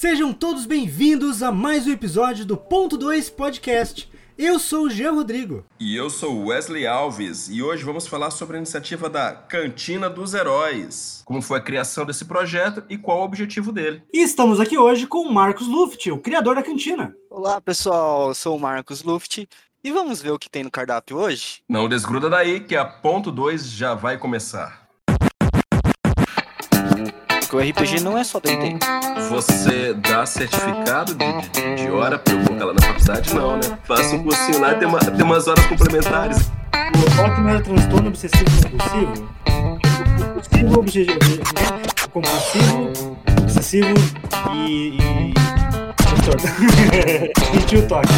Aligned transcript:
Sejam 0.00 0.32
todos 0.32 0.64
bem-vindos 0.64 1.42
a 1.42 1.52
mais 1.52 1.86
um 1.86 1.92
episódio 1.92 2.46
do 2.46 2.56
Ponto 2.56 2.96
2 2.96 3.28
Podcast. 3.28 4.10
Eu 4.38 4.58
sou 4.58 4.84
o 4.84 4.90
Jean 4.90 5.12
Rodrigo. 5.12 5.62
E 5.78 5.94
eu 5.94 6.08
sou 6.08 6.46
Wesley 6.46 6.86
Alves 6.86 7.50
e 7.50 7.62
hoje 7.62 7.84
vamos 7.84 8.06
falar 8.06 8.30
sobre 8.30 8.56
a 8.56 8.60
iniciativa 8.60 9.10
da 9.10 9.34
Cantina 9.34 10.08
dos 10.08 10.32
Heróis. 10.32 11.20
Como 11.26 11.42
foi 11.42 11.58
a 11.58 11.62
criação 11.62 12.06
desse 12.06 12.24
projeto 12.24 12.82
e 12.88 12.96
qual 12.96 13.20
o 13.20 13.24
objetivo 13.24 13.70
dele. 13.70 14.02
E 14.10 14.22
estamos 14.22 14.58
aqui 14.58 14.78
hoje 14.78 15.06
com 15.06 15.18
o 15.18 15.30
Marcos 15.30 15.68
Luft, 15.68 16.06
o 16.06 16.16
criador 16.16 16.54
da 16.54 16.62
cantina. 16.62 17.14
Olá 17.28 17.60
pessoal, 17.60 18.28
eu 18.28 18.34
sou 18.34 18.56
o 18.56 18.58
Marcos 18.58 19.02
Luft 19.02 19.44
e 19.84 19.92
vamos 19.92 20.22
ver 20.22 20.30
o 20.30 20.38
que 20.38 20.48
tem 20.48 20.64
no 20.64 20.70
cardápio 20.70 21.18
hoje? 21.18 21.60
Não 21.68 21.86
desgruda 21.86 22.30
daí 22.30 22.60
que 22.60 22.74
a 22.74 22.86
ponto 22.86 23.30
2 23.30 23.70
já 23.72 23.92
vai 23.92 24.16
começar. 24.16 24.80
Porque 27.50 27.66
o 27.66 27.68
RPG 27.68 28.00
não 28.04 28.16
é 28.16 28.22
só 28.22 28.38
D&D. 28.38 28.78
Você 29.28 29.92
dá 29.94 30.24
certificado 30.24 31.16
de, 31.16 31.50
de, 31.50 31.82
de 31.82 31.90
hora 31.90 32.16
pra 32.16 32.32
eu 32.32 32.44
colocar 32.44 32.64
lá 32.66 32.74
na 32.74 32.80
faculdade? 32.80 33.34
Não, 33.34 33.56
né? 33.56 33.78
Faça 33.82 34.14
um 34.14 34.22
cursinho 34.22 34.60
lá, 34.60 34.74
tem, 34.74 34.86
uma, 34.86 35.00
tem 35.00 35.24
umas 35.24 35.48
horas 35.48 35.66
complementares. 35.66 36.38
O 36.38 37.16
toque 37.16 37.40
não 37.40 37.48
era 37.48 37.60
transtorno 37.60 38.08
obsessivo 38.08 38.44
compulsivo? 38.70 39.28
Compulsivo, 40.60 40.78
obsessivo, 40.78 41.42
compulsivo, 42.12 43.18
obsessivo 43.42 43.94
e... 44.54 44.96
e... 44.96 45.34
transtorno. 45.96 46.40
Sentiu 47.52 47.80
o 47.80 47.88
toque. 47.88 48.08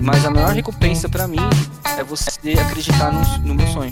Mas 0.00 0.24
a 0.24 0.30
maior 0.30 0.52
recompensa 0.52 1.08
pra 1.08 1.26
mim 1.26 1.40
é 1.98 2.04
você 2.04 2.52
acreditar 2.52 3.10
no, 3.10 3.48
no 3.48 3.54
meu 3.56 3.66
sonho. 3.66 3.90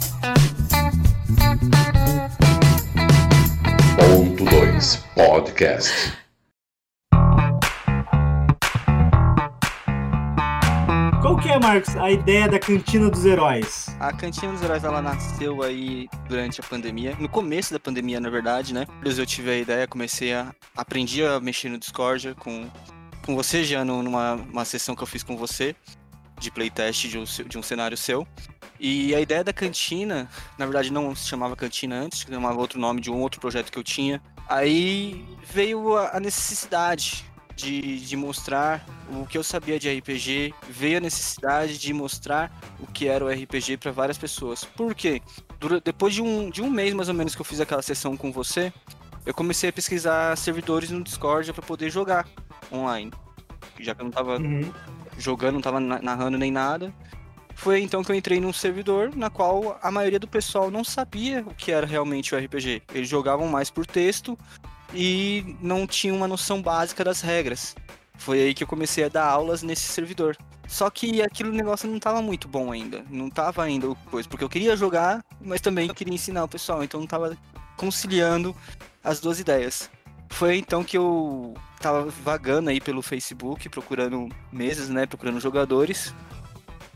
Ponto 4.37 4.45
2 4.45 4.97
Podcast. 5.15 6.13
Qual 11.23 11.39
que 11.39 11.49
é, 11.49 11.59
Marcos, 11.59 11.97
a 11.97 12.11
ideia 12.11 12.47
da 12.47 12.59
Cantina 12.59 13.09
dos 13.09 13.25
Heróis? 13.25 13.87
A 13.99 14.13
Cantina 14.13 14.53
dos 14.53 14.63
Heróis 14.63 14.85
ela 14.85 15.01
nasceu 15.01 15.63
aí 15.63 16.07
durante 16.29 16.61
a 16.61 16.65
pandemia, 16.65 17.17
no 17.19 17.29
começo 17.31 17.73
da 17.73 17.81
pandemia, 17.81 18.21
na 18.21 18.29
verdade, 18.29 18.75
né? 18.75 18.87
Eu 19.03 19.25
tive 19.25 19.51
a 19.51 19.57
ideia, 19.57 19.89
comecei 19.89 20.35
a 20.35 20.55
aprendi 20.77 21.25
a 21.25 21.41
mexer 21.41 21.71
no 21.71 21.79
Discord 21.79 22.35
com 22.35 22.69
com 23.25 23.35
você 23.35 23.65
já 23.65 23.85
numa 23.85 24.35
uma 24.35 24.65
sessão 24.65 24.95
que 24.95 25.03
eu 25.03 25.07
fiz 25.07 25.23
com 25.23 25.37
você 25.37 25.75
de 26.39 26.51
playtest 26.51 27.09
de 27.09 27.19
um, 27.19 27.25
de 27.25 27.59
um 27.59 27.63
cenário 27.63 27.97
seu. 27.97 28.27
E 28.79 29.15
a 29.15 29.21
ideia 29.21 29.43
da 29.43 29.53
cantina, 29.53 30.29
na 30.59 30.67
verdade 30.67 30.93
não 30.93 31.15
se 31.15 31.27
chamava 31.27 31.57
cantina 31.57 31.97
antes, 31.97 32.21
chamava 32.21 32.59
outro 32.59 32.79
nome 32.79 33.01
de 33.01 33.11
um 33.11 33.21
outro 33.21 33.41
projeto 33.41 33.73
que 33.73 33.79
eu 33.79 33.85
tinha. 33.85 34.21
Aí 34.49 35.25
veio 35.45 35.97
a 35.97 36.21
necessidade 36.21 37.25
de, 37.57 38.01
de 38.01 38.17
mostrar 38.17 38.87
o 39.11 39.27
que 39.27 39.39
eu 39.39 39.43
sabia 39.43 39.79
de 39.79 39.91
RPG, 39.99 40.55
veio 40.69 40.99
a 40.99 41.01
necessidade 41.01 41.79
de 41.79 41.93
mostrar 41.93 42.53
o 42.79 42.87
que 42.87 43.09
era 43.09 43.25
o 43.25 43.29
RPG 43.29 43.79
para 43.79 43.91
várias 43.91 44.19
pessoas. 44.19 44.63
Por 44.63 44.95
quê? 44.95 45.23
Depois 45.83 46.13
de 46.13 46.21
um, 46.21 46.51
de 46.51 46.61
um 46.61 46.69
mês 46.69 46.93
mais 46.93 47.09
ou 47.09 47.15
menos 47.15 47.35
que 47.35 47.41
eu 47.41 47.45
fiz 47.45 47.61
aquela 47.61 47.81
sessão 47.81 48.15
com 48.15 48.31
você, 48.31 48.71
eu 49.25 49.33
comecei 49.33 49.71
a 49.71 49.73
pesquisar 49.73 50.37
servidores 50.37 50.91
no 50.91 51.03
Discord 51.03 51.51
para 51.53 51.63
poder 51.63 51.91
jogar 51.91 52.29
online. 52.71 53.11
Já 53.81 53.95
que 53.95 54.03
eu 54.03 54.05
não 54.05 54.13
tava 54.13 54.37
uhum. 54.37 54.71
Jogando, 55.19 55.55
não 55.55 55.61
tava 55.61 55.81
narrando 55.81 56.39
nem 56.39 56.51
nada. 56.51 56.93
Foi 57.55 57.81
então 57.81 58.05
que 58.05 58.13
eu 58.13 58.17
entrei 58.17 58.39
num 58.39 58.53
servidor 58.53 59.17
na 59.17 59.31
qual 59.31 59.79
a 59.83 59.91
maioria 59.91 60.21
do 60.21 60.29
pessoal 60.29 60.71
não 60.71 60.85
sabia 60.85 61.43
o 61.47 61.55
que 61.55 61.73
era 61.73 61.87
realmente 61.87 62.35
o 62.35 62.39
RPG. 62.39 62.83
Eles 62.95 63.09
jogavam 63.09 63.49
mais 63.49 63.71
por 63.71 63.87
texto 63.87 64.39
e 64.95 65.57
não 65.61 65.87
tinham 65.87 66.17
uma 66.17 66.29
noção 66.29 66.61
básica 66.61 67.03
das 67.03 67.23
regras. 67.23 67.75
Foi 68.19 68.41
aí 68.41 68.55
que 68.55 68.63
eu 68.63 68.69
comecei 68.69 69.05
a 69.05 69.09
dar 69.09 69.27
aulas 69.27 69.63
nesse 69.63 69.85
servidor. 69.85 70.37
Só 70.69 70.91
que 70.91 71.23
aquilo 71.23 71.51
negócio 71.53 71.89
não 71.89 71.99
tava 71.99 72.21
muito 72.21 72.47
bom 72.47 72.73
ainda. 72.73 73.05
Não 73.09 73.31
tava 73.31 73.63
ainda 73.63 73.95
coisa. 74.11 74.29
Porque 74.29 74.45
eu 74.45 74.49
queria 74.49 74.77
jogar, 74.77 75.25
mas 75.41 75.61
também 75.61 75.89
queria 75.93 76.15
ensinar 76.15 76.45
o 76.45 76.49
pessoal. 76.49 76.83
Então 76.83 77.01
não 77.01 77.07
tava 77.07 77.37
conciliando 77.77 78.55
as 79.03 79.21
duas 79.21 79.41
ideias. 79.41 79.91
Foi 80.29 80.57
então 80.57 80.83
que 80.83 80.99
eu 80.99 81.55
tava 81.81 82.07
vagando 82.23 82.71
aí 82.71 82.81
pelo 82.81 83.03
Facebook, 83.03 83.69
procurando 83.69 84.29
mesas, 84.53 84.89
né? 84.89 85.07
Procurando 85.07 85.41
jogadores 85.41 86.15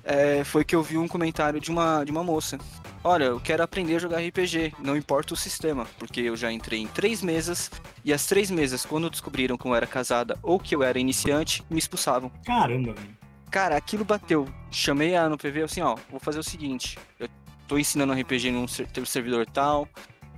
é, 0.04 0.42
foi 0.44 0.64
que 0.64 0.74
eu 0.74 0.82
vi 0.82 0.98
um 0.98 1.08
comentário 1.08 1.60
de 1.60 1.70
uma, 1.70 2.04
de 2.04 2.10
uma 2.10 2.24
moça. 2.24 2.58
Olha, 3.02 3.24
eu 3.24 3.40
quero 3.40 3.62
aprender 3.62 3.96
a 3.96 3.98
jogar 3.98 4.18
RPG, 4.18 4.74
não 4.78 4.96
importa 4.96 5.32
o 5.32 5.36
sistema, 5.36 5.86
porque 5.98 6.20
eu 6.20 6.36
já 6.36 6.52
entrei 6.52 6.80
em 6.80 6.86
três 6.86 7.22
mesas 7.22 7.70
e 8.04 8.12
as 8.12 8.26
três 8.26 8.50
mesas, 8.50 8.84
quando 8.84 9.08
descobriram 9.08 9.56
que 9.56 9.66
eu 9.66 9.74
era 9.74 9.86
casada 9.86 10.38
ou 10.42 10.58
que 10.58 10.74
eu 10.74 10.82
era 10.82 10.98
iniciante, 10.98 11.62
me 11.70 11.78
expulsavam. 11.78 12.30
Caramba, 12.44 12.92
velho. 12.92 13.18
Cara, 13.50 13.76
aquilo 13.76 14.04
bateu. 14.04 14.46
Chamei 14.70 15.16
a 15.16 15.28
no 15.28 15.38
PV 15.38 15.62
assim, 15.62 15.80
ó, 15.80 15.96
vou 16.10 16.20
fazer 16.20 16.38
o 16.38 16.44
seguinte, 16.44 16.98
eu 17.18 17.28
tô 17.66 17.78
ensinando 17.78 18.12
RPG 18.12 18.50
num 18.50 18.68
servidor 18.68 19.46
tal, 19.46 19.88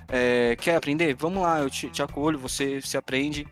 é, 0.09 0.57
quer 0.61 0.77
aprender? 0.77 1.15
Vamos 1.15 1.43
lá, 1.43 1.61
eu 1.61 1.69
te, 1.69 1.89
te 1.89 2.03
acolho, 2.03 2.39
você 2.39 2.81
se 2.81 2.97
aprende 2.97 3.47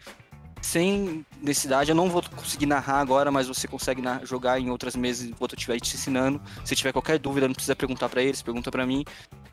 sem 0.61 1.25
necessidade. 1.41 1.91
Eu 1.91 1.97
não 1.97 2.09
vou 2.09 2.23
conseguir 2.37 2.67
narrar 2.67 3.01
agora, 3.01 3.31
mas 3.31 3.49
você 3.49 3.67
consegue 3.67 4.03
jogar 4.25 4.61
em 4.61 4.71
outras 4.71 4.95
mesas 4.95 5.29
enquanto 5.29 5.53
eu 5.53 5.57
estiver 5.57 5.81
te 5.81 5.95
ensinando. 5.97 6.41
Se 6.65 6.77
tiver 6.77 6.93
qualquer 6.93 7.19
dúvida, 7.19 7.49
não 7.49 7.55
precisa 7.55 7.77
perguntar 7.77 8.09
para 8.09 8.23
eles, 8.23 8.43
pergunta 8.43 8.71
para 8.71 8.87
mim. 8.87 9.05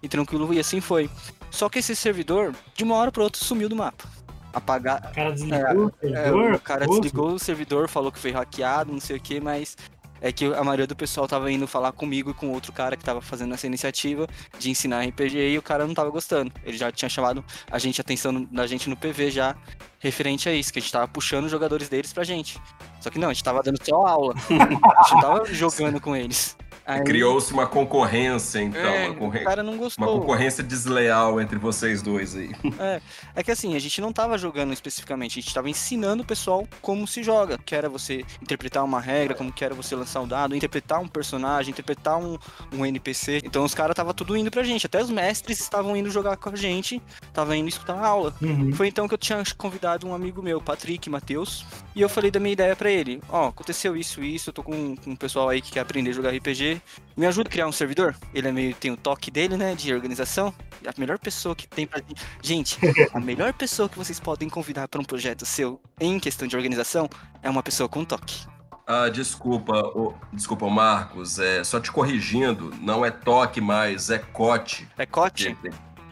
E 0.01 0.07
tranquilo, 0.07 0.53
e 0.53 0.59
assim 0.59 0.81
foi. 0.81 1.09
Só 1.49 1.69
que 1.69 1.79
esse 1.79 1.95
servidor, 1.95 2.53
de 2.75 2.83
uma 2.83 2.95
hora 2.95 3.11
para 3.11 3.23
outra, 3.23 3.43
sumiu 3.43 3.69
do 3.69 3.75
mapa. 3.75 4.07
Apagar. 4.53 5.09
O 5.11 5.15
cara 5.15 5.31
desligou 5.31 5.59
é, 5.59 5.73
o 5.73 5.93
servidor? 5.99 6.51
É, 6.51 6.55
o 6.55 6.59
cara 6.59 6.87
desligou 6.87 7.31
o 7.31 7.39
servidor, 7.39 7.89
falou 7.89 8.11
que 8.11 8.19
foi 8.19 8.31
hackeado, 8.31 8.91
não 8.91 8.99
sei 8.99 9.17
o 9.17 9.19
que, 9.19 9.39
mas 9.39 9.77
é 10.21 10.31
que 10.31 10.45
a 10.45 10.63
maioria 10.63 10.87
do 10.87 10.95
pessoal 10.95 11.27
tava 11.27 11.51
indo 11.51 11.67
falar 11.67 11.91
comigo 11.91 12.31
e 12.31 12.33
com 12.33 12.51
outro 12.51 12.71
cara 12.71 12.95
que 12.95 13.03
tava 13.03 13.21
fazendo 13.21 13.53
essa 13.53 13.67
iniciativa 13.67 14.27
de 14.59 14.69
ensinar 14.69 15.05
RPG 15.05 15.37
e 15.37 15.57
o 15.57 15.61
cara 15.61 15.85
não 15.85 15.93
tava 15.93 16.09
gostando. 16.09 16.51
Ele 16.63 16.77
já 16.77 16.91
tinha 16.91 17.09
chamado 17.09 17.43
a 17.69 17.79
gente 17.79 17.99
a 17.99 18.03
atenção 18.03 18.43
da 18.45 18.67
gente 18.67 18.89
no 18.89 18.95
PV 18.95 19.31
já 19.31 19.55
referente 19.99 20.47
a 20.47 20.53
isso, 20.53 20.71
que 20.71 20.79
a 20.79 20.81
gente 20.81 20.91
tava 20.91 21.07
puxando 21.07 21.45
os 21.45 21.51
jogadores 21.51 21.89
deles 21.89 22.13
pra 22.13 22.23
gente. 22.23 22.61
Só 23.01 23.09
que 23.09 23.19
não, 23.19 23.29
a 23.29 23.33
gente 23.33 23.43
tava 23.43 23.61
dando 23.63 23.83
só 23.83 24.05
aula. 24.05 24.33
a 24.35 25.03
gente 25.03 25.13
não 25.13 25.21
tava 25.21 25.45
jogando 25.45 25.99
com 25.99 26.15
eles. 26.15 26.55
Aí... 26.87 27.03
Criou-se 27.03 27.51
uma 27.51 27.67
concorrência, 27.67 28.61
então. 28.61 28.79
É, 28.79 29.09
uma, 29.09 29.27
o 29.27 29.43
cara 29.43 29.61
não 29.61 29.77
gostou. 29.77 30.07
uma 30.07 30.21
concorrência 30.21 30.63
desleal 30.63 31.41
entre 31.41 31.59
vocês 31.59 32.01
dois 32.01 32.33
aí. 32.33 32.49
É, 32.79 33.01
é 33.35 33.43
que 33.43 33.49
assim, 33.49 33.75
a 33.75 33.79
gente 33.79 33.99
não 33.99 34.13
tava 34.13 34.37
jogando 34.37 34.71
especificamente, 34.71 35.39
a 35.39 35.41
gente 35.41 35.53
tava 35.53 35.67
ensinando 35.67 36.21
o 36.21 36.25
pessoal 36.25 36.65
como 36.79 37.07
se 37.07 37.23
joga. 37.23 37.57
Que 37.57 37.75
era 37.75 37.89
você 37.89 38.23
interpretar 38.41 38.83
uma 38.83 39.01
regra, 39.01 39.35
como 39.35 39.51
que 39.51 39.65
era 39.65 39.73
você 39.73 39.95
lançar 39.95 40.21
um 40.21 40.27
dado, 40.27 40.55
interpretar 40.55 41.01
um 41.01 41.07
personagem, 41.07 41.71
interpretar 41.71 42.17
um, 42.17 42.37
um 42.71 42.85
NPC. 42.85 43.41
Então 43.43 43.65
os 43.65 43.73
caras 43.73 43.95
tava 43.95 44.13
tudo 44.13 44.37
indo 44.37 44.51
pra 44.51 44.63
gente. 44.63 44.85
Até 44.85 45.01
os 45.01 45.09
mestres 45.09 45.59
estavam 45.59 45.97
indo 45.97 46.09
jogar 46.09 46.37
com 46.37 46.49
a 46.49 46.55
gente, 46.55 47.01
tava 47.33 47.57
indo 47.57 47.67
escutar 47.67 47.95
a 47.95 48.07
aula. 48.07 48.33
Uhum. 48.41 48.71
Foi 48.73 48.87
então 48.87 49.07
que 49.07 49.13
eu 49.13 49.17
tinha 49.17 49.43
convidado 49.57 50.07
um 50.07 50.13
amigo 50.13 50.41
meu, 50.41 50.61
Patrick 50.61 51.09
Matheus, 51.09 51.65
e 51.95 52.01
eu 52.01 52.07
falei 52.07 52.29
da 52.29 52.39
minha 52.39 52.53
ideia 52.53 52.75
para 52.75 52.91
ele. 52.91 53.21
Ó, 53.27 53.45
oh, 53.45 53.49
aconteceu 53.49 53.97
isso, 53.97 54.23
isso, 54.23 54.51
eu 54.51 54.53
tô 54.53 54.61
com, 54.63 54.95
com 54.95 55.11
um 55.11 55.15
pessoal 55.15 55.49
aí 55.49 55.61
que 55.61 55.71
quer 55.71 55.79
aprender 55.79 56.11
a 56.11 56.13
jogar 56.13 56.29
RPG 56.29 56.76
me 57.15 57.25
ajuda 57.25 57.49
a 57.49 57.51
criar 57.51 57.67
um 57.67 57.71
servidor? 57.71 58.15
Ele 58.33 58.47
é 58.47 58.51
meio 58.51 58.75
tem 58.75 58.91
o 58.91 58.97
toque 58.97 59.31
dele, 59.31 59.57
né, 59.57 59.75
de 59.75 59.93
organização. 59.93 60.53
A 60.85 60.99
melhor 60.99 61.19
pessoa 61.19 61.55
que 61.55 61.67
tem 61.67 61.87
pra 61.87 62.01
gente, 62.41 62.77
a 63.13 63.19
melhor 63.19 63.53
pessoa 63.53 63.89
que 63.89 63.97
vocês 63.97 64.19
podem 64.19 64.49
convidar 64.49 64.87
para 64.87 65.01
um 65.01 65.03
projeto 65.03 65.45
seu 65.45 65.81
em 65.99 66.19
questão 66.19 66.47
de 66.47 66.55
organização 66.55 67.09
é 67.41 67.49
uma 67.49 67.63
pessoa 67.63 67.89
com 67.89 68.05
toque. 68.05 68.45
Ah, 68.85 69.09
desculpa, 69.09 69.91
oh, 69.95 70.13
desculpa, 70.31 70.69
Marcos. 70.69 71.39
É 71.39 71.63
só 71.63 71.79
te 71.79 71.91
corrigindo, 71.91 72.73
não 72.79 73.05
é 73.05 73.11
toque 73.11 73.59
mais, 73.59 74.09
é 74.09 74.17
cote. 74.17 74.87
É 74.97 75.05
cote? 75.05 75.57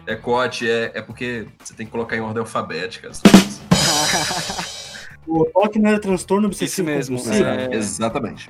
É 0.05 0.15
cote, 0.15 0.69
é, 0.69 0.91
é 0.93 1.01
porque 1.01 1.47
você 1.63 1.73
tem 1.73 1.85
que 1.85 1.91
colocar 1.91 2.17
em 2.17 2.19
ordem 2.19 2.41
alfabética. 2.41 3.11
o 5.25 5.45
toque 5.45 5.79
não 5.79 5.91
é 5.91 5.99
transtorno 5.99 6.47
obsessivo 6.47 6.91
Isso 6.91 7.13
mesmo. 7.13 7.33
É... 7.33 7.75
Exatamente 7.75 8.49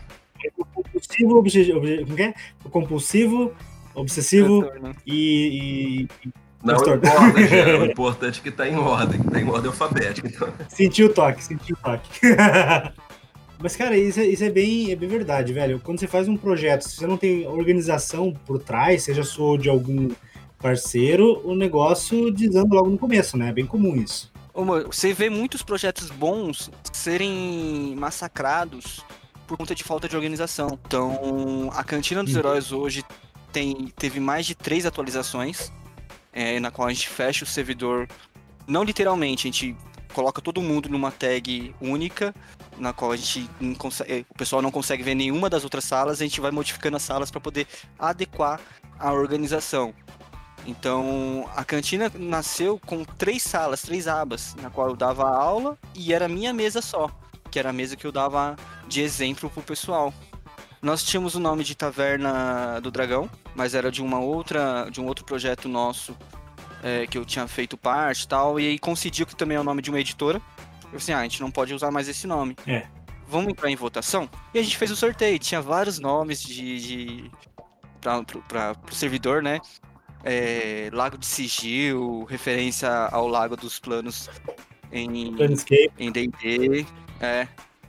compulsivo, 1.23 1.37
obsessivo, 1.37 2.05
como 2.05 2.19
é? 2.19 2.33
compulsivo, 2.69 3.53
obsessivo 3.93 4.71
e, 5.05 6.07
e, 6.25 6.29
não 6.65 6.75
importa, 6.75 7.79
o 7.79 7.85
importante 7.85 8.39
é 8.39 8.43
que 8.43 8.51
tá 8.51 8.67
em 8.67 8.75
ordem, 8.75 9.21
tá 9.21 9.39
em 9.39 9.47
ordem 9.47 9.67
alfabética. 9.67 10.27
Então. 10.27 10.51
Sentiu 10.67 11.07
o 11.07 11.13
toque, 11.13 11.43
sentiu 11.43 11.75
o 11.75 11.79
toque. 11.79 12.09
Mas, 13.59 13.75
cara, 13.75 13.95
isso 13.95 14.19
é, 14.19 14.25
isso 14.25 14.43
é, 14.43 14.49
bem, 14.49 14.91
é 14.91 14.95
bem 14.95 15.07
verdade, 15.07 15.53
velho. 15.53 15.79
Quando 15.79 15.99
você 15.99 16.07
faz 16.07 16.27
um 16.27 16.35
projeto, 16.35 16.81
se 16.81 16.97
você 16.97 17.07
não 17.07 17.17
tem 17.17 17.47
organização 17.47 18.33
por 18.45 18.59
trás, 18.59 19.03
seja 19.03 19.23
sua 19.23 19.57
de 19.57 19.69
algum 19.69 20.09
parceiro, 20.59 21.41
o 21.43 21.55
negócio 21.55 22.31
desanda 22.31 22.75
logo 22.75 22.89
no 22.89 22.97
começo, 22.97 23.37
né? 23.37 23.49
É 23.49 23.53
bem 23.53 23.65
comum 23.65 23.95
isso. 23.95 24.31
Você 24.87 25.13
vê 25.13 25.29
muitos 25.29 25.61
projetos 25.61 26.09
bons 26.09 26.71
serem 26.91 27.93
massacrados 27.97 29.05
por 29.45 29.57
conta 29.57 29.75
de 29.75 29.83
falta 29.83 30.07
de 30.07 30.15
organização. 30.15 30.79
Então, 30.87 31.69
a 31.73 31.83
Cantina 31.83 32.23
dos 32.23 32.33
uhum. 32.33 32.39
Heróis 32.39 32.71
hoje 32.71 33.03
tem, 33.51 33.87
teve 33.97 34.19
mais 34.19 34.45
de 34.45 34.55
três 34.55 34.85
atualizações, 34.85 35.71
é, 36.33 36.59
na 36.59 36.71
qual 36.71 36.87
a 36.87 36.93
gente 36.93 37.07
fecha 37.07 37.43
o 37.43 37.47
servidor, 37.47 38.07
não 38.67 38.83
literalmente, 38.83 39.47
a 39.47 39.51
gente 39.51 39.75
coloca 40.13 40.41
todo 40.41 40.61
mundo 40.61 40.89
numa 40.89 41.11
tag 41.11 41.75
única, 41.81 42.33
na 42.77 42.93
qual 42.93 43.11
a 43.11 43.17
gente 43.17 43.49
consegue, 43.77 44.25
o 44.29 44.33
pessoal 44.33 44.61
não 44.61 44.71
consegue 44.71 45.03
ver 45.03 45.15
nenhuma 45.15 45.49
das 45.49 45.63
outras 45.63 45.83
salas, 45.83 46.21
a 46.21 46.23
gente 46.23 46.41
vai 46.41 46.51
modificando 46.51 46.97
as 46.97 47.03
salas 47.03 47.29
para 47.29 47.41
poder 47.41 47.67
adequar 47.99 48.59
a 48.97 49.11
organização. 49.11 49.93
Então, 50.65 51.47
a 51.55 51.63
cantina 51.63 52.11
nasceu 52.15 52.79
com 52.85 53.03
três 53.03 53.43
salas, 53.43 53.81
três 53.81 54.07
abas, 54.07 54.55
na 54.55 54.69
qual 54.69 54.89
eu 54.89 54.95
dava 54.95 55.29
aula 55.29 55.77
e 55.93 56.11
era 56.11 56.27
minha 56.27 56.51
mesa 56.53 56.81
só, 56.81 57.09
que 57.55 57.59
era 57.59 57.69
a 57.69 57.73
mesa 57.73 57.95
que 57.95 58.05
eu 58.05 58.11
dava 58.11 58.57
de 58.85 58.99
exemplo 58.99 59.49
pro 59.49 59.61
pessoal. 59.61 60.13
Nós 60.81 61.01
tínhamos 61.05 61.35
o 61.35 61.39
nome 61.39 61.63
de 61.63 61.73
Taverna 61.73 62.81
do 62.81 62.91
Dragão, 62.91 63.29
mas 63.55 63.73
era 63.73 63.89
de 63.89 64.01
uma 64.01 64.19
outra, 64.19 64.89
de 64.91 64.99
um 64.99 65.05
outro 65.07 65.23
projeto 65.23 65.69
nosso 65.69 66.13
é, 66.83 67.07
que 67.07 67.17
eu 67.17 67.23
tinha 67.23 67.47
feito 67.47 67.77
parte 67.77 68.23
e 68.23 68.27
tal, 68.27 68.59
e 68.59 68.67
aí 68.67 68.77
coincidiu 68.77 69.25
que 69.25 69.37
também 69.37 69.55
é 69.55 69.59
o 69.61 69.63
nome 69.63 69.81
de 69.81 69.89
uma 69.89 70.01
editora. 70.01 70.41
Eu 70.91 70.97
assim, 70.97 71.13
ah, 71.13 71.19
a 71.19 71.23
gente 71.23 71.39
não 71.39 71.49
pode 71.49 71.73
usar 71.73 71.91
mais 71.91 72.09
esse 72.09 72.27
nome. 72.27 72.57
É. 72.67 72.87
Vamos 73.25 73.51
entrar 73.51 73.71
em 73.71 73.75
votação? 73.77 74.29
E 74.53 74.59
a 74.59 74.61
gente 74.61 74.75
fez 74.75 74.91
o 74.91 74.95
sorteio, 74.97 75.39
tinha 75.39 75.61
vários 75.61 75.97
nomes 75.97 76.43
de, 76.43 76.81
de 76.81 77.31
para 78.01 78.75
o 78.91 78.93
servidor, 78.93 79.41
né? 79.41 79.61
É, 80.25 80.89
Lago 80.91 81.17
de 81.17 81.25
Sigil, 81.25 82.25
referência 82.25 82.89
ao 82.89 83.29
Lago 83.29 83.55
dos 83.55 83.79
Planos 83.79 84.29
em 84.91 86.11
D&D, 86.11 86.85
é, 87.19 87.47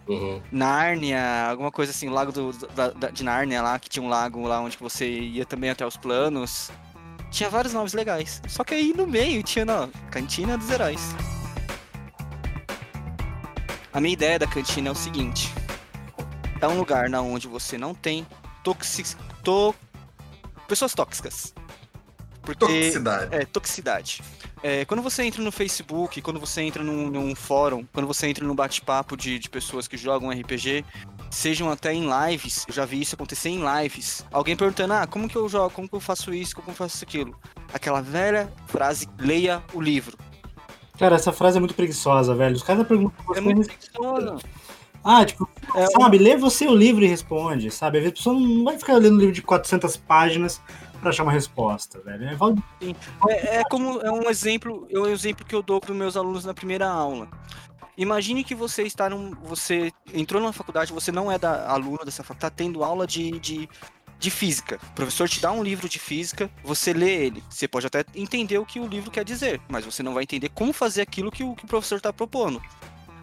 Uhum. 0.08 0.40
Nárnia, 0.52 1.48
alguma 1.50 1.72
coisa 1.72 1.90
assim, 1.90 2.08
o 2.08 2.12
Lago 2.12 2.30
do, 2.30 2.52
da- 2.52 2.90
da- 2.90 3.10
de 3.10 3.24
Nárnia 3.24 3.60
lá, 3.60 3.76
que 3.76 3.88
tinha 3.88 4.02
um 4.04 4.08
lago 4.08 4.46
lá 4.46 4.60
onde 4.60 4.76
você 4.76 5.10
ia 5.10 5.44
também 5.44 5.68
até 5.70 5.84
os 5.84 5.96
planos. 5.96 6.70
Tinha 7.32 7.50
vários 7.50 7.72
nomes 7.74 7.92
legais. 7.92 8.40
Só 8.46 8.62
que 8.62 8.72
aí 8.72 8.94
no 8.96 9.04
meio 9.04 9.42
tinha, 9.42 9.64
não, 9.64 9.88
Cantina 10.12 10.56
dos 10.56 10.70
Heróis. 10.70 11.00
A 13.92 14.00
minha 14.00 14.12
ideia 14.12 14.38
da 14.38 14.46
cantina 14.46 14.88
é 14.88 14.92
o 14.92 14.94
seguinte: 14.94 15.52
é 16.60 16.68
um 16.68 16.76
lugar 16.78 17.08
na 17.08 17.20
onde 17.20 17.48
você 17.48 17.76
não 17.78 17.94
tem 17.94 18.26
toxic... 18.62 19.16
to... 19.42 19.74
pessoas 20.68 20.94
tóxicas. 20.94 21.52
Porque 22.42 22.60
Toxicidade. 22.64 23.34
é, 23.34 23.44
toxicidade. 23.44 24.22
É, 24.68 24.84
quando 24.84 25.00
você 25.00 25.22
entra 25.22 25.40
no 25.40 25.52
Facebook, 25.52 26.20
quando 26.20 26.40
você 26.40 26.60
entra 26.60 26.82
num, 26.82 27.08
num 27.08 27.36
fórum, 27.36 27.86
quando 27.92 28.04
você 28.04 28.26
entra 28.26 28.44
num 28.44 28.52
bate-papo 28.52 29.16
de, 29.16 29.38
de 29.38 29.48
pessoas 29.48 29.86
que 29.86 29.96
jogam 29.96 30.28
RPG, 30.28 30.84
sejam 31.30 31.70
até 31.70 31.94
em 31.94 32.04
lives, 32.04 32.64
eu 32.66 32.74
já 32.74 32.84
vi 32.84 33.00
isso 33.00 33.14
acontecer 33.14 33.48
em 33.48 33.60
lives. 33.62 34.26
Alguém 34.32 34.56
perguntando, 34.56 34.94
ah, 34.94 35.06
como 35.06 35.28
que 35.28 35.36
eu 35.36 35.48
jogo, 35.48 35.70
como 35.70 35.88
que 35.88 35.94
eu 35.94 36.00
faço 36.00 36.34
isso, 36.34 36.56
como 36.56 36.64
que 36.64 36.70
eu 36.72 36.74
faço 36.74 37.04
aquilo. 37.04 37.38
Aquela 37.72 38.00
velha 38.00 38.52
frase, 38.66 39.08
leia 39.20 39.62
o 39.72 39.80
livro. 39.80 40.18
Cara, 40.98 41.14
essa 41.14 41.32
frase 41.32 41.58
é 41.58 41.60
muito 41.60 41.74
preguiçosa, 41.74 42.34
velho. 42.34 42.56
Os 42.56 42.64
caras 42.64 42.88
perguntam 42.88 43.14
É 43.20 43.34
você. 43.34 43.40
muito 43.42 43.68
preguiçoso. 43.68 44.38
Ah, 45.04 45.24
tipo, 45.24 45.48
É, 45.76 45.86
sabe, 45.86 46.18
lê 46.18 46.36
você 46.36 46.66
o 46.66 46.74
livro 46.74 47.04
e 47.04 47.06
responde, 47.06 47.70
sabe? 47.70 48.04
A 48.04 48.10
pessoa 48.10 48.34
não 48.36 48.64
vai 48.64 48.76
ficar 48.76 48.94
lendo 48.94 49.14
um 49.14 49.18
livro 49.20 49.32
de 49.32 49.42
400 49.42 49.96
páginas 49.96 50.60
pra 51.06 51.10
achar 51.12 51.22
uma 51.22 51.32
resposta, 51.32 52.00
velho. 52.00 52.28
É, 52.28 52.34
É, 53.28 53.56
é 53.58 53.62
como 53.64 54.00
é 54.00 54.10
um 54.10 54.28
exemplo, 54.28 54.86
é 54.90 54.98
um 54.98 55.06
exemplo 55.06 55.46
que 55.46 55.54
eu 55.54 55.62
dou 55.62 55.80
para 55.80 55.94
meus 55.94 56.16
alunos 56.16 56.44
na 56.44 56.52
primeira 56.52 56.88
aula. 56.88 57.28
Imagine 57.96 58.42
que 58.42 58.54
você 58.54 58.82
está 58.82 59.08
num, 59.08 59.30
você 59.42 59.92
entrou 60.12 60.42
numa 60.42 60.52
faculdade, 60.52 60.92
você 60.92 61.12
não 61.12 61.30
é 61.30 61.38
da 61.38 61.70
aluno 61.70 62.04
dessa 62.04 62.22
faculdade, 62.22 62.36
está 62.36 62.50
tendo 62.50 62.82
aula 62.82 63.06
de, 63.06 63.38
de, 63.38 63.68
de 64.18 64.30
física. 64.30 64.78
O 64.90 64.94
professor 64.94 65.28
te 65.28 65.40
dá 65.40 65.52
um 65.52 65.62
livro 65.62 65.88
de 65.88 65.98
física, 65.98 66.50
você 66.62 66.92
lê 66.92 67.24
ele. 67.26 67.42
Você 67.48 67.68
pode 67.68 67.86
até 67.86 68.04
entender 68.14 68.58
o 68.58 68.66
que 68.66 68.80
o 68.80 68.86
livro 68.86 69.10
quer 69.10 69.24
dizer, 69.24 69.60
mas 69.68 69.84
você 69.84 70.02
não 70.02 70.12
vai 70.12 70.24
entender 70.24 70.48
como 70.50 70.72
fazer 70.72 71.02
aquilo 71.02 71.30
que 71.30 71.44
o, 71.44 71.54
que 71.54 71.64
o 71.64 71.68
professor 71.68 71.96
está 71.96 72.12
propondo. 72.12 72.60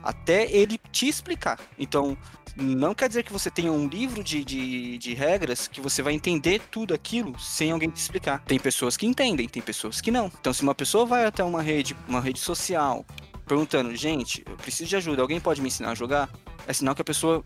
Até 0.02 0.50
ele 0.52 0.80
te 0.92 1.08
explicar. 1.08 1.60
Então, 1.78 2.18
não 2.56 2.94
quer 2.94 3.08
dizer 3.08 3.24
que 3.24 3.34
você 3.34 3.50
tenha 3.50 3.72
um 3.72 3.88
livro 3.88 4.24
de, 4.24 4.44
de, 4.44 4.98
de 4.98 5.14
regras 5.14 5.68
que 5.68 5.82
você 5.82 6.02
vai 6.02 6.14
entender 6.14 6.62
tudo 6.70 6.94
aquilo 6.94 7.38
sem 7.40 7.72
alguém 7.72 7.90
te 7.90 7.98
explicar. 7.98 8.44
Tem 8.46 8.60
pessoas 8.60 8.96
que 8.96 9.06
entendem, 9.06 9.48
tem 9.48 9.62
pessoas 9.62 10.00
que 10.00 10.12
não. 10.12 10.32
Então, 10.40 10.54
se 10.54 10.62
uma 10.62 10.76
pessoa 10.76 11.06
vai 11.06 11.26
até 11.26 11.44
uma 11.44 11.62
rede, 11.62 11.96
uma 12.08 12.22
rede 12.22 12.40
social, 12.40 13.06
perguntando, 13.48 13.96
gente, 13.96 14.44
eu 14.48 14.56
preciso 14.56 14.90
de 14.90 14.96
ajuda, 14.96 15.22
alguém 15.22 15.40
pode 15.40 15.62
me 15.62 15.68
ensinar 15.68 15.92
a 15.92 15.96
jogar? 15.96 16.30
É 16.68 16.74
sinal 16.74 16.96
que 16.96 17.02
a 17.02 17.06
pessoa 17.06 17.44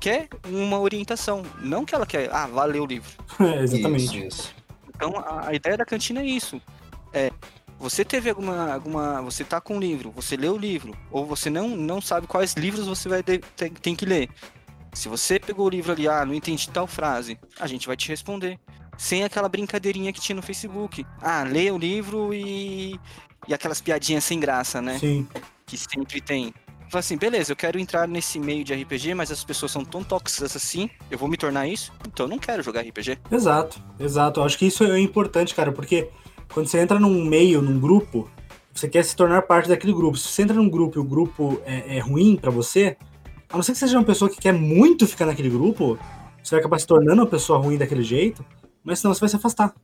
quer 0.00 0.28
uma 0.46 0.78
orientação, 0.78 1.42
não 1.60 1.84
que 1.84 1.94
ela 1.94 2.06
quer, 2.06 2.30
ah, 2.32 2.46
vá 2.46 2.64
ler 2.64 2.80
o 2.80 2.86
livro. 2.86 3.10
É, 3.40 3.62
exatamente. 3.62 4.04
Isso, 4.04 4.16
isso. 4.16 4.54
Então, 4.88 5.16
a, 5.16 5.48
a 5.48 5.54
ideia 5.54 5.76
da 5.76 5.84
cantina 5.84 6.20
é 6.20 6.26
isso. 6.26 6.60
É, 7.12 7.30
você 7.78 8.04
teve 8.04 8.28
alguma, 8.28 8.74
alguma, 8.74 9.22
você 9.22 9.44
tá 9.44 9.60
com 9.60 9.76
um 9.76 9.80
livro, 9.80 10.10
você 10.10 10.36
leu 10.36 10.54
o 10.54 10.58
livro, 10.58 10.96
ou 11.10 11.24
você 11.24 11.48
não, 11.48 11.68
não 11.68 12.00
sabe 12.00 12.26
quais 12.26 12.54
livros 12.54 12.86
você 12.86 13.08
vai 13.08 13.22
ter, 13.22 13.40
tem, 13.56 13.70
tem 13.70 13.94
que 13.94 14.04
ler. 14.04 14.28
Se 14.92 15.08
você 15.08 15.38
pegou 15.38 15.66
o 15.66 15.70
livro 15.70 15.92
ali, 15.92 16.08
ah, 16.08 16.24
não 16.24 16.34
entendi 16.34 16.68
tal 16.70 16.86
frase, 16.86 17.38
a 17.58 17.66
gente 17.66 17.86
vai 17.86 17.96
te 17.96 18.08
responder. 18.08 18.58
Sem 18.96 19.22
aquela 19.22 19.48
brincadeirinha 19.48 20.12
que 20.12 20.20
tinha 20.20 20.34
no 20.34 20.42
Facebook. 20.42 21.06
Ah, 21.22 21.44
leia 21.44 21.72
o 21.72 21.78
livro 21.78 22.34
e. 22.34 22.98
E 23.46 23.54
aquelas 23.54 23.80
piadinhas 23.80 24.24
sem 24.24 24.40
graça, 24.40 24.82
né? 24.82 24.98
Sim. 24.98 25.26
que 25.64 25.78
sempre 25.78 26.20
tem. 26.20 26.52
Fala 26.90 27.00
assim, 27.00 27.16
beleza, 27.16 27.52
eu 27.52 27.56
quero 27.56 27.78
entrar 27.78 28.08
nesse 28.08 28.40
meio 28.40 28.64
de 28.64 28.74
RPG, 28.74 29.14
mas 29.14 29.30
as 29.30 29.44
pessoas 29.44 29.70
são 29.70 29.84
tão 29.84 30.02
tóxicas 30.02 30.56
assim, 30.56 30.90
eu 31.10 31.18
vou 31.18 31.28
me 31.28 31.36
tornar 31.36 31.68
isso, 31.68 31.92
então 32.08 32.24
eu 32.24 32.30
não 32.30 32.38
quero 32.38 32.62
jogar 32.62 32.80
RPG. 32.80 33.18
Exato, 33.30 33.80
exato. 34.00 34.40
Eu 34.40 34.44
acho 34.44 34.58
que 34.58 34.66
isso 34.66 34.82
é 34.84 34.98
importante, 34.98 35.54
cara, 35.54 35.70
porque 35.70 36.08
quando 36.52 36.66
você 36.66 36.78
entra 36.78 36.98
num 36.98 37.24
meio, 37.24 37.60
num 37.62 37.78
grupo, 37.78 38.28
você 38.74 38.88
quer 38.88 39.04
se 39.04 39.14
tornar 39.16 39.42
parte 39.42 39.68
daquele 39.68 39.92
grupo. 39.92 40.16
Se 40.16 40.28
você 40.28 40.42
entra 40.42 40.56
num 40.56 40.68
grupo 40.68 40.98
e 40.98 41.00
o 41.00 41.04
grupo 41.04 41.60
é, 41.64 41.96
é 41.96 42.00
ruim 42.00 42.36
pra 42.36 42.50
você, 42.50 42.96
a 43.48 43.56
não 43.56 43.62
ser 43.62 43.72
que 43.72 43.78
seja 43.78 43.98
uma 43.98 44.04
pessoa 44.04 44.30
que 44.30 44.38
quer 44.38 44.52
muito 44.52 45.06
ficar 45.06 45.26
naquele 45.26 45.50
grupo, 45.50 45.98
você 46.42 46.54
vai 46.54 46.60
acabar 46.60 46.78
se 46.78 46.86
tornando 46.86 47.22
uma 47.22 47.26
pessoa 47.28 47.58
ruim 47.58 47.76
daquele 47.76 48.02
jeito, 48.02 48.44
mas 48.84 49.00
senão 49.00 49.12
você 49.14 49.20
vai 49.20 49.28
se 49.28 49.36
afastar. 49.36 49.74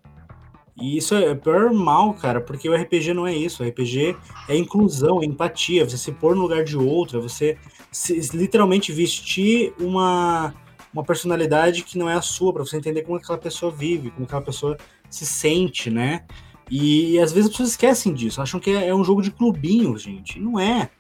E 0.77 0.97
isso 0.97 1.15
é 1.15 1.31
o 1.31 1.37
pior 1.37 1.73
mal, 1.73 2.15
cara, 2.15 2.41
porque 2.41 2.69
o 2.69 2.75
RPG 2.75 3.15
não 3.15 3.27
é 3.27 3.35
isso. 3.35 3.63
O 3.63 3.67
RPG 3.67 4.17
é 4.49 4.57
inclusão, 4.57 5.23
é 5.23 5.25
empatia, 5.25 5.89
você 5.89 5.97
se 5.97 6.11
pôr 6.11 6.35
no 6.35 6.43
lugar 6.43 6.65
de 6.65 6.77
outro, 6.77 7.19
é 7.19 7.23
você 7.23 7.57
se- 7.93 8.19
literalmente 8.37 8.91
vestir 8.93 9.73
uma, 9.81 10.53
uma 10.93 11.05
personalidade 11.05 11.83
que 11.85 11.97
não 11.97 12.11
é 12.11 12.15
a 12.15 12.23
sua, 12.23 12.53
pra 12.53 12.65
você 12.65 12.77
entender 12.77 13.03
como 13.03 13.17
aquela 13.17 13.39
pessoa 13.39 13.71
vive, 13.71 14.11
como 14.11 14.25
aquela 14.27 14.43
pessoa 14.43 14.77
se 15.09 15.25
sente, 15.25 15.91
né? 15.91 16.25
E, 16.71 17.19
às 17.21 17.33
vezes 17.33 17.47
as 17.47 17.53
pessoas 17.53 17.71
esquecem 17.71 18.15
disso, 18.15 18.41
acham 18.41 18.59
que 18.59 18.71
é, 18.71 18.89
é 18.89 18.95
um 18.95 19.05
jogo 19.05 19.23
de 19.23 19.31
clubinho, 19.31 19.97
gente. 19.99 20.39
E 20.39 20.43
não 20.43 20.59
é. 20.59 20.91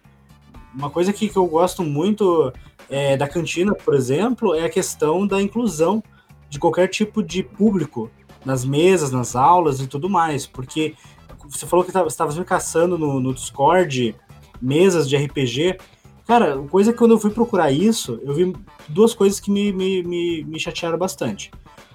Uma 0.75 0.91
coisa 0.91 1.13
que, 1.13 1.29
que 1.29 1.37
eu 1.37 1.47
gosto 1.47 1.83
muito 1.83 2.53
é, 2.89 3.17
da 3.17 3.29
cantina, 3.29 3.75
por 3.75 3.95
exemplo, 3.95 4.55
é 4.55 4.65
a 4.65 4.71
questão 4.71 5.27
da 5.27 5.41
inclusão 5.41 6.03
de 6.51 6.59
qualquer 6.59 6.89
tipo 6.89 7.23
de 7.23 7.43
público 7.43 8.11
nas 8.45 8.65
mesas, 8.65 9.11
nas 9.11 9.35
aulas 9.35 9.81
e 9.81 9.87
tudo 9.87 10.09
mais. 10.09 10.47
Porque 10.47 10.95
você 11.49 11.67
falou 11.67 11.85
que 11.85 11.97
estava 11.97 12.35
me 12.35 12.45
caçando 12.45 12.99
no, 12.99 13.21
no 13.21 13.35
Discord 13.35 14.15
mesas 14.61 15.09
de 15.09 15.17
RPG. 15.17 15.79
Cara, 16.27 16.59
coisa 16.71 16.93
que 16.93 16.99
quando 16.99 17.13
eu 17.13 17.19
fui 17.19 17.31
procurar 17.31 17.71
isso, 17.71 18.21
eu 18.23 18.33
vi 18.35 18.53
duas 18.89 19.15
coisas 19.15 19.39
que 19.39 19.51
me, 19.51 19.73
me, 19.73 20.03
me, 20.03 20.45
me 20.45 20.59
chatearam 20.59 20.99
bastante. 20.99 21.51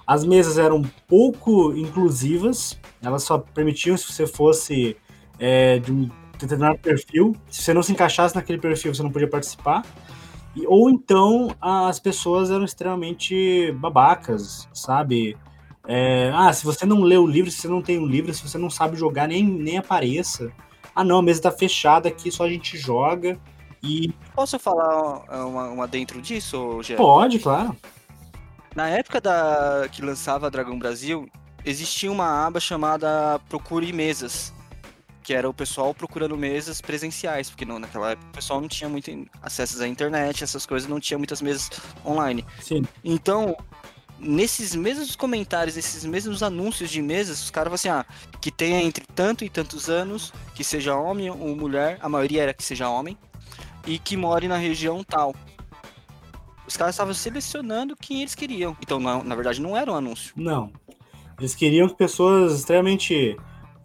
As 0.06 0.24
mesas 0.24 0.58
eram 0.58 0.82
pouco 1.06 1.72
inclusivas, 1.72 2.78
elas 3.02 3.22
só 3.24 3.38
permitiam 3.38 3.96
se 3.96 4.12
você 4.12 4.26
fosse 4.26 4.96
é, 5.38 5.78
de 5.78 5.92
um 5.92 6.10
determinado 6.38 6.78
perfil. 6.78 7.34
Se 7.50 7.62
você 7.62 7.74
não 7.74 7.82
se 7.82 7.92
encaixasse 7.92 8.34
naquele 8.34 8.58
perfil, 8.58 8.94
você 8.94 9.02
não 9.02 9.10
podia 9.10 9.28
participar. 9.28 9.84
E- 10.56 10.66
ou 10.66 10.90
então 10.90 11.54
as 11.60 11.98
pessoas 12.00 12.50
eram 12.50 12.64
extremamente 12.64 13.72
babacas, 13.72 14.68
sabe? 14.72 15.36
É, 15.86 16.30
ah, 16.34 16.52
se 16.52 16.64
você 16.64 16.84
não 16.84 17.00
lê 17.00 17.16
o 17.16 17.26
livro, 17.26 17.50
se 17.50 17.58
você 17.58 17.68
não 17.68 17.82
tem 17.82 17.98
um 17.98 18.06
livro, 18.06 18.32
se 18.34 18.46
você 18.46 18.58
não 18.58 18.70
sabe 18.70 18.96
jogar, 18.96 19.26
nem, 19.28 19.42
nem 19.44 19.78
apareça. 19.78 20.52
Ah, 20.94 21.02
não, 21.04 21.18
a 21.18 21.22
mesa 21.22 21.42
tá 21.42 21.50
fechada 21.50 22.08
aqui, 22.08 22.30
só 22.30 22.44
a 22.44 22.48
gente 22.48 22.76
joga. 22.76 23.38
E 23.82 24.12
Posso 24.34 24.58
falar 24.58 24.94
ó, 24.94 25.46
uma, 25.48 25.68
uma 25.70 25.88
dentro 25.88 26.20
disso, 26.20 26.82
Gé? 26.82 26.96
pode, 26.96 27.38
claro. 27.38 27.74
Na 28.74 28.88
época 28.88 29.20
da 29.20 29.88
que 29.90 30.02
lançava 30.02 30.50
Dragão 30.50 30.78
Brasil, 30.78 31.28
existia 31.64 32.10
uma 32.10 32.46
aba 32.46 32.60
chamada 32.60 33.38
Procure 33.48 33.92
Mesas, 33.92 34.52
que 35.22 35.34
era 35.34 35.48
o 35.48 35.54
pessoal 35.54 35.94
procurando 35.94 36.36
mesas 36.36 36.80
presenciais, 36.80 37.50
porque 37.50 37.64
não, 37.64 37.78
naquela 37.78 38.12
época 38.12 38.28
o 38.28 38.32
pessoal 38.32 38.60
não 38.60 38.68
tinha 38.68 38.88
muito 38.88 39.10
acesso 39.42 39.82
à 39.82 39.86
internet, 39.86 40.42
essas 40.42 40.66
coisas, 40.66 40.88
não 40.88 40.98
tinha 40.98 41.18
muitas 41.18 41.40
mesas 41.42 41.70
online. 42.04 42.44
Sim. 42.60 42.82
Então, 43.04 43.56
nesses 44.18 44.74
mesmos 44.74 45.14
comentários, 45.14 45.76
nesses 45.76 46.04
mesmos 46.04 46.42
anúncios 46.42 46.90
de 46.90 47.00
mesas, 47.02 47.42
os 47.44 47.50
caras 47.50 47.80
falam 47.82 48.00
assim, 48.00 48.08
ah, 48.08 48.36
que 48.40 48.50
tenha 48.50 48.80
entre 48.82 49.04
tanto 49.14 49.44
e 49.44 49.48
tantos 49.48 49.88
anos, 49.88 50.32
que 50.54 50.64
seja 50.64 50.96
homem 50.96 51.30
ou 51.30 51.54
mulher, 51.54 51.98
a 52.00 52.08
maioria 52.08 52.42
era 52.42 52.54
que 52.54 52.62
seja 52.64 52.88
homem, 52.88 53.16
e 53.86 53.98
que 53.98 54.16
more 54.16 54.48
na 54.48 54.56
região 54.56 55.04
tal. 55.04 55.34
Os 56.66 56.76
caras 56.76 56.94
estavam 56.94 57.14
selecionando 57.14 57.96
quem 57.96 58.20
eles 58.22 58.34
queriam. 58.34 58.76
Então, 58.80 59.00
não- 59.00 59.22
na 59.24 59.34
verdade, 59.34 59.60
não 59.60 59.76
era 59.76 59.90
um 59.90 59.94
anúncio. 59.96 60.32
Não. 60.36 60.72
Eles 61.40 61.54
queriam 61.54 61.88
que 61.88 61.94
pessoas 61.94 62.52
extremamente 62.52 63.36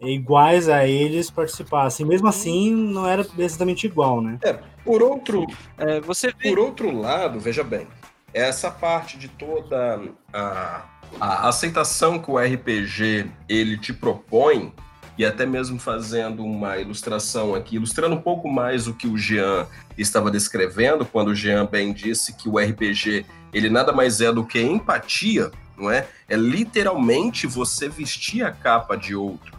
iguais 0.01 0.67
a 0.69 0.85
eles 0.85 1.31
participassem. 1.31 2.05
Mesmo 2.05 2.27
assim, 2.27 2.75
não 2.75 3.07
era 3.07 3.25
exatamente 3.37 3.87
igual, 3.87 4.21
né? 4.21 4.37
É, 4.43 4.59
por 4.83 5.01
outro, 5.01 5.47
É, 5.77 6.01
você 6.01 6.27
vê. 6.27 6.49
por 6.49 6.59
outro 6.59 6.91
lado, 6.95 7.39
veja 7.39 7.63
bem, 7.63 7.87
essa 8.33 8.69
parte 8.69 9.17
de 9.17 9.29
toda 9.29 10.01
a, 10.33 10.83
a 11.19 11.47
aceitação 11.47 12.19
que 12.19 12.29
o 12.29 12.37
RPG 12.37 13.31
ele 13.47 13.77
te 13.77 13.93
propõe, 13.93 14.73
e 15.17 15.23
até 15.25 15.45
mesmo 15.45 15.79
fazendo 15.79 16.43
uma 16.43 16.77
ilustração 16.77 17.55
aqui, 17.55 17.77
ilustrando 17.77 18.15
um 18.15 18.21
pouco 18.21 18.49
mais 18.49 18.85
o 18.85 18.93
que 18.93 19.07
o 19.07 19.17
Jean 19.17 19.65
estava 19.97 20.29
descrevendo, 20.29 21.05
quando 21.05 21.29
o 21.29 21.35
Jean 21.35 21.65
bem 21.65 21.93
disse 21.93 22.35
que 22.35 22.49
o 22.49 22.59
RPG 22.59 23.25
ele 23.53 23.69
nada 23.69 23.93
mais 23.93 24.19
é 24.19 24.31
do 24.33 24.45
que 24.45 24.61
empatia, 24.61 25.51
não 25.77 25.89
é? 25.91 26.07
É 26.27 26.35
literalmente 26.35 27.47
você 27.47 27.87
vestir 27.89 28.43
a 28.43 28.51
capa 28.51 28.95
de 28.95 29.15
outro. 29.15 29.53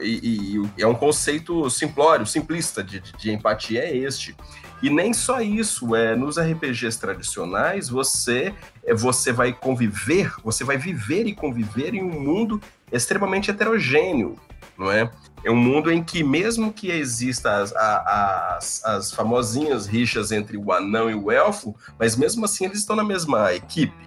E, 0.00 0.56
e- 0.56 0.70
e 0.78 0.82
é 0.82 0.86
um 0.86 0.94
conceito 0.94 1.68
simplório, 1.68 2.26
simplista 2.26 2.82
de, 2.82 3.00
de- 3.00 3.30
empatia 3.30 3.80
é 3.80 3.94
este. 3.96 4.34
E 4.82 4.88
nem 4.90 5.12
só 5.12 5.40
isso, 5.40 5.94
é 5.94 6.14
nos 6.16 6.38
RPGs 6.38 6.98
tradicionais 6.98 7.88
você 7.88 8.54
é, 8.84 8.94
você 8.94 9.32
vai 9.32 9.52
conviver, 9.52 10.32
você 10.44 10.64
vai 10.64 10.76
viver 10.78 11.26
e 11.26 11.34
conviver 11.34 11.94
em 11.94 12.02
um 12.02 12.20
mundo 12.20 12.60
extremamente 12.92 13.50
heterogêneo, 13.50 14.36
não 14.78 14.90
é? 14.90 15.10
É 15.44 15.50
um 15.50 15.56
mundo 15.56 15.90
em 15.92 16.02
que 16.02 16.22
mesmo 16.24 16.72
que 16.72 16.90
exista 16.90 17.56
as, 17.62 17.72
as, 17.74 18.84
as 18.84 19.12
famosinhas 19.12 19.86
rixas 19.86 20.32
entre 20.32 20.56
o 20.56 20.72
anão 20.72 21.10
e 21.10 21.14
o 21.14 21.30
elfo, 21.30 21.74
mas 21.98 22.16
mesmo 22.16 22.44
assim 22.44 22.64
eles 22.64 22.78
estão 22.78 22.96
na 22.96 23.04
mesma 23.04 23.52
equipe. 23.54 24.05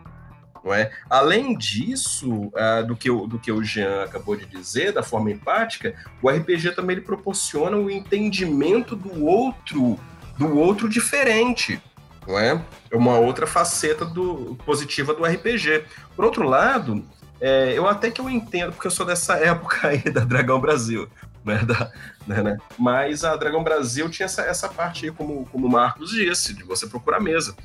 Não 0.69 0.75
é? 0.75 0.91
Além 1.09 1.57
disso, 1.57 2.51
ah, 2.55 2.83
do, 2.83 2.95
que 2.95 3.09
o, 3.09 3.25
do 3.25 3.39
que 3.39 3.51
o 3.51 3.63
Jean 3.63 4.03
acabou 4.03 4.35
de 4.35 4.45
dizer, 4.45 4.93
da 4.93 5.01
forma 5.01 5.31
empática, 5.31 5.95
o 6.21 6.29
RPG 6.29 6.75
também 6.75 6.97
ele 6.97 7.05
proporciona 7.05 7.75
o 7.75 7.89
entendimento 7.89 8.95
do 8.95 9.25
outro, 9.25 9.99
do 10.37 10.55
outro 10.55 10.87
diferente, 10.87 11.81
não 12.27 12.37
é? 12.37 12.63
É 12.91 12.95
uma 12.95 13.17
outra 13.17 13.47
faceta 13.47 14.05
do, 14.05 14.55
positiva 14.63 15.11
do 15.11 15.25
RPG. 15.25 15.85
Por 16.15 16.23
outro 16.23 16.43
lado, 16.43 17.03
é, 17.41 17.73
eu 17.75 17.87
até 17.87 18.11
que 18.11 18.21
eu 18.21 18.29
entendo, 18.29 18.71
porque 18.71 18.85
eu 18.85 18.91
sou 18.91 19.07
dessa 19.07 19.37
época 19.43 19.87
aí 19.87 20.03
da 20.03 20.21
Dragão 20.21 20.61
Brasil, 20.61 21.09
né? 21.43 21.63
Da, 21.65 21.91
né, 22.27 22.43
né? 22.43 22.57
Mas 22.77 23.23
a 23.23 23.35
Dragão 23.35 23.63
Brasil 23.63 24.07
tinha 24.07 24.27
essa, 24.27 24.43
essa 24.43 24.69
parte 24.69 25.05
aí, 25.05 25.11
como, 25.11 25.47
como 25.47 25.65
o 25.65 25.71
Marcos 25.71 26.11
disse, 26.11 26.53
de 26.53 26.61
você 26.61 26.85
procurar 26.85 27.19
mesa. 27.19 27.55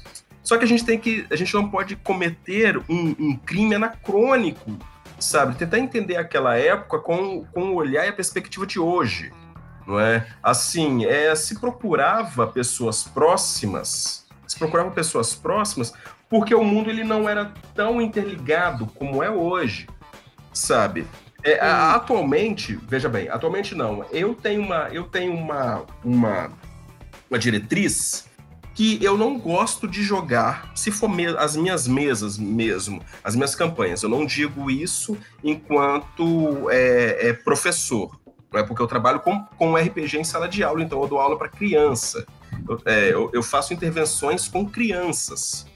Só 0.45 0.57
que 0.59 0.65
a 0.65 0.69
gente 0.69 0.85
tem 0.85 0.99
que. 0.99 1.27
A 1.31 1.35
gente 1.37 1.53
não 1.55 1.69
pode 1.69 1.97
cometer 1.97 2.79
um, 2.89 3.17
um 3.19 3.37
crime 3.37 3.75
anacrônico, 3.75 4.79
sabe? 5.19 5.57
Tentar 5.57 5.79
entender 5.81 6.17
aquela 6.17 6.55
época 6.57 6.99
com, 7.01 7.45
com 7.47 7.71
o 7.71 7.75
olhar 7.75 8.05
e 8.05 8.11
a 8.11 8.13
perspectiva 8.13 8.67
de 8.67 8.79
hoje. 8.79 9.33
Não 9.87 9.99
é? 9.99 10.27
Assim, 10.43 11.05
é, 11.07 11.35
se 11.35 11.59
procurava 11.59 12.47
pessoas 12.47 13.03
próximas, 13.05 14.27
se 14.47 14.59
procurava 14.59 14.91
pessoas 14.91 15.35
próximas, 15.35 15.93
porque 16.29 16.55
o 16.55 16.63
mundo 16.65 16.89
ele 16.91 17.05
não 17.05 17.29
era 17.29 17.53
tão 17.75 18.01
interligado 18.01 18.87
como 18.87 19.23
é 19.23 19.31
hoje, 19.31 19.87
sabe? 20.53 21.07
É, 21.43 21.61
a- 21.61 21.95
atualmente, 21.95 22.79
veja 22.89 23.09
bem, 23.09 23.29
atualmente 23.29 23.75
não. 23.75 24.05
Eu 24.11 24.35
tenho 24.35 24.63
uma, 24.63 24.89
eu 24.91 25.05
tenho 25.05 25.35
uma, 25.35 25.85
uma, 26.03 26.51
uma 27.29 27.39
diretriz 27.39 28.27
que 28.75 28.99
eu 29.05 29.17
não 29.17 29.39
gosto 29.39 29.87
de 29.87 30.03
jogar, 30.03 30.73
se 30.75 30.91
for 30.91 31.09
as 31.39 31.57
minhas 31.57 31.87
mesas 31.87 32.37
mesmo, 32.37 33.01
as 33.23 33.35
minhas 33.37 33.55
campanhas. 33.55 34.03
Eu 34.03 34.09
não 34.09 34.27
digo 34.27 34.69
isso 34.71 35.17
enquanto 35.43 36.69
é, 36.71 37.29
é 37.29 37.33
professor, 37.33 38.19
não 38.53 38.61
é 38.61 38.63
porque 38.65 38.83
eu 38.83 38.87
trabalho 38.87 39.21
com, 39.21 39.41
com 39.59 39.75
RPG 39.77 40.19
em 40.19 40.25
sala 40.25 40.49
de 40.49 40.63
aula, 40.63 40.83
então 40.83 41.01
eu 41.03 41.09
dou 41.09 41.19
aula 41.21 41.37
para 41.39 41.49
criança. 41.49 42.27
Eu, 42.69 42.81
é, 42.85 43.13
eu- 43.13 43.31
eu 43.33 43.43
faço 43.43 43.75
intervenções 43.75 44.49
com 44.49 44.65
crianças, 44.69 45.67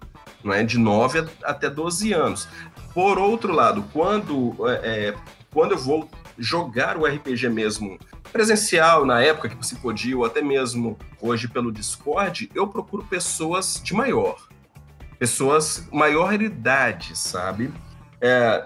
não 0.42 0.52
é 0.52 0.62
de 0.62 0.78
9 0.78 1.20
a- 1.20 1.28
até 1.44 1.68
12 1.68 2.12
anos. 2.12 2.48
Por 2.94 3.18
outro 3.18 3.52
lado, 3.52 3.84
quando, 3.92 4.54
é, 4.68 5.08
é, 5.08 5.14
quando 5.52 5.72
eu 5.72 5.78
vou 5.78 6.08
jogar 6.38 6.96
o 6.96 7.04
RPG 7.06 7.48
mesmo 7.48 7.98
presencial, 8.28 9.04
na 9.04 9.20
época 9.22 9.48
que 9.48 9.66
se 9.66 9.76
podia, 9.76 10.16
ou 10.16 10.24
até 10.24 10.40
mesmo 10.42 10.98
hoje 11.20 11.48
pelo 11.48 11.72
Discord, 11.72 12.50
eu 12.54 12.66
procuro 12.66 13.04
pessoas 13.04 13.80
de 13.82 13.94
maior. 13.94 14.36
Pessoas 15.18 15.86
maior 15.92 16.40
idade, 16.40 17.16
sabe? 17.18 17.72
É, 18.20 18.64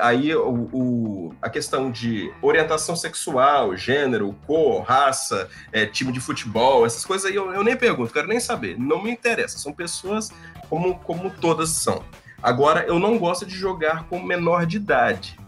aí 0.00 0.34
o, 0.34 0.68
o- 0.72 1.34
a 1.40 1.48
questão 1.48 1.88
de 1.90 2.32
orientação 2.42 2.96
sexual, 2.96 3.76
gênero, 3.76 4.34
cor, 4.46 4.82
raça, 4.82 5.48
é, 5.72 5.86
time 5.86 6.10
de 6.12 6.18
futebol, 6.20 6.84
essas 6.84 7.04
coisas 7.04 7.30
aí 7.30 7.36
eu, 7.36 7.52
eu 7.52 7.62
nem 7.62 7.76
pergunto, 7.76 8.12
quero 8.12 8.26
nem 8.26 8.40
saber, 8.40 8.76
não 8.78 9.00
me 9.02 9.10
interessa. 9.10 9.56
São 9.58 9.72
pessoas 9.72 10.30
como, 10.68 10.98
como 11.00 11.30
todas 11.30 11.70
são. 11.70 12.02
Agora, 12.42 12.84
eu 12.86 12.98
não 12.98 13.18
gosto 13.18 13.46
de 13.46 13.54
jogar 13.54 14.04
com 14.04 14.20
menor 14.22 14.66
de 14.66 14.76
idade. 14.78 15.38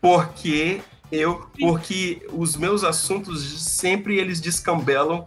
Porque 0.00 0.80
eu, 1.14 1.48
porque 1.58 2.26
os 2.32 2.56
meus 2.56 2.84
assuntos 2.84 3.62
sempre 3.62 4.18
eles 4.18 4.40
descambelam 4.40 5.26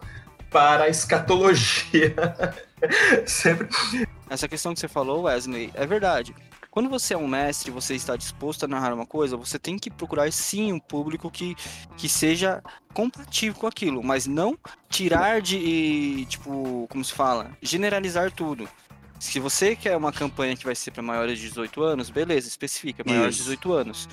para 0.49 0.85
a 0.85 0.89
escatologia. 0.89 2.15
sempre. 3.25 3.67
Essa 4.29 4.47
questão 4.47 4.73
que 4.73 4.79
você 4.79 4.87
falou, 4.87 5.23
Wesley, 5.23 5.71
é 5.73 5.85
verdade. 5.85 6.35
Quando 6.77 6.89
você 6.89 7.15
é 7.15 7.17
um 7.17 7.27
mestre, 7.27 7.71
você 7.71 7.95
está 7.95 8.15
disposto 8.15 8.65
a 8.65 8.67
narrar 8.67 8.93
uma 8.93 9.05
coisa, 9.05 9.35
você 9.35 9.57
tem 9.57 9.79
que 9.79 9.89
procurar 9.89 10.31
sim 10.31 10.71
um 10.71 10.79
público 10.79 11.31
que, 11.31 11.55
que 11.97 12.07
seja 12.07 12.61
compatível 12.93 13.59
com 13.59 13.65
aquilo, 13.65 14.03
mas 14.03 14.27
não 14.27 14.55
tirar 14.87 15.41
de, 15.41 16.27
tipo, 16.29 16.85
como 16.89 17.03
se 17.03 17.13
fala, 17.13 17.49
generalizar 17.63 18.31
tudo. 18.31 18.69
Se 19.19 19.39
você 19.39 19.75
quer 19.75 19.97
uma 19.97 20.11
campanha 20.11 20.55
que 20.55 20.65
vai 20.65 20.75
ser 20.75 20.91
para 20.91 21.01
maiores 21.01 21.39
de 21.39 21.47
18 21.47 21.81
anos, 21.81 22.09
beleza, 22.11 22.47
especifica, 22.47 23.03
maiores 23.03 23.35
de 23.35 23.41
Isso. 23.41 23.49
18 23.49 23.73
anos. 23.73 24.09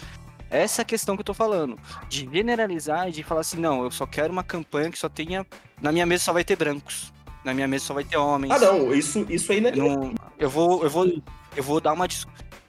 Essa 0.54 0.80
é 0.80 0.82
a 0.82 0.86
questão 0.86 1.16
que 1.16 1.20
eu 1.20 1.24
tô 1.24 1.34
falando. 1.34 1.78
De 2.08 2.28
generalizar 2.32 3.08
e 3.08 3.12
de 3.12 3.22
falar 3.22 3.40
assim, 3.40 3.58
não, 3.58 3.82
eu 3.82 3.90
só 3.90 4.06
quero 4.06 4.32
uma 4.32 4.44
campanha 4.44 4.90
que 4.90 4.98
só 4.98 5.08
tenha. 5.08 5.46
Na 5.80 5.90
minha 5.90 6.06
mesa 6.06 6.24
só 6.24 6.32
vai 6.32 6.44
ter 6.44 6.56
brancos. 6.56 7.12
Na 7.44 7.52
minha 7.52 7.66
mesa 7.68 7.84
só 7.86 7.94
vai 7.94 8.04
ter 8.04 8.16
homens. 8.16 8.52
Ah, 8.52 8.58
não, 8.58 8.94
isso, 8.94 9.26
isso 9.28 9.52
aí 9.52 9.60
não 9.60 9.68
é. 9.70 9.72
Eu, 9.72 9.84
não- 9.84 10.14
eu 10.38 10.48
vou, 10.50 10.82
eu 10.84 10.90
vou, 10.90 11.06
eu 11.56 11.62
vou 11.62 11.80
dar 11.80 11.92
uma 11.92 12.06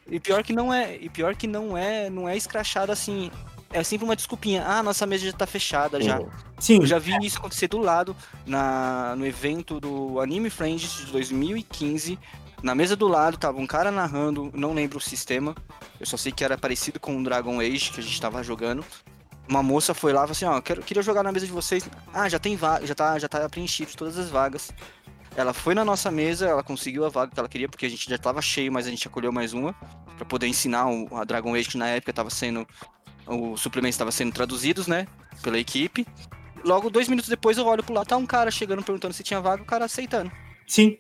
e 0.08 0.20
pior 0.20 0.44
que 0.44 0.54
não 0.54 0.72
é, 0.74 0.96
e 0.98 1.10
pior 1.10 1.36
que 1.36 1.48
não 1.48 1.76
é, 1.78 2.10
não 2.10 2.28
é 2.30 2.36
escrachado 2.38 2.92
assim. 2.92 3.32
É 3.74 3.84
sempre 3.84 4.06
uma 4.06 4.16
desculpinha. 4.16 4.64
Ah, 4.66 4.82
nossa 4.84 5.06
mesa 5.06 5.26
já 5.26 5.34
tá 5.34 5.46
fechada 5.48 6.00
já. 6.02 6.22
Sim, 6.60 6.78
Eu 6.78 6.86
já 6.86 6.98
vi 7.00 7.14
isso 7.24 7.38
acontecer 7.40 7.68
do 7.68 7.78
lado 7.80 8.16
na, 8.46 9.16
no 9.18 9.26
evento 9.26 9.80
do 9.80 10.20
Anime 10.22 10.50
Friends 10.50 11.06
de 11.06 11.12
2015. 11.12 12.18
Na 12.66 12.74
mesa 12.74 12.96
do 12.96 13.08
lado 13.08 13.38
tava 13.38 13.60
um 13.60 13.68
cara 13.68 13.92
narrando, 13.92 14.52
não 14.56 14.74
lembro 14.74 14.98
o 14.98 15.02
sistema. 15.02 15.54
Eu 16.00 16.06
só 16.08 16.18
sei 16.18 16.32
que 16.32 16.44
era 16.44 16.58
parecido 16.58 17.00
com 17.00 17.16
o 17.16 17.24
Dragon 17.24 17.60
Age 17.60 17.92
que 17.92 18.00
a 18.00 18.04
gente 18.04 18.20
tava 18.20 18.42
jogando. 18.42 18.84
Uma 19.48 19.62
moça 19.62 19.94
foi 19.94 20.12
lá 20.12 20.22
e 20.22 20.24
falou 20.24 20.32
assim, 20.32 20.46
ó, 20.46 20.60
quero, 20.60 20.82
queria 20.82 21.04
jogar 21.04 21.22
na 21.22 21.32
mesa 21.32 21.46
de 21.46 21.52
vocês. 21.52 21.88
Ah, 22.12 22.28
já 22.28 22.40
tem 22.40 22.56
vaga, 22.56 22.84
já 22.88 22.96
tá, 22.96 23.20
já 23.20 23.30
tá 23.30 23.48
preenchido 23.48 23.92
todas 23.96 24.18
as 24.18 24.32
vagas. 24.32 24.72
Ela 25.36 25.54
foi 25.54 25.76
na 25.76 25.86
nossa 25.86 26.10
mesa, 26.10 26.48
ela 26.48 26.64
conseguiu 26.64 27.06
a 27.06 27.10
vaga 27.10 27.32
que 27.32 27.40
ela 27.40 27.48
queria, 27.48 27.70
porque 27.70 27.86
a 27.86 27.90
gente 27.90 28.10
já 28.10 28.18
tava 28.18 28.42
cheio, 28.42 28.72
mas 28.72 28.88
a 28.88 28.90
gente 28.90 29.08
acolheu 29.08 29.32
mais 29.32 29.54
uma. 29.54 29.72
Pra 30.18 30.26
poder 30.26 30.48
ensinar 30.48 30.88
o, 30.88 31.16
a 31.16 31.24
Dragon 31.24 31.54
Age, 31.54 31.70
que 31.70 31.78
na 31.78 31.90
época 31.90 32.14
tava 32.14 32.32
sendo. 32.32 32.66
Os 33.28 33.62
suplementos 33.62 33.94
estavam 33.94 34.12
sendo 34.12 34.34
traduzidos, 34.34 34.88
né? 34.88 35.06
Pela 35.44 35.60
equipe. 35.60 36.04
Logo, 36.64 36.90
dois 36.90 37.08
minutos 37.08 37.30
depois, 37.30 37.60
eu 37.60 37.68
olho 37.68 37.84
pro 37.84 37.94
lado, 37.94 38.08
tá 38.08 38.18
um 38.18 38.26
cara 38.26 38.50
chegando 38.50 38.82
perguntando 38.82 39.14
se 39.14 39.22
tinha 39.22 39.40
vaga, 39.40 39.62
o 39.62 39.68
cara 39.68 39.86
aceitando. 39.86 40.32
Sim. 40.68 40.98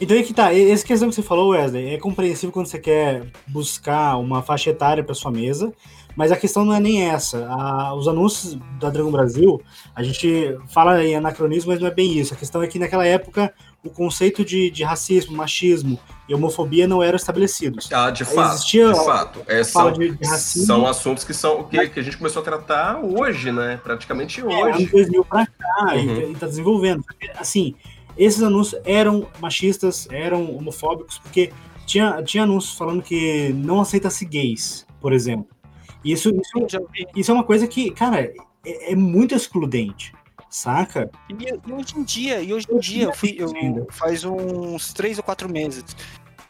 Então 0.00 0.16
aí 0.16 0.22
que 0.22 0.32
tá. 0.32 0.52
E- 0.52 0.70
Essa 0.70 0.86
questão 0.86 1.08
que 1.08 1.14
você 1.14 1.22
falou, 1.22 1.50
Wesley, 1.50 1.94
é 1.94 1.98
compreensível 1.98 2.52
quando 2.52 2.66
você 2.66 2.78
quer 2.78 3.26
buscar 3.48 4.16
uma 4.16 4.42
faixa 4.42 4.70
etária 4.70 5.02
para 5.02 5.14
sua 5.14 5.30
mesa, 5.30 5.72
mas 6.14 6.30
a 6.30 6.36
questão 6.36 6.64
não 6.64 6.72
é 6.74 6.78
nem 6.80 7.02
essa. 7.02 7.46
A- 7.48 7.94
os 7.94 8.06
anúncios 8.06 8.56
da 8.78 8.90
Dragon 8.90 9.10
Brasil, 9.10 9.60
a 9.94 10.02
gente 10.04 10.56
fala 10.72 11.04
em 11.04 11.16
anacronismo, 11.16 11.72
mas 11.72 11.80
não 11.80 11.88
é 11.88 11.90
bem 11.94 12.16
isso. 12.16 12.32
A 12.32 12.36
questão 12.36 12.62
é 12.62 12.68
que 12.68 12.78
naquela 12.78 13.04
época 13.04 13.52
o 13.84 13.90
conceito 13.90 14.44
de, 14.44 14.70
de 14.70 14.84
racismo, 14.84 15.36
machismo 15.36 15.98
e 16.28 16.34
homofobia 16.34 16.86
não 16.86 17.02
eram 17.02 17.16
estabelecidos. 17.16 17.88
Ah, 17.92 18.10
de 18.10 18.24
fato. 18.24 18.54
Existia- 18.54 18.92
de 18.92 19.04
fato. 19.04 19.40
É, 19.48 19.64
são, 19.64 19.90
de- 19.92 20.10
de 20.16 20.28
racismo. 20.28 20.66
são 20.66 20.86
assuntos 20.86 21.24
que 21.24 21.34
são 21.34 21.64
que, 21.64 21.88
que 21.88 21.98
a 21.98 22.02
gente 22.04 22.16
começou 22.16 22.40
a 22.42 22.44
tratar 22.44 23.00
hoje, 23.04 23.50
né? 23.50 23.80
Praticamente 23.82 24.40
É, 24.40 24.44
hoje. 24.44 24.78
anos 24.78 24.90
2000 24.92 25.24
pra 25.24 25.44
cá, 25.46 25.94
Uhum. 25.96 26.30
e, 26.32 26.34
tá 26.36 26.46
desenvolvendo. 26.46 27.04
Assim, 27.36 27.74
esses 28.18 28.42
anúncios 28.42 28.80
eram 28.84 29.28
machistas, 29.40 30.08
eram 30.10 30.56
homofóbicos, 30.56 31.18
porque 31.18 31.52
tinha, 31.86 32.22
tinha 32.22 32.42
anúncios 32.42 32.76
falando 32.76 33.02
que 33.02 33.50
não 33.54 33.80
aceita-se 33.80 34.24
gays, 34.24 34.86
por 35.00 35.12
exemplo. 35.12 35.48
E 36.04 36.12
Isso, 36.12 36.30
isso, 36.30 36.86
isso 37.16 37.30
é 37.30 37.34
uma 37.34 37.44
coisa 37.44 37.66
que, 37.66 37.90
cara, 37.90 38.32
é, 38.64 38.92
é 38.92 38.96
muito 38.96 39.34
excludente, 39.34 40.12
saca? 40.50 41.10
E, 41.30 41.32
e 41.44 41.72
hoje 41.72 41.98
em 41.98 42.02
dia, 42.02 42.42
e 42.42 42.52
hoje 42.52 42.66
em 42.70 42.78
dia, 42.78 43.04
eu 43.04 43.14
fui, 43.14 43.36
eu, 43.38 43.50
Ainda. 43.54 43.86
faz 43.90 44.24
uns 44.24 44.92
três 44.92 45.16
ou 45.18 45.24
quatro 45.24 45.50
meses. 45.50 45.84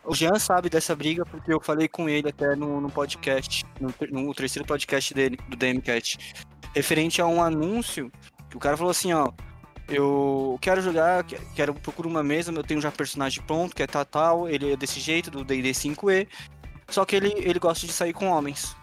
O 0.05 0.15
Jean 0.15 0.39
sabe 0.39 0.71
dessa 0.71 0.97
briga 0.97 1.25
porque 1.27 1.53
eu 1.53 1.61
falei 1.61 1.87
com 1.87 2.09
ele 2.09 2.31
até 2.31 2.57
no, 2.57 2.81
no 2.81 2.91
podcast, 2.91 3.65
no, 3.79 3.93
no 4.11 4.35
terceiro 4.35 4.67
podcast 4.67 5.13
dele, 5.13 5.39
do 5.49 5.57
DMCat, 5.57 6.19
referente 6.75 7.21
a 7.21 7.27
um 7.27 7.43
anúncio 7.43 8.11
que 8.49 8.57
o 8.57 8.61
cara 8.61 8.77
falou 8.77 8.91
assim, 8.91 9.13
ó, 9.13 9.31
eu 9.89 10.59
quero 10.61 10.83
jogar, 10.83 11.25
quero 11.55 11.75
procurar 11.75 12.09
uma 12.09 12.23
mesa, 12.23 12.53
eu 12.53 12.63
tenho 12.63 12.81
já 12.81 12.91
personagem 12.91 13.43
pronto, 13.43 13.75
que 13.75 13.83
é 13.83 13.87
tal, 13.87 14.05
tal, 14.05 14.49
ele 14.49 14.73
é 14.73 14.77
desse 14.77 15.01
jeito, 15.01 15.31
do 15.31 15.45
D&D 15.45 15.71
5e, 15.71 16.27
só 16.89 17.05
que 17.05 17.17
ele, 17.17 17.33
ele 17.37 17.59
gosta 17.59 17.87
de 17.87 17.93
sair 17.93 18.13
com 18.13 18.27
homens. 18.27 18.77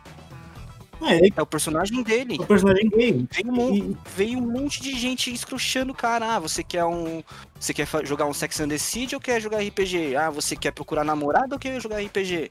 É, 1.01 1.27
É 1.35 1.41
o 1.41 1.45
personagem 1.45 2.01
dele. 2.03 2.37
o 2.39 2.45
personagem 2.45 2.89
gay. 2.89 3.27
Veio 3.31 3.53
um, 3.53 3.95
veio 4.15 4.39
um 4.39 4.49
monte 4.51 4.81
de 4.81 4.97
gente 4.97 5.31
escruchando 5.31 5.91
o 5.91 5.95
cara. 5.95 6.35
Ah, 6.35 6.39
você 6.39 6.63
quer 6.63 6.85
um. 6.85 7.21
Você 7.59 7.73
quer 7.73 7.87
jogar 8.05 8.25
um 8.25 8.33
Sex 8.33 8.59
and 8.61 8.69
the 8.69 8.77
City 8.77 9.13
ou 9.13 9.21
quer 9.21 9.41
jogar 9.41 9.59
RPG? 9.59 10.15
Ah, 10.15 10.29
você 10.29 10.55
quer 10.55 10.71
procurar 10.71 11.03
namorado 11.03 11.53
ou 11.53 11.59
quer 11.59 11.81
jogar 11.81 12.01
RPG? 12.01 12.49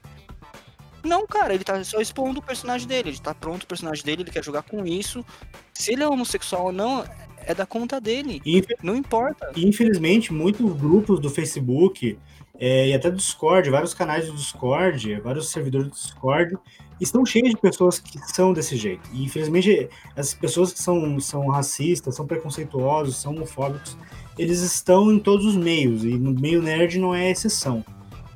Não, 1.03 1.25
cara, 1.27 1.53
ele 1.53 1.63
tá 1.63 1.83
só 1.83 1.99
expondo 1.99 2.39
o 2.39 2.43
personagem 2.43 2.87
dele. 2.87 3.09
Ele 3.09 3.19
tá 3.19 3.33
pronto 3.33 3.63
o 3.63 3.67
personagem 3.67 4.03
dele, 4.03 4.23
ele 4.23 4.31
quer 4.31 4.43
jogar 4.43 4.63
com 4.63 4.85
isso. 4.85 5.25
Se 5.73 5.93
ele 5.93 6.03
é 6.03 6.07
homossexual 6.07 6.65
ou 6.65 6.71
não, 6.71 7.03
é 7.47 7.53
da 7.53 7.65
conta 7.65 7.99
dele. 7.99 8.41
Não 8.81 8.95
importa. 8.95 9.51
Infelizmente, 9.55 10.33
muitos 10.33 10.71
grupos 10.73 11.19
do 11.19 11.29
Facebook 11.29 12.17
é, 12.59 12.89
e 12.89 12.93
até 12.93 13.11
do 13.11 13.17
Discord, 13.17 13.69
vários 13.69 13.93
canais 13.93 14.27
do 14.27 14.33
Discord, 14.33 15.19
vários 15.21 15.49
servidores 15.49 15.87
do 15.87 15.93
Discord, 15.93 16.55
estão 16.99 17.25
cheios 17.25 17.49
de 17.49 17.57
pessoas 17.57 17.99
que 17.99 18.17
são 18.33 18.53
desse 18.53 18.77
jeito. 18.77 19.09
E, 19.13 19.23
infelizmente, 19.23 19.89
as 20.15 20.33
pessoas 20.33 20.71
que 20.71 20.81
são, 20.81 21.19
são 21.19 21.47
racistas, 21.47 22.15
são 22.15 22.25
preconceituosos, 22.25 23.17
são 23.17 23.33
homofóbicos, 23.33 23.97
eles 24.37 24.61
estão 24.61 25.11
em 25.11 25.19
todos 25.19 25.45
os 25.45 25.55
meios, 25.55 26.03
e 26.03 26.17
no 26.17 26.33
meio 26.33 26.61
nerd 26.61 26.97
não 26.97 27.13
é 27.13 27.29
exceção. 27.29 27.83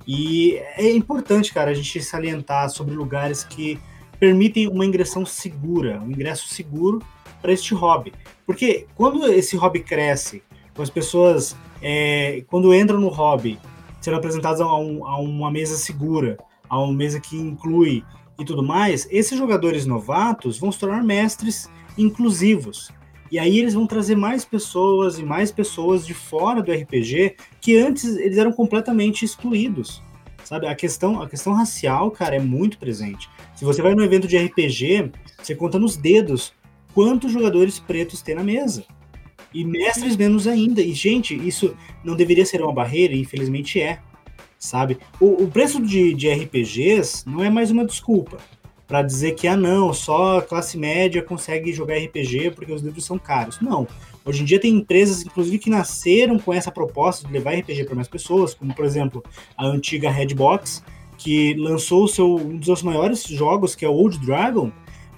E 0.06 0.56
é 0.76 0.92
importante, 0.92 1.54
cara, 1.54 1.72
a 1.72 1.74
gente 1.74 2.02
salientar 2.02 2.70
sobre 2.70 2.96
lugares 2.96 3.44
que 3.44 3.80
permitem 4.20 4.68
uma 4.68 4.86
ingressão 4.86 5.26
segura, 5.26 6.02
um 6.02 6.12
ingresso 6.12 6.48
seguro 6.50 7.02
para 7.42 7.54
este 7.54 7.74
hobby. 7.74 8.12
Porque 8.50 8.88
quando 8.96 9.32
esse 9.32 9.56
hobby 9.56 9.80
cresce, 9.80 10.42
quando 10.74 10.82
as 10.82 10.90
pessoas, 10.90 11.56
é, 11.84 12.44
quando 12.48 12.74
entram 12.74 13.00
no 13.00 13.08
hobby, 13.08 13.60
sendo 14.02 14.18
apresentadas 14.18 14.60
a, 14.60 14.76
um- 14.76 15.06
a 15.06 15.20
uma 15.20 15.52
mesa 15.52 15.78
segura, 15.78 16.36
a 16.68 16.82
uma 16.82 16.92
mesa 16.92 17.20
que 17.20 17.38
inclui 17.38 18.04
e 18.40 18.44
tudo 18.44 18.64
mais, 18.64 19.08
esses 19.12 19.38
jogadores 19.38 19.86
novatos 19.86 20.58
vão 20.58 20.72
se 20.72 20.80
tornar 20.80 21.04
mestres 21.04 21.70
inclusivos. 21.96 22.90
E 23.32 23.38
aí 23.38 23.60
eles 23.60 23.76
vão 23.76 23.86
trazer 23.86 24.16
mais 24.16 24.44
pessoas 24.44 25.20
e 25.20 25.24
mais 25.24 25.52
pessoas 25.52 26.04
de 26.04 26.16
fora 26.16 26.64
do 26.64 26.72
RPG 26.72 27.36
que 27.62 27.78
antes 27.78 28.04
eles 28.18 28.40
eram 28.40 28.52
completamente 28.52 29.24
excluídos. 29.24 30.02
Sabe, 30.44 30.66
a 30.66 30.74
questão, 30.74 31.22
a 31.22 31.30
questão 31.30 31.54
racial, 31.54 32.10
cara, 32.10 32.36
é 32.38 32.40
muito 32.40 32.80
presente. 32.80 33.30
Se 33.54 33.64
você 33.64 33.84
vai 33.84 33.94
no 33.94 34.04
evento 34.04 34.28
de 34.28 34.36
RPG, 34.40 35.12
você 35.40 35.54
conta 35.54 35.78
nos 35.78 35.96
dedos 35.96 36.52
quantos 37.00 37.32
jogadores 37.32 37.80
pretos 37.80 38.22
tem 38.22 38.36
na 38.36 38.44
mesa. 38.44 38.84
E 39.54 39.64
mestres 39.64 40.18
menos 40.18 40.46
ainda. 40.46 40.82
E, 40.82 40.92
gente, 40.92 41.34
isso 41.34 41.74
não 42.04 42.14
deveria 42.14 42.46
ser 42.46 42.62
uma 42.62 42.74
barreira, 42.74 43.14
e 43.14 43.22
infelizmente 43.22 43.80
é. 43.80 44.00
Sabe? 44.58 44.98
O, 45.18 45.44
o 45.44 45.48
preço 45.48 45.82
de, 45.82 46.14
de 46.14 46.30
RPGs 46.30 47.24
não 47.26 47.42
é 47.42 47.50
mais 47.50 47.72
uma 47.72 47.86
desculpa 47.86 48.38
para 48.86 49.02
dizer 49.02 49.32
que, 49.32 49.48
ah, 49.48 49.56
não, 49.56 49.94
só 49.94 50.40
a 50.40 50.42
classe 50.42 50.78
média 50.78 51.24
consegue 51.24 51.72
jogar 51.72 51.96
RPG 51.96 52.52
porque 52.52 52.74
os 52.74 52.82
livros 52.82 53.06
são 53.06 53.18
caros. 53.18 53.62
Não. 53.62 53.88
Hoje 54.26 54.42
em 54.42 54.46
dia 54.46 54.60
tem 54.60 54.76
empresas, 54.76 55.22
inclusive, 55.22 55.58
que 55.58 55.70
nasceram 55.70 56.38
com 56.38 56.54
essa 56.54 56.70
proposta 56.70 57.26
de 57.26 57.32
levar 57.32 57.54
RPG 57.54 57.86
para 57.86 57.96
mais 57.96 58.10
pessoas, 58.10 58.54
como, 58.54 58.76
por 58.76 58.84
exemplo, 58.84 59.24
a 59.56 59.66
antiga 59.66 60.12
Redbox, 60.12 60.84
que 61.18 61.54
lançou 61.54 62.10
seu, 62.10 62.36
um 62.36 62.58
dos 62.58 62.66
seus 62.66 62.84
maiores 62.84 63.24
jogos, 63.24 63.74
que 63.74 63.86
é 63.86 63.88
o 63.88 63.94
Old 63.94 64.20
Dragon, 64.20 64.70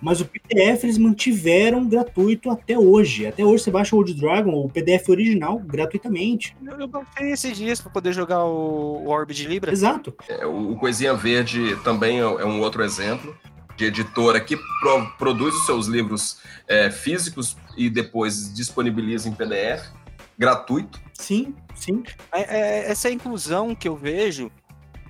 mas 0.02 0.20
o 0.20 0.26
PDF 0.26 0.84
eles 0.84 0.98
mantiveram 0.98 1.88
gratuito 1.88 2.50
até 2.50 2.78
hoje. 2.78 3.28
Até 3.28 3.46
hoje 3.46 3.64
você 3.64 3.72
baixa 3.72 3.96
o 3.96 4.00
Old 4.00 4.14
Dragon, 4.16 4.52
o 4.66 4.70
PDF 4.70 5.08
original, 5.10 5.60
gratuitamente. 5.60 6.56
Eu, 6.66 6.80
eu 6.80 6.88
baixei 6.88 7.32
esses 7.32 7.56
dias 7.56 7.80
pra 7.80 7.92
poder 7.92 8.12
jogar 8.14 8.44
o, 8.44 9.04
o 9.06 9.10
Orb 9.10 9.34
de 9.34 9.48
Libra. 9.48 9.72
Exato. 9.72 10.14
É, 10.28 10.46
o 10.46 10.72
o 10.72 10.76
Coisinha 10.78 11.14
Verde 11.14 11.76
também 11.84 12.18
é 12.18 12.22
é 12.24 12.46
um 12.46 12.60
outro 12.62 12.84
exemplo 12.84 13.36
de 13.78 13.86
editora 13.86 14.40
que 14.40 14.58
pro- 14.82 15.10
produz 15.18 15.54
os 15.56 15.66
seus 15.66 15.88
livros 15.88 16.40
é, 16.68 16.90
físicos 16.90 17.56
e 17.78 17.90
depois 17.90 18.54
disponibiliza 18.54 19.30
em 19.30 19.34
PDF, 19.34 19.90
gratuito. 20.38 21.00
Sim, 21.14 21.54
sim. 21.76 22.04
É, 22.32 22.42
é- 22.42 22.92
essa 22.92 23.08
é 23.08 23.12
a 23.12 23.14
inclusão 23.14 23.76
que 23.76 23.88
eu 23.88 23.96
vejo 23.96 24.52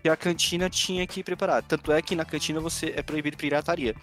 que 0.01 0.09
a 0.09 0.15
cantina 0.17 0.69
tinha 0.69 1.05
que 1.07 1.23
preparar. 1.23 1.61
Tanto 1.63 1.91
é 1.91 2.01
que 2.01 2.15
na 2.15 2.25
cantina 2.25 2.59
você 2.59 2.93
é 2.95 3.01
proibido 3.03 3.37
pirataria. 3.37 3.95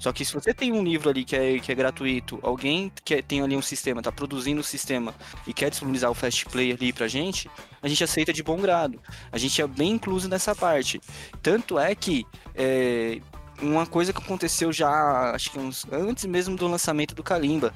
Só 0.00 0.14
que 0.14 0.24
se 0.24 0.32
você 0.32 0.54
tem 0.54 0.72
um 0.72 0.82
livro 0.82 1.10
ali 1.10 1.24
que 1.26 1.36
é, 1.36 1.58
que 1.58 1.70
é 1.70 1.74
gratuito, 1.74 2.40
alguém 2.42 2.90
que 3.04 3.22
tem 3.22 3.42
ali 3.42 3.54
um 3.54 3.60
sistema, 3.60 4.00
tá 4.00 4.10
produzindo 4.10 4.62
o 4.62 4.64
sistema 4.64 5.14
e 5.46 5.52
quer 5.52 5.68
disponibilizar 5.68 6.10
o 6.10 6.14
Fast 6.14 6.46
Play 6.46 6.72
ali 6.72 6.90
pra 6.90 7.06
gente, 7.06 7.50
a 7.82 7.86
gente 7.86 8.02
aceita 8.02 8.32
de 8.32 8.42
bom 8.42 8.58
grado. 8.58 8.98
A 9.30 9.36
gente 9.36 9.60
é 9.60 9.66
bem 9.66 9.92
incluso 9.92 10.26
nessa 10.26 10.54
parte. 10.54 10.98
Tanto 11.42 11.78
é 11.78 11.94
que 11.94 12.26
é, 12.54 13.20
uma 13.60 13.84
coisa 13.84 14.10
que 14.10 14.22
aconteceu 14.22 14.72
já, 14.72 15.32
acho 15.34 15.50
que 15.50 15.58
uns, 15.58 15.86
antes 15.92 16.24
mesmo 16.24 16.56
do 16.56 16.66
lançamento 16.66 17.14
do 17.14 17.22
Kalimba, 17.22 17.74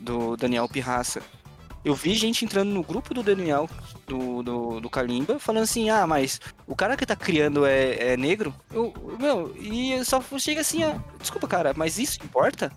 do 0.00 0.36
Daniel 0.36 0.68
Pirraça. 0.68 1.22
Eu 1.84 1.94
vi 1.94 2.14
gente 2.14 2.44
entrando 2.44 2.70
no 2.70 2.82
grupo 2.82 3.12
do 3.12 3.22
Daniel, 3.22 3.68
do, 4.06 4.42
do, 4.42 4.80
do 4.80 4.90
Kalimba, 4.90 5.38
falando 5.38 5.64
assim, 5.64 5.90
ah, 5.90 6.06
mas 6.06 6.40
o 6.66 6.76
cara 6.76 6.96
que 6.96 7.04
tá 7.04 7.16
criando 7.16 7.66
é, 7.66 8.12
é 8.12 8.16
negro? 8.16 8.54
Eu, 8.72 8.94
meu, 9.18 9.54
e 9.58 9.92
eu 9.92 10.04
só 10.04 10.22
chega 10.38 10.60
assim, 10.60 10.84
ah, 10.84 11.02
desculpa, 11.18 11.48
cara, 11.48 11.72
mas 11.76 11.98
isso 11.98 12.20
importa? 12.22 12.70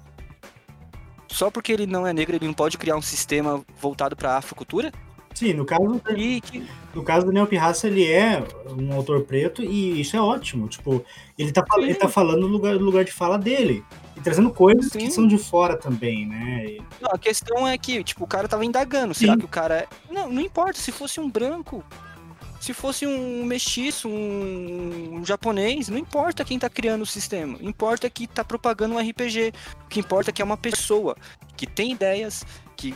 Só 1.27 1.51
porque 1.51 1.71
ele 1.71 1.85
não 1.85 2.07
é 2.07 2.13
negro, 2.13 2.35
ele 2.35 2.47
não 2.47 2.53
pode 2.53 2.77
criar 2.77 2.95
um 2.95 3.01
sistema 3.01 3.63
voltado 3.79 4.15
pra 4.15 4.37
afrocultura? 4.37 4.91
Sim, 5.35 5.53
no 5.53 5.65
caso, 5.65 6.01
E 6.15 6.39
que, 6.39 6.65
no 6.93 7.03
caso 7.03 7.25
do 7.25 7.27
Daniel 7.27 7.45
Pirraça, 7.45 7.87
ele 7.87 8.09
é 8.09 8.41
um 8.69 8.93
autor 8.93 9.23
preto 9.23 9.61
e 9.61 9.99
isso 9.99 10.15
é 10.15 10.21
ótimo. 10.21 10.69
Tipo, 10.69 11.03
ele 11.37 11.51
tá, 11.51 11.63
Sim. 11.73 11.83
ele 11.83 11.93
tá 11.93 12.07
falando 12.07 12.41
no 12.41 12.47
lugar, 12.47 12.73
lugar 12.75 13.03
de 13.03 13.11
fala 13.11 13.37
dele. 13.37 13.83
E 14.15 14.21
trazendo 14.21 14.49
coisas 14.49 14.89
que 14.89 15.01
Sim. 15.01 15.11
são 15.11 15.27
de 15.27 15.37
fora 15.37 15.75
também, 15.75 16.25
né? 16.25 16.65
E- 16.65 16.81
não, 17.01 17.11
a 17.11 17.17
questão 17.17 17.67
é 17.67 17.77
que, 17.77 18.01
tipo, 18.01 18.23
o 18.23 18.27
cara 18.27 18.47
tava 18.47 18.63
indagando, 18.63 19.13
será 19.13 19.33
Sim. 19.33 19.39
que 19.39 19.45
o 19.45 19.49
cara 19.49 19.79
é... 19.79 19.87
Não, 20.09 20.31
não 20.31 20.41
importa, 20.41 20.79
se 20.79 20.91
fosse 20.93 21.19
um 21.19 21.29
branco, 21.29 21.83
se 22.61 22.73
fosse 22.73 23.05
um 23.05 23.43
mestiço, 23.43 24.07
um, 24.07 25.17
um 25.17 25.25
japonês, 25.25 25.89
não 25.89 25.97
importa 25.97 26.45
quem 26.45 26.57
tá 26.57 26.69
criando 26.69 27.01
o 27.01 27.05
sistema, 27.05 27.57
importa 27.61 28.09
que 28.09 28.25
tá 28.25 28.43
propagando 28.43 28.95
um 28.95 28.99
RPG, 28.99 29.51
o 29.83 29.87
que 29.89 29.99
importa 29.99 30.29
é 30.29 30.33
que 30.33 30.41
é 30.41 30.45
uma 30.45 30.57
pessoa 30.57 31.15
que 31.57 31.67
tem 31.67 31.91
ideias, 31.91 32.45
que 32.77 32.95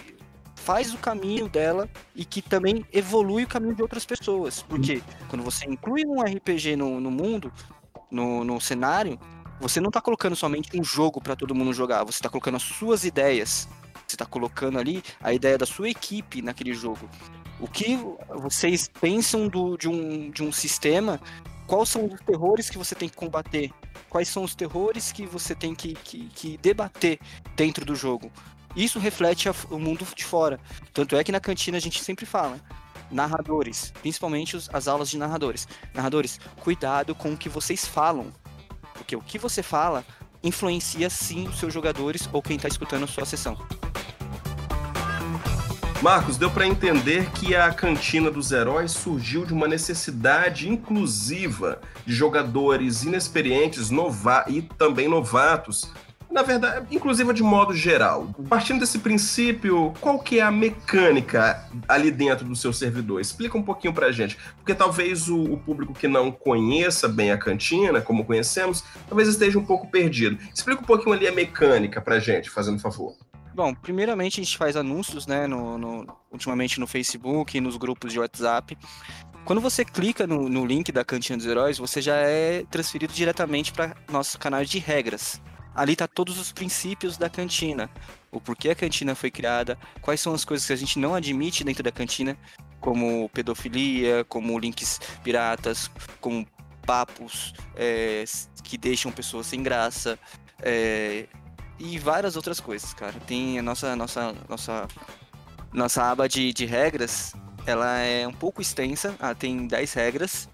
faz 0.70 0.94
o 0.94 1.00
caminho 1.00 1.50
dela 1.50 1.90
e 2.16 2.24
que 2.24 2.44
também 2.44 2.86
evolui 2.94 3.44
o 3.44 3.48
caminho 3.48 3.74
de 3.74 3.82
outras 3.82 4.06
pessoas. 4.06 4.62
Porque 4.62 5.02
quando 5.28 5.42
você 5.42 5.66
inclui 5.66 6.06
um 6.06 6.22
RPG 6.22 6.76
no, 6.76 7.00
no 7.00 7.10
mundo, 7.10 7.52
no, 8.12 8.44
no 8.44 8.62
cenário, 8.62 9.20
você 9.60 9.82
não 9.82 9.90
tá 9.90 10.00
colocando 10.00 10.36
somente 10.36 10.80
um 10.80 10.84
jogo 10.84 11.20
para 11.20 11.36
todo 11.36 11.56
mundo 11.56 11.74
jogar, 11.74 12.04
você 12.04 12.22
tá 12.22 12.30
colocando 12.30 12.58
as 12.58 12.62
suas 12.62 13.04
ideias. 13.04 13.68
Você 14.06 14.16
tá 14.16 14.28
colocando 14.28 14.78
ali 14.78 15.02
a 15.20 15.34
ideia 15.34 15.58
da 15.58 15.66
sua 15.66 15.90
equipe 15.90 16.40
naquele 16.40 16.76
jogo. 16.76 17.10
O 17.60 17.68
que 17.68 17.98
vocês 18.36 18.88
pensam 19.02 19.48
do, 19.48 19.76
de, 19.76 19.90
um, 19.90 20.30
de 20.30 20.44
um 20.44 20.52
sistema? 20.52 21.20
Quais 21.66 21.90
são 21.90 22.06
os 22.06 22.22
terrores 22.22 22.70
que 22.70 22.78
você 22.78 22.94
tem 22.94 23.10
que 23.10 23.16
combater? 23.16 23.72
Quais 24.08 24.28
são 24.28 24.44
os 24.44 24.54
terrores 24.54 25.12
que 25.12 25.26
você 25.26 25.56
tem 25.56 25.74
que, 25.74 25.96
que, 25.96 26.30
que 26.30 26.58
debater 26.60 27.20
dentro 27.56 27.84
do 27.84 27.96
jogo? 27.96 28.32
Isso 28.76 29.00
reflete 29.00 29.50
a- 29.50 29.56
o 29.70 29.80
mundo 29.80 30.06
de 30.16 30.24
fora. 30.24 30.60
Tanto 30.94 31.16
é 31.16 31.24
que 31.24 31.32
na 31.32 31.40
cantina 31.40 31.78
a 31.78 31.82
gente 31.82 32.04
sempre 32.04 32.26
fala. 32.26 32.60
Narradores, 33.12 33.92
principalmente 34.02 34.56
os- 34.56 34.70
as 34.72 34.88
aulas 34.88 35.10
de 35.10 35.18
narradores. 35.18 35.68
Narradores, 35.94 36.40
cuidado 36.62 37.16
com 37.16 37.34
o 37.34 37.38
que 37.38 37.50
vocês 37.50 37.86
falam. 37.86 38.32
Porque 38.94 39.16
o 39.16 39.22
que 39.22 39.40
você 39.40 39.64
fala 39.64 40.06
influencia 40.44 41.10
sim 41.10 41.48
os 41.48 41.60
seus 41.60 41.74
jogadores 41.74 42.30
ou 42.32 42.42
quem 42.42 42.56
está 42.56 42.68
escutando 42.68 43.04
a 43.04 43.08
sua 43.08 43.26
sessão. 43.26 43.58
Marcos, 46.02 46.38
deu 46.38 46.50
para 46.50 46.66
entender 46.66 47.30
que 47.32 47.54
a 47.54 47.74
Cantina 47.74 48.32
dos 48.32 48.54
Heróis 48.54 48.92
surgiu 48.94 49.46
de 49.46 49.52
uma 49.52 49.68
necessidade 49.68 50.70
inclusiva 50.70 51.82
de 52.06 52.14
jogadores 52.14 53.04
inexperientes 53.04 53.90
e 54.48 54.62
também 54.62 55.10
novatos. 55.10 55.92
Na 56.30 56.44
verdade, 56.44 56.96
inclusiva 56.96 57.34
de 57.34 57.42
modo 57.42 57.74
geral. 57.74 58.30
Partindo 58.48 58.80
desse 58.80 59.00
princípio, 59.00 59.94
qual 60.00 60.20
que 60.20 60.40
é 60.40 60.44
a 60.44 60.52
mecânica 60.52 61.68
ali 61.88 62.12
dentro 62.12 62.46
do 62.46 62.56
seu 62.56 62.72
servidor? 62.72 63.20
Explica 63.20 63.58
um 63.58 63.64
pouquinho 63.64 63.94
pra 63.94 64.12
gente. 64.12 64.38
Porque 64.58 64.76
talvez 64.76 65.28
o, 65.28 65.42
o 65.42 65.58
público 65.58 65.94
que 65.94 66.08
não 66.08 66.32
conheça 66.32 67.08
bem 67.08 67.32
a 67.32 67.38
cantina, 67.38 68.00
como 68.00 68.24
conhecemos, 68.26 68.84
talvez 69.08 69.28
esteja 69.28 69.58
um 69.58 69.66
pouco 69.66 69.90
perdido. 69.90 70.38
Explica 70.54 70.82
um 70.82 70.86
pouquinho 70.86 71.14
ali 71.14 71.28
a 71.28 71.32
mecânica 71.32 72.00
pra 72.00 72.20
gente, 72.20 72.50
fazendo 72.50 72.80
favor. 72.80 73.16
Bom, 73.56 73.74
primeiramente 73.74 74.40
a 74.40 74.44
gente 74.44 74.58
faz 74.58 74.78
anúncios, 74.78 75.26
né, 75.26 75.48
no, 75.48 75.78
no, 75.78 76.08
ultimamente 76.32 76.80
no 76.80 76.86
Facebook 76.86 77.60
nos 77.60 77.76
grupos 77.76 78.14
de 78.14 78.20
WhatsApp. 78.20 78.78
Quando 79.44 79.60
você 79.60 79.84
clica 79.84 80.28
no, 80.28 80.48
no 80.48 80.66
link 80.66 80.92
da 80.92 81.04
Cantina 81.04 81.38
dos 81.38 81.48
Heróis, 81.48 81.80
você 81.80 82.02
já 82.02 82.16
é 82.18 82.64
transferido 82.70 83.12
diretamente 83.12 83.74
para 83.74 83.96
nosso 84.10 84.38
canal 84.38 84.64
de 84.64 84.78
regras. 84.78 85.42
Ali 85.80 85.96
tá 85.96 86.10
todos 86.10 86.38
os 86.38 86.52
princípios 86.52 87.16
da 87.16 87.30
cantina, 87.30 87.90
o 88.30 88.42
porquê 88.42 88.72
a 88.72 88.76
cantina 88.76 89.16
foi 89.16 89.32
criada, 89.32 89.80
quais 90.02 90.20
são 90.20 90.34
as 90.34 90.44
coisas 90.44 90.68
que 90.68 90.74
a 90.74 90.76
gente 90.76 91.00
não 91.00 91.16
admite 91.16 91.64
dentro 91.64 91.82
da 91.82 91.90
cantina, 91.90 92.38
como 92.82 93.30
pedofilia, 93.30 94.26
como 94.26 94.60
links 94.60 95.00
piratas, 95.24 95.90
como 96.20 96.46
papos 96.86 97.54
é, 97.78 98.26
que 98.62 98.78
deixam 98.78 99.10
pessoas 99.10 99.48
sem 99.48 99.64
graça, 99.64 100.20
é, 100.62 101.28
e 101.80 101.98
várias 101.98 102.36
outras 102.36 102.60
coisas, 102.60 102.94
cara. 102.94 103.18
Tem 103.26 103.58
a 103.58 103.62
nossa, 103.62 103.96
nossa, 103.96 104.36
nossa, 104.50 104.86
nossa 105.72 106.12
aba 106.12 106.28
de, 106.28 106.52
de 106.52 106.66
regras, 106.66 107.32
ela 107.66 108.00
é 108.00 108.28
um 108.28 108.34
pouco 108.34 108.62
extensa, 108.62 109.16
ela 109.18 109.34
tem 109.34 109.66
10 109.66 109.94
regras, 109.94 110.50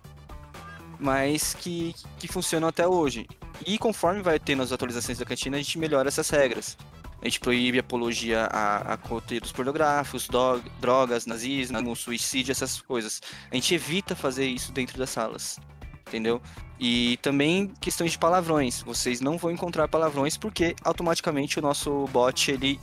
mas 1.00 1.54
que, 1.54 1.96
que 2.20 2.28
funcionam 2.28 2.68
até 2.68 2.88
hoje. 2.88 3.28
E 3.66 3.78
conforme 3.78 4.22
vai 4.22 4.40
tendo 4.40 4.64
as 4.64 4.72
atualizações 4.72 5.18
da 5.18 5.26
cantina, 5.26 5.58
a 5.58 5.62
gente 5.62 5.78
melhora 5.78 6.08
essas 6.08 6.30
regras. 6.30 6.78
A 7.22 7.26
gente 7.26 7.40
proíbe 7.40 7.80
apologia 7.80 8.46
a, 8.52 8.94
a 8.94 8.98
conteúdos 8.98 9.52
pornográficos, 9.52 10.28
do, 10.28 10.60
drogas, 10.80 11.26
nazismo, 11.26 11.96
suicídio, 11.96 12.52
essas 12.52 12.82
coisas. 12.82 13.22
A 13.52 13.56
gente 13.56 13.74
evita 13.74 14.16
fazer 14.16 14.46
isso 14.46 14.72
dentro 14.72 14.98
das 14.98 15.10
salas, 15.10 15.60
entendeu? 16.08 16.42
E 16.80 17.18
também 17.24 17.74
questões 17.80 18.12
de 18.12 18.20
palavrões. 18.20 18.82
Vocês 18.84 19.22
não 19.22 19.38
vão 19.38 19.50
encontrar 19.50 19.88
palavrões 19.88 20.38
porque 20.38 20.76
automaticamente 20.84 21.58
o 21.58 21.62
nosso 21.62 22.06
bot 22.12 22.52
ele 22.52 22.80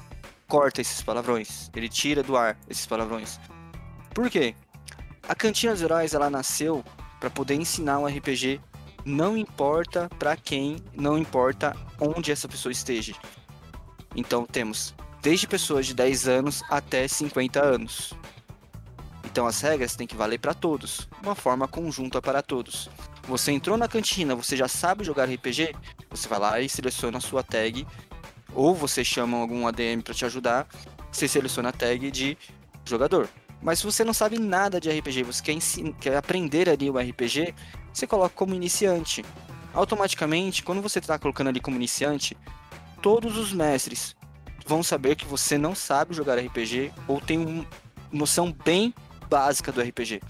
corta 0.49 0.81
esses 0.81 1.01
palavrões, 1.01 1.71
ele 1.75 1.89
tira 1.89 2.23
do 2.23 2.37
ar 2.37 2.59
esses 2.69 2.85
palavrões. 2.85 3.39
Por 4.13 4.29
quê? 4.29 4.55
A 5.29 5.35
Cantina 5.35 5.73
dos 5.73 5.83
Heróis 5.83 6.15
ela 6.15 6.29
nasceu 6.29 6.85
para 7.23 7.31
poder 7.31 7.55
ensinar 7.55 8.01
um 8.01 8.07
RPG, 8.07 8.61
não 9.05 9.37
importa 9.37 10.11
para 10.19 10.37
quem, 10.37 10.79
não 10.93 11.17
importa 11.17 11.77
onde 12.01 12.33
essa 12.33 12.49
pessoa 12.49 12.73
esteja. 12.73 13.15
Então 14.17 14.45
temos 14.45 14.93
desde 15.23 15.47
pessoas 15.47 15.87
de 15.87 15.95
10 15.95 16.27
anos 16.27 16.65
até 16.69 17.07
50 17.07 17.65
anos. 17.65 18.13
Então 19.25 19.47
as 19.47 19.61
regras 19.61 19.95
têm 19.95 20.05
que 20.05 20.17
valer 20.17 20.41
para 20.41 20.53
todos, 20.53 21.09
uma 21.23 21.37
forma 21.37 21.69
conjunta 21.69 22.21
para 22.21 22.43
todos. 22.43 22.91
Você 23.29 23.53
entrou 23.53 23.77
na 23.77 23.87
cantina, 23.87 24.35
você 24.35 24.57
já 24.57 24.67
sabe 24.67 25.05
jogar 25.05 25.31
RPG, 25.31 25.77
você 26.11 26.27
vai 26.27 26.41
lá 26.41 26.61
e 26.61 26.69
seleciona 26.69 27.19
a 27.19 27.21
sua 27.21 27.45
tag, 27.45 27.87
ou 28.53 28.75
você 28.75 29.05
chama 29.05 29.39
algum 29.39 29.65
ADM 29.69 30.01
para 30.03 30.13
te 30.13 30.25
ajudar, 30.25 30.67
você 31.13 31.29
seleciona 31.29 31.69
a 31.69 31.73
tag 31.73 32.11
de 32.11 32.37
jogador. 32.85 33.29
Mas 33.63 33.79
se 33.79 33.85
você 33.85 34.05
não 34.05 34.13
sabe 34.13 34.39
nada 34.39 34.81
de 34.81 34.91
RPG, 34.91 35.23
você 35.23 35.43
quer, 35.43 35.59
quer 36.01 36.17
aprender 36.17 36.69
ali 36.69 36.91
o 36.91 36.99
RPG, 36.99 37.55
você 37.93 38.07
coloca 38.07 38.35
como 38.35 38.55
iniciante. 38.55 39.25
Automaticamente, 39.73 40.63
quando 40.63 40.83
você 40.83 40.99
está 40.99 41.19
colocando 41.19 41.49
ali 41.49 41.61
como 41.61 41.77
iniciante, 41.77 42.37
todos 43.01 43.37
os 43.39 43.53
mestres 43.53 44.17
vão 44.67 44.83
saber 44.83 45.17
que 45.17 45.25
você 45.25 45.57
não 45.57 45.75
sabe 45.75 46.15
jogar 46.15 46.39
RPG 46.39 46.93
ou 47.07 47.21
tem 47.21 47.39
uma 47.39 47.67
noção 48.13 48.53
bem 48.65 48.93
básica 49.29 49.73
do 49.73 49.81
RPG. 49.81 50.21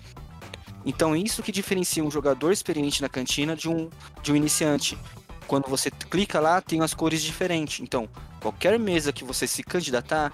Então, 0.84 1.14
isso 1.16 1.42
que 1.42 1.52
diferencia 1.52 2.04
um 2.04 2.10
jogador 2.10 2.52
experiente 2.52 3.02
na 3.02 3.08
cantina 3.08 3.54
de 3.54 3.68
um, 3.68 3.88
de 4.22 4.32
um 4.32 4.36
iniciante. 4.36 4.98
Quando 5.46 5.68
você 5.68 5.90
clica 5.90 6.40
lá, 6.40 6.60
tem 6.60 6.80
as 6.82 6.92
cores 6.92 7.22
diferentes. 7.22 7.80
Então, 7.80 8.08
qualquer 8.40 8.78
mesa 8.78 9.12
que 9.12 9.24
você 9.24 9.46
se 9.46 9.62
candidatar, 9.62 10.32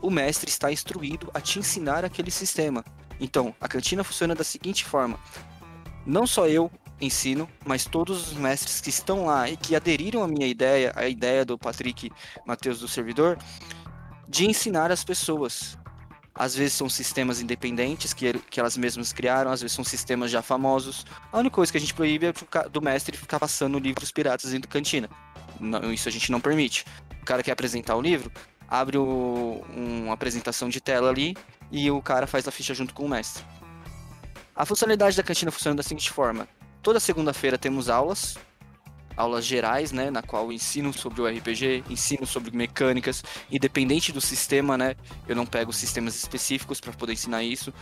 o 0.00 0.10
mestre 0.10 0.50
está 0.50 0.70
instruído 0.70 1.30
a 1.32 1.40
te 1.40 1.58
ensinar 1.58 2.04
aquele 2.04 2.30
sistema. 2.30 2.84
Então, 3.20 3.54
a 3.60 3.68
cantina 3.68 4.04
funciona 4.04 4.34
da 4.34 4.44
seguinte 4.44 4.84
forma: 4.84 5.18
não 6.06 6.26
só 6.26 6.46
eu 6.46 6.70
ensino, 7.00 7.48
mas 7.64 7.84
todos 7.84 8.32
os 8.32 8.32
mestres 8.34 8.80
que 8.80 8.90
estão 8.90 9.26
lá 9.26 9.48
e 9.50 9.56
que 9.56 9.76
aderiram 9.76 10.22
à 10.22 10.28
minha 10.28 10.46
ideia, 10.46 10.92
a 10.94 11.06
ideia 11.06 11.44
do 11.44 11.58
Patrick 11.58 12.10
Matheus 12.46 12.80
do 12.80 12.88
servidor, 12.88 13.38
de 14.28 14.46
ensinar 14.46 14.90
as 14.90 15.04
pessoas. 15.04 15.78
Às 16.38 16.54
vezes 16.54 16.74
são 16.74 16.86
sistemas 16.86 17.40
independentes 17.40 18.12
que, 18.12 18.34
que 18.50 18.60
elas 18.60 18.76
mesmas 18.76 19.10
criaram, 19.10 19.50
às 19.50 19.62
vezes 19.62 19.74
são 19.74 19.84
sistemas 19.84 20.30
já 20.30 20.42
famosos. 20.42 21.06
A 21.32 21.38
única 21.38 21.54
coisa 21.54 21.72
que 21.72 21.78
a 21.78 21.80
gente 21.80 21.94
proíbe 21.94 22.26
é 22.26 22.32
do 22.68 22.82
mestre 22.82 23.16
ficar 23.16 23.40
passando 23.40 23.78
livros 23.78 24.12
piratas 24.12 24.50
dentro 24.50 24.68
da 24.68 24.72
cantina. 24.72 25.08
Não, 25.58 25.90
isso 25.90 26.08
a 26.08 26.12
gente 26.12 26.30
não 26.30 26.38
permite. 26.38 26.84
O 27.22 27.24
cara 27.24 27.42
quer 27.42 27.52
apresentar 27.52 27.96
o 27.96 28.02
livro, 28.02 28.30
abre 28.68 28.98
o, 28.98 29.64
uma 29.68 30.14
apresentação 30.14 30.68
de 30.68 30.80
tela 30.80 31.10
ali 31.10 31.36
e 31.70 31.90
o 31.90 32.00
cara 32.00 32.26
faz 32.26 32.46
a 32.46 32.50
ficha 32.50 32.74
junto 32.74 32.94
com 32.94 33.04
o 33.04 33.08
mestre. 33.08 33.44
A 34.54 34.64
funcionalidade 34.64 35.16
da 35.16 35.22
cantina 35.22 35.50
funciona 35.50 35.76
da 35.76 35.82
seguinte 35.82 36.10
forma: 36.10 36.48
toda 36.82 36.98
segunda-feira 36.98 37.58
temos 37.58 37.88
aulas, 37.88 38.38
aulas 39.16 39.44
gerais, 39.44 39.92
né, 39.92 40.10
na 40.10 40.22
qual 40.22 40.52
ensino 40.52 40.92
sobre 40.92 41.20
o 41.20 41.26
RPG, 41.26 41.84
ensino 41.90 42.26
sobre 42.26 42.56
mecânicas, 42.56 43.22
independente 43.50 44.12
do 44.12 44.20
sistema, 44.20 44.76
né, 44.78 44.94
eu 45.28 45.36
não 45.36 45.46
pego 45.46 45.72
sistemas 45.72 46.16
específicos 46.16 46.80
para 46.80 46.92
poder 46.92 47.12
ensinar 47.12 47.42
isso. 47.42 47.72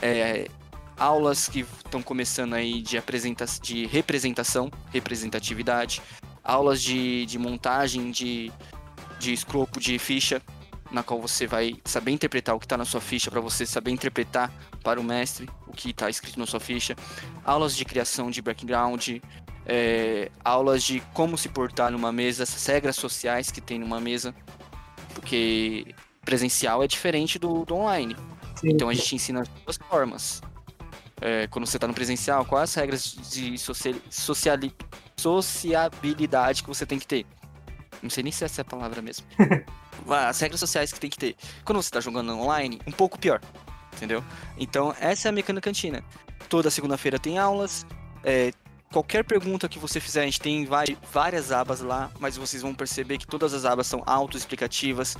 É, 0.00 0.48
aulas 0.96 1.48
que 1.48 1.60
estão 1.60 2.02
começando 2.02 2.54
aí 2.54 2.82
de, 2.82 2.98
apresenta 2.98 3.46
de 3.62 3.86
representação, 3.86 4.70
representatividade, 4.92 6.02
aulas 6.42 6.82
de, 6.82 7.26
de 7.26 7.38
montagem 7.38 8.10
de, 8.10 8.52
de 9.18 9.32
escopo 9.32 9.80
de 9.80 9.98
ficha, 9.98 10.42
na 10.90 11.02
qual 11.02 11.20
você 11.20 11.46
vai 11.46 11.76
saber 11.84 12.12
interpretar 12.12 12.54
o 12.54 12.58
que 12.58 12.64
está 12.64 12.76
na 12.76 12.84
sua 12.84 13.00
ficha 13.00 13.30
para 13.30 13.40
você 13.40 13.66
saber 13.66 13.90
interpretar 13.90 14.52
para 14.82 15.00
o 15.00 15.04
mestre 15.04 15.48
o 15.66 15.72
que 15.72 15.90
está 15.90 16.08
escrito 16.08 16.38
na 16.38 16.46
sua 16.46 16.60
ficha, 16.60 16.96
aulas 17.44 17.76
de 17.76 17.84
criação 17.84 18.30
de 18.30 18.40
background, 18.40 19.08
é, 19.66 20.30
aulas 20.42 20.82
de 20.82 21.00
como 21.12 21.36
se 21.36 21.48
portar 21.48 21.90
numa 21.90 22.10
mesa, 22.10 22.44
essas 22.44 22.64
regras 22.66 22.96
sociais 22.96 23.50
que 23.50 23.60
tem 23.60 23.78
numa 23.78 24.00
mesa, 24.00 24.34
porque 25.14 25.94
presencial 26.24 26.82
é 26.82 26.86
diferente 26.86 27.38
do, 27.38 27.64
do 27.64 27.74
online. 27.74 28.16
Sim. 28.56 28.70
Então 28.70 28.88
a 28.88 28.94
gente 28.94 29.14
ensina 29.14 29.42
as 29.42 29.48
duas 29.48 29.76
formas. 29.76 30.42
É, 31.20 31.46
quando 31.48 31.66
você 31.66 31.76
está 31.76 31.86
no 31.86 31.94
presencial, 31.94 32.44
quais 32.44 32.70
as 32.70 32.74
regras 32.74 33.16
de 33.30 33.58
social, 33.58 33.94
sociali, 34.08 34.72
sociabilidade 35.16 36.62
que 36.62 36.68
você 36.68 36.86
tem 36.86 36.98
que 36.98 37.06
ter? 37.06 37.26
Não 38.02 38.10
sei 38.10 38.22
nem 38.22 38.32
se 38.32 38.44
essa 38.44 38.60
é 38.60 38.62
a 38.62 38.64
palavra 38.64 39.02
mesmo. 39.02 39.26
as 40.08 40.40
regras 40.40 40.60
sociais 40.60 40.92
que 40.92 41.00
tem 41.00 41.10
que 41.10 41.18
ter. 41.18 41.36
Quando 41.64 41.82
você 41.82 41.88
está 41.88 42.00
jogando 42.00 42.32
online, 42.32 42.80
um 42.86 42.92
pouco 42.92 43.18
pior. 43.18 43.40
Entendeu? 43.94 44.22
Então, 44.56 44.94
essa 45.00 45.28
é 45.28 45.30
a 45.30 45.32
mecânica 45.32 45.68
cantina. 45.68 46.04
Toda 46.48 46.70
segunda-feira 46.70 47.18
tem 47.18 47.38
aulas, 47.38 47.84
é, 48.22 48.52
Qualquer 48.90 49.22
pergunta 49.22 49.68
que 49.68 49.78
você 49.78 50.00
fizer, 50.00 50.22
a 50.22 50.24
gente 50.24 50.40
tem 50.40 50.66
várias 51.12 51.52
abas 51.52 51.80
lá, 51.80 52.10
mas 52.18 52.38
vocês 52.38 52.62
vão 52.62 52.74
perceber 52.74 53.18
que 53.18 53.26
todas 53.26 53.52
as 53.52 53.66
abas 53.66 53.86
são 53.86 54.02
autoexplicativas. 54.06 55.14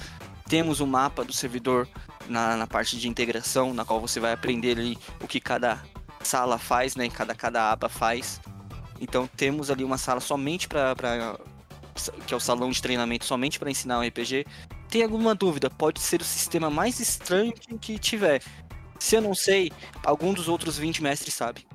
Temos 0.49 0.81
um 0.81 0.87
mapa 0.87 1.23
do 1.23 1.35
servidor 1.35 1.87
na, 2.27 2.57
na 2.57 2.67
parte 2.67 2.99
de 2.99 3.07
integração, 3.09 3.75
na 3.75 3.85
qual 3.85 4.01
você 4.01 4.19
vai 4.19 4.33
aprender 4.33 4.79
ali 4.79 4.97
o 5.21 5.29
que 5.29 5.39
cada 5.39 5.83
sala 6.23 6.57
faz, 6.59 6.97
né? 6.97 7.11
Cada, 7.11 7.35
cada 7.35 7.71
aba 7.71 7.91
faz. 7.91 8.41
Então 8.99 9.27
temos 9.27 9.71
ali 9.71 9.85
uma 9.85 9.99
sala 9.99 10.21
somente 10.21 10.67
para 10.67 11.39
que 12.27 12.35
é 12.35 12.37
o 12.37 12.41
salão 12.41 12.71
de 12.71 12.81
treinamento 12.81 13.25
somente 13.25 13.59
para 13.59 13.71
ensinar 13.71 13.99
o 13.99 14.07
RPG. 14.07 14.47
Tem 14.89 15.03
alguma 15.03 15.35
dúvida? 15.35 15.69
Pode 15.69 16.01
ser 16.01 16.21
o 16.21 16.25
sistema 16.25 16.71
mais 16.71 17.01
estranho 17.01 17.53
que 17.81 17.99
tiver. 17.99 18.43
Se 18.99 19.17
eu 19.17 19.21
não 19.21 19.35
sei, 19.35 19.71
algum 20.05 20.33
dos 20.33 20.49
outros 20.49 20.79
20 20.79 21.03
mestres 21.03 21.35
sabe. 21.35 21.67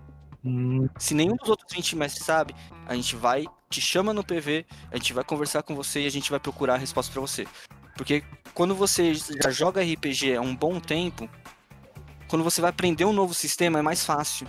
Hum. 0.43 0.89
Se 0.97 1.13
nenhum 1.13 1.35
dos 1.35 1.49
outros 1.49 1.73
20 1.73 1.95
mestres 1.95 2.25
sabe, 2.25 2.53
a 2.85 2.95
gente 2.95 3.15
vai, 3.15 3.45
te 3.69 3.79
chama 3.79 4.13
no 4.13 4.23
PV, 4.23 4.65
a 4.91 4.97
gente 4.97 5.13
vai 5.13 5.23
conversar 5.23 5.63
com 5.63 5.75
você 5.75 6.01
e 6.01 6.07
a 6.07 6.11
gente 6.11 6.29
vai 6.29 6.39
procurar 6.39 6.75
a 6.75 6.77
resposta 6.77 7.11
para 7.11 7.21
você. 7.21 7.47
Porque 7.95 8.23
quando 8.53 8.75
você 8.75 9.13
já 9.13 9.49
joga 9.51 9.81
RPG 9.81 10.35
há 10.35 10.41
um 10.41 10.55
bom 10.55 10.79
tempo, 10.79 11.29
quando 12.27 12.43
você 12.43 12.59
vai 12.59 12.71
aprender 12.71 13.05
um 13.05 13.13
novo 13.13 13.33
sistema 13.33 13.79
é 13.79 13.81
mais 13.81 14.05
fácil 14.05 14.47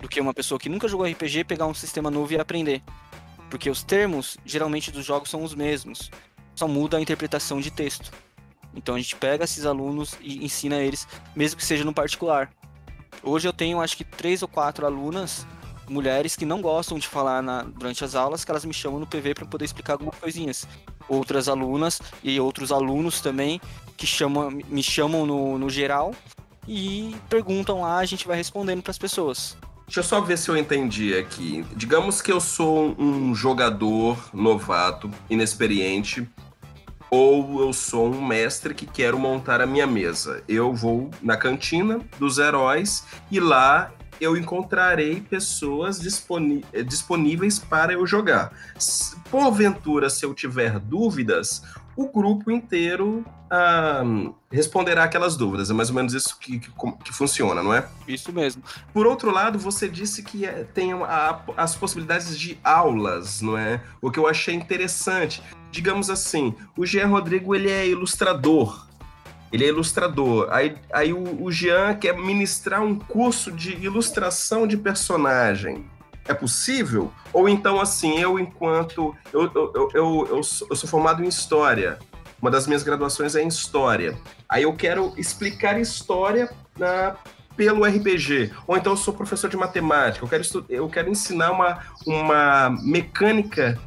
do 0.00 0.08
que 0.08 0.20
uma 0.20 0.32
pessoa 0.32 0.58
que 0.58 0.68
nunca 0.68 0.88
jogou 0.88 1.06
RPG 1.06 1.44
pegar 1.44 1.66
um 1.66 1.74
sistema 1.74 2.10
novo 2.10 2.32
e 2.32 2.38
aprender. 2.38 2.82
Porque 3.50 3.68
os 3.68 3.82
termos, 3.82 4.38
geralmente, 4.46 4.90
dos 4.90 5.04
jogos 5.04 5.28
são 5.28 5.42
os 5.42 5.54
mesmos. 5.54 6.10
Só 6.54 6.68
muda 6.68 6.96
a 6.96 7.00
interpretação 7.00 7.60
de 7.60 7.70
texto. 7.70 8.10
Então 8.74 8.94
a 8.94 8.98
gente 8.98 9.16
pega 9.16 9.44
esses 9.44 9.66
alunos 9.66 10.16
e 10.20 10.44
ensina 10.44 10.76
eles, 10.76 11.06
mesmo 11.34 11.58
que 11.58 11.64
seja 11.64 11.84
no 11.84 11.92
particular. 11.92 12.50
Hoje 13.22 13.48
eu 13.48 13.52
tenho 13.52 13.80
acho 13.80 13.96
que 13.96 14.04
três 14.04 14.42
ou 14.42 14.48
quatro 14.48 14.86
alunas, 14.86 15.46
mulheres, 15.88 16.36
que 16.36 16.46
não 16.46 16.62
gostam 16.62 16.98
de 16.98 17.08
falar 17.08 17.42
na, 17.42 17.62
durante 17.62 18.04
as 18.04 18.14
aulas, 18.14 18.44
que 18.44 18.50
elas 18.50 18.64
me 18.64 18.72
chamam 18.72 19.00
no 19.00 19.06
PV 19.06 19.34
para 19.34 19.46
poder 19.46 19.64
explicar 19.64 19.94
algumas 19.94 20.14
coisinhas. 20.16 20.66
Outras 21.08 21.48
alunas 21.48 22.00
e 22.22 22.38
outros 22.38 22.70
alunos 22.70 23.20
também 23.20 23.60
que 23.96 24.06
chamam, 24.06 24.50
me 24.50 24.82
chamam 24.82 25.26
no, 25.26 25.58
no 25.58 25.68
geral 25.68 26.14
e 26.66 27.14
perguntam 27.28 27.80
lá, 27.80 27.98
a 27.98 28.04
gente 28.04 28.26
vai 28.26 28.36
respondendo 28.36 28.82
para 28.82 28.92
as 28.92 28.98
pessoas. 28.98 29.56
Deixa 29.90 29.98
eu 29.98 30.04
só 30.04 30.20
ver 30.20 30.38
se 30.38 30.48
eu 30.48 30.56
entendi 30.56 31.18
aqui. 31.18 31.66
Digamos 31.74 32.22
que 32.22 32.30
eu 32.30 32.40
sou 32.40 32.94
um 32.96 33.34
jogador 33.34 34.16
novato, 34.32 35.10
inexperiente, 35.28 36.30
ou 37.10 37.60
eu 37.60 37.72
sou 37.72 38.06
um 38.06 38.24
mestre 38.24 38.72
que 38.72 38.86
quero 38.86 39.18
montar 39.18 39.60
a 39.60 39.66
minha 39.66 39.88
mesa. 39.88 40.44
Eu 40.48 40.72
vou 40.72 41.10
na 41.20 41.36
cantina 41.36 42.00
dos 42.20 42.38
heróis 42.38 43.04
e 43.32 43.40
lá 43.40 43.90
eu 44.20 44.36
encontrarei 44.36 45.20
pessoas 45.20 46.00
disponíveis 46.00 47.58
para 47.58 47.92
eu 47.92 48.06
jogar. 48.06 48.52
Porventura, 49.30 50.10
se 50.10 50.24
eu 50.24 50.34
tiver 50.34 50.78
dúvidas, 50.78 51.62
o 51.96 52.10
grupo 52.10 52.50
inteiro 52.50 53.24
ah, 53.50 54.02
responderá 54.50 55.04
aquelas 55.04 55.36
dúvidas. 55.36 55.70
É 55.70 55.74
mais 55.74 55.88
ou 55.90 55.94
menos 55.94 56.14
isso 56.14 56.38
que, 56.38 56.58
que, 56.58 56.70
que, 57.04 57.12
funciona, 57.12 57.62
não 57.62 57.74
é? 57.74 57.86
Isso 58.06 58.32
mesmo. 58.32 58.62
Por 58.92 59.06
outro 59.06 59.30
lado, 59.30 59.58
você 59.58 59.88
disse 59.88 60.22
que 60.22 60.46
é, 60.46 60.64
tem 60.64 60.92
a, 60.92 61.40
as 61.56 61.74
possibilidades 61.74 62.38
de 62.38 62.58
aulas, 62.62 63.40
não 63.40 63.58
é? 63.58 63.82
O 64.00 64.10
que 64.10 64.18
eu 64.18 64.26
achei 64.26 64.54
interessante. 64.54 65.42
Digamos 65.70 66.10
assim, 66.10 66.54
o 66.76 66.86
Jean 66.86 67.08
Rodrigo 67.08 67.54
ele 67.54 67.70
é 67.70 67.86
ilustrador. 67.86 68.86
Ele 69.52 69.64
é 69.64 69.68
ilustrador. 69.68 70.48
Aí, 70.50 70.76
aí 70.92 71.12
o, 71.12 71.44
o 71.44 71.50
Jean 71.50 71.94
quer 71.94 72.16
ministrar 72.16 72.82
um 72.82 72.98
curso 72.98 73.50
de 73.50 73.72
ilustração 73.76 74.66
de 74.66 74.76
personagem. 74.76 75.84
É 76.28 76.34
possível? 76.34 77.12
Ou 77.32 77.48
então, 77.48 77.80
assim, 77.80 78.18
eu, 78.18 78.38
enquanto. 78.38 79.16
Eu, 79.32 79.50
eu, 79.52 79.90
eu, 79.94 80.28
eu, 80.30 80.42
sou, 80.42 80.68
eu 80.70 80.76
sou 80.76 80.88
formado 80.88 81.24
em 81.24 81.28
História. 81.28 81.98
Uma 82.40 82.50
das 82.50 82.66
minhas 82.66 82.82
graduações 82.82 83.34
é 83.34 83.42
em 83.42 83.48
História. 83.48 84.16
Aí 84.48 84.62
eu 84.62 84.72
quero 84.74 85.12
explicar 85.16 85.80
História 85.80 86.50
na, 86.78 87.16
pelo 87.56 87.84
RPG. 87.84 88.52
Ou 88.66 88.76
então 88.76 88.92
eu 88.92 88.96
sou 88.96 89.12
professor 89.12 89.50
de 89.50 89.56
matemática. 89.56 90.24
Eu 90.24 90.28
quero, 90.28 90.44
eu 90.68 90.88
quero 90.88 91.10
ensinar 91.10 91.50
uma, 91.50 91.80
uma 92.06 92.70
mecânica 92.82 93.78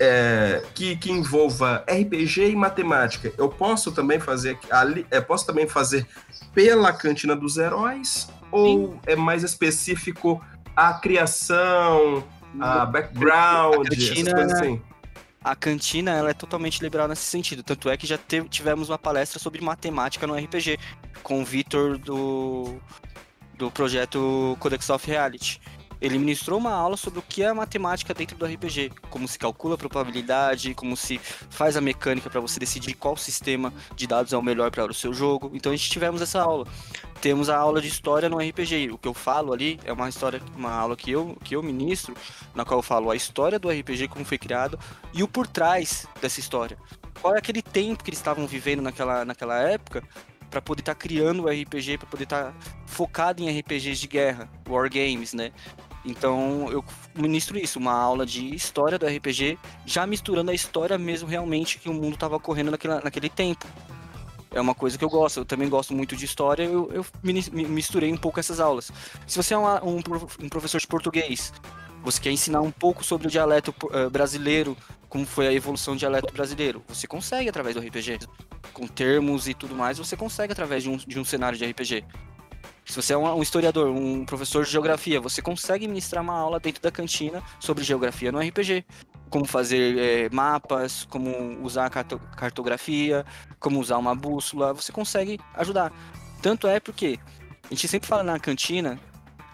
é, 0.00 0.62
que, 0.74 0.96
que 0.96 1.10
envolva 1.10 1.84
RPG 1.88 2.50
e 2.50 2.56
matemática. 2.56 3.32
Eu 3.36 3.48
posso 3.48 3.92
também 3.92 4.20
fazer 4.20 4.58
ali, 4.70 5.06
é, 5.10 5.20
posso 5.20 5.46
também 5.46 5.66
fazer 5.66 6.06
pela 6.54 6.92
cantina 6.92 7.34
dos 7.34 7.56
heróis? 7.56 8.28
Ou 8.50 8.92
Sim. 8.92 9.00
é 9.06 9.16
mais 9.16 9.42
específico 9.42 10.42
a 10.74 10.94
criação, 10.94 12.24
a 12.60 12.86
background, 12.86 13.86
a 13.86 13.90
cantina, 13.90 14.30
essas 14.30 14.32
coisas 14.32 14.52
assim? 14.52 14.82
A 15.42 15.54
cantina 15.54 16.10
ela 16.12 16.30
é 16.30 16.34
totalmente 16.34 16.80
liberal 16.80 17.08
nesse 17.08 17.22
sentido. 17.22 17.62
Tanto 17.62 17.88
é 17.88 17.96
que 17.96 18.06
já 18.06 18.18
teve, 18.18 18.48
tivemos 18.48 18.88
uma 18.88 18.98
palestra 18.98 19.38
sobre 19.38 19.60
matemática 19.60 20.26
no 20.26 20.34
RPG 20.34 20.78
com 21.22 21.42
o 21.42 21.44
Vitor 21.44 21.98
do, 21.98 22.76
do 23.56 23.70
projeto 23.70 24.56
Codex 24.60 24.88
of 24.90 25.06
Reality. 25.06 25.60
Ele 26.00 26.18
ministrou 26.18 26.58
uma 26.58 26.72
aula 26.72 26.96
sobre 26.96 27.18
o 27.18 27.22
que 27.22 27.42
é 27.42 27.48
a 27.48 27.54
matemática 27.54 28.14
dentro 28.14 28.36
do 28.36 28.46
RPG, 28.46 28.92
como 29.10 29.26
se 29.26 29.38
calcula 29.38 29.74
a 29.74 29.78
probabilidade, 29.78 30.74
como 30.74 30.96
se 30.96 31.18
faz 31.50 31.76
a 31.76 31.80
mecânica 31.80 32.30
para 32.30 32.40
você 32.40 32.60
decidir 32.60 32.94
qual 32.94 33.16
sistema 33.16 33.72
de 33.96 34.06
dados 34.06 34.32
é 34.32 34.36
o 34.36 34.42
melhor 34.42 34.70
para 34.70 34.90
o 34.90 34.94
seu 34.94 35.12
jogo. 35.12 35.50
Então 35.54 35.72
a 35.72 35.76
gente 35.76 35.90
tivemos 35.90 36.22
essa 36.22 36.40
aula. 36.40 36.66
Temos 37.20 37.48
a 37.50 37.56
aula 37.56 37.80
de 37.80 37.88
história 37.88 38.28
no 38.28 38.38
RPG. 38.38 38.90
O 38.92 38.98
que 38.98 39.08
eu 39.08 39.14
falo 39.14 39.52
ali 39.52 39.80
é 39.84 39.92
uma 39.92 40.08
história, 40.08 40.40
uma 40.56 40.70
aula 40.70 40.96
que 40.96 41.10
eu, 41.10 41.36
que 41.42 41.56
eu 41.56 41.62
ministro, 41.62 42.14
na 42.54 42.64
qual 42.64 42.78
eu 42.78 42.82
falo 42.82 43.10
a 43.10 43.16
história 43.16 43.58
do 43.58 43.68
RPG, 43.68 44.08
como 44.08 44.24
foi 44.24 44.38
criado, 44.38 44.78
e 45.12 45.22
o 45.22 45.28
por 45.28 45.46
trás 45.46 46.06
dessa 46.20 46.38
história. 46.38 46.78
Qual 47.20 47.34
é 47.34 47.38
aquele 47.38 47.62
tempo 47.62 48.04
que 48.04 48.10
eles 48.10 48.20
estavam 48.20 48.46
vivendo 48.46 48.80
naquela, 48.80 49.24
naquela 49.24 49.58
época 49.58 50.04
para 50.48 50.62
poder 50.62 50.80
estar 50.80 50.94
tá 50.94 51.00
criando 51.00 51.44
o 51.44 51.48
RPG, 51.48 51.98
para 51.98 52.08
poder 52.08 52.24
estar 52.24 52.52
tá 52.52 52.54
focado 52.86 53.42
em 53.42 53.58
RPGs 53.58 54.00
de 54.00 54.06
guerra, 54.06 54.48
wargames, 54.68 55.34
né? 55.34 55.52
Então 56.08 56.70
eu 56.70 56.82
ministro 57.14 57.58
isso, 57.58 57.78
uma 57.78 57.92
aula 57.92 58.24
de 58.24 58.54
história 58.54 58.98
do 58.98 59.06
RPG, 59.06 59.58
já 59.84 60.06
misturando 60.06 60.50
a 60.50 60.54
história 60.54 60.96
mesmo 60.96 61.28
realmente 61.28 61.78
que 61.78 61.88
o 61.88 61.94
mundo 61.94 62.14
estava 62.14 62.40
correndo 62.40 62.70
naquele, 62.70 62.94
naquele 62.94 63.28
tempo. 63.28 63.66
É 64.50 64.60
uma 64.60 64.74
coisa 64.74 64.96
que 64.96 65.04
eu 65.04 65.10
gosto, 65.10 65.40
eu 65.40 65.44
também 65.44 65.68
gosto 65.68 65.94
muito 65.94 66.16
de 66.16 66.24
história, 66.24 66.62
eu, 66.62 66.90
eu 66.90 67.04
misturei 67.22 68.10
um 68.10 68.16
pouco 68.16 68.40
essas 68.40 68.58
aulas. 68.58 68.90
Se 69.26 69.36
você 69.36 69.52
é 69.52 69.58
um, 69.58 69.98
um 70.40 70.48
professor 70.48 70.80
de 70.80 70.86
português, 70.86 71.52
você 72.02 72.18
quer 72.18 72.30
ensinar 72.30 72.62
um 72.62 72.70
pouco 72.70 73.04
sobre 73.04 73.26
o 73.26 73.30
dialeto 73.30 73.74
uh, 73.84 74.08
brasileiro, 74.08 74.74
como 75.08 75.26
foi 75.26 75.48
a 75.48 75.52
evolução 75.52 75.94
do 75.94 75.98
dialeto 75.98 76.32
brasileiro, 76.32 76.82
você 76.88 77.06
consegue 77.06 77.48
através 77.48 77.74
do 77.74 77.82
RPG. 77.82 78.20
Com 78.72 78.86
termos 78.86 79.48
e 79.48 79.54
tudo 79.54 79.74
mais, 79.74 79.98
você 79.98 80.16
consegue 80.16 80.52
através 80.52 80.82
de 80.82 80.88
um, 80.88 80.96
de 80.96 81.18
um 81.18 81.24
cenário 81.24 81.58
de 81.58 81.66
RPG. 81.66 82.04
Se 82.88 82.96
você 82.96 83.12
é 83.12 83.18
um, 83.18 83.42
historiador, 83.42 83.90
um 83.90 84.24
professor 84.24 84.64
de 84.64 84.70
geografia, 84.70 85.20
você 85.20 85.42
consegue 85.42 85.86
ministrar 85.86 86.22
uma 86.22 86.32
aula 86.32 86.58
dentro 86.58 86.82
da 86.82 86.90
cantina 86.90 87.42
sobre 87.60 87.84
geografia 87.84 88.32
no 88.32 88.40
RPG. 88.40 88.82
Como 89.28 89.44
fazer 89.44 89.98
é, 89.98 90.28
mapas, 90.30 91.04
como 91.04 91.62
usar 91.62 91.90
cartografia, 91.90 93.26
como 93.60 93.78
usar 93.78 93.98
uma 93.98 94.14
bússola, 94.14 94.72
você 94.72 94.90
consegue 94.90 95.38
ajudar. 95.54 95.92
Tanto 96.40 96.66
é 96.66 96.80
porque 96.80 97.18
a 97.64 97.68
gente 97.68 97.86
sempre 97.86 98.08
fala 98.08 98.22
na 98.22 98.40
cantina, 98.40 98.98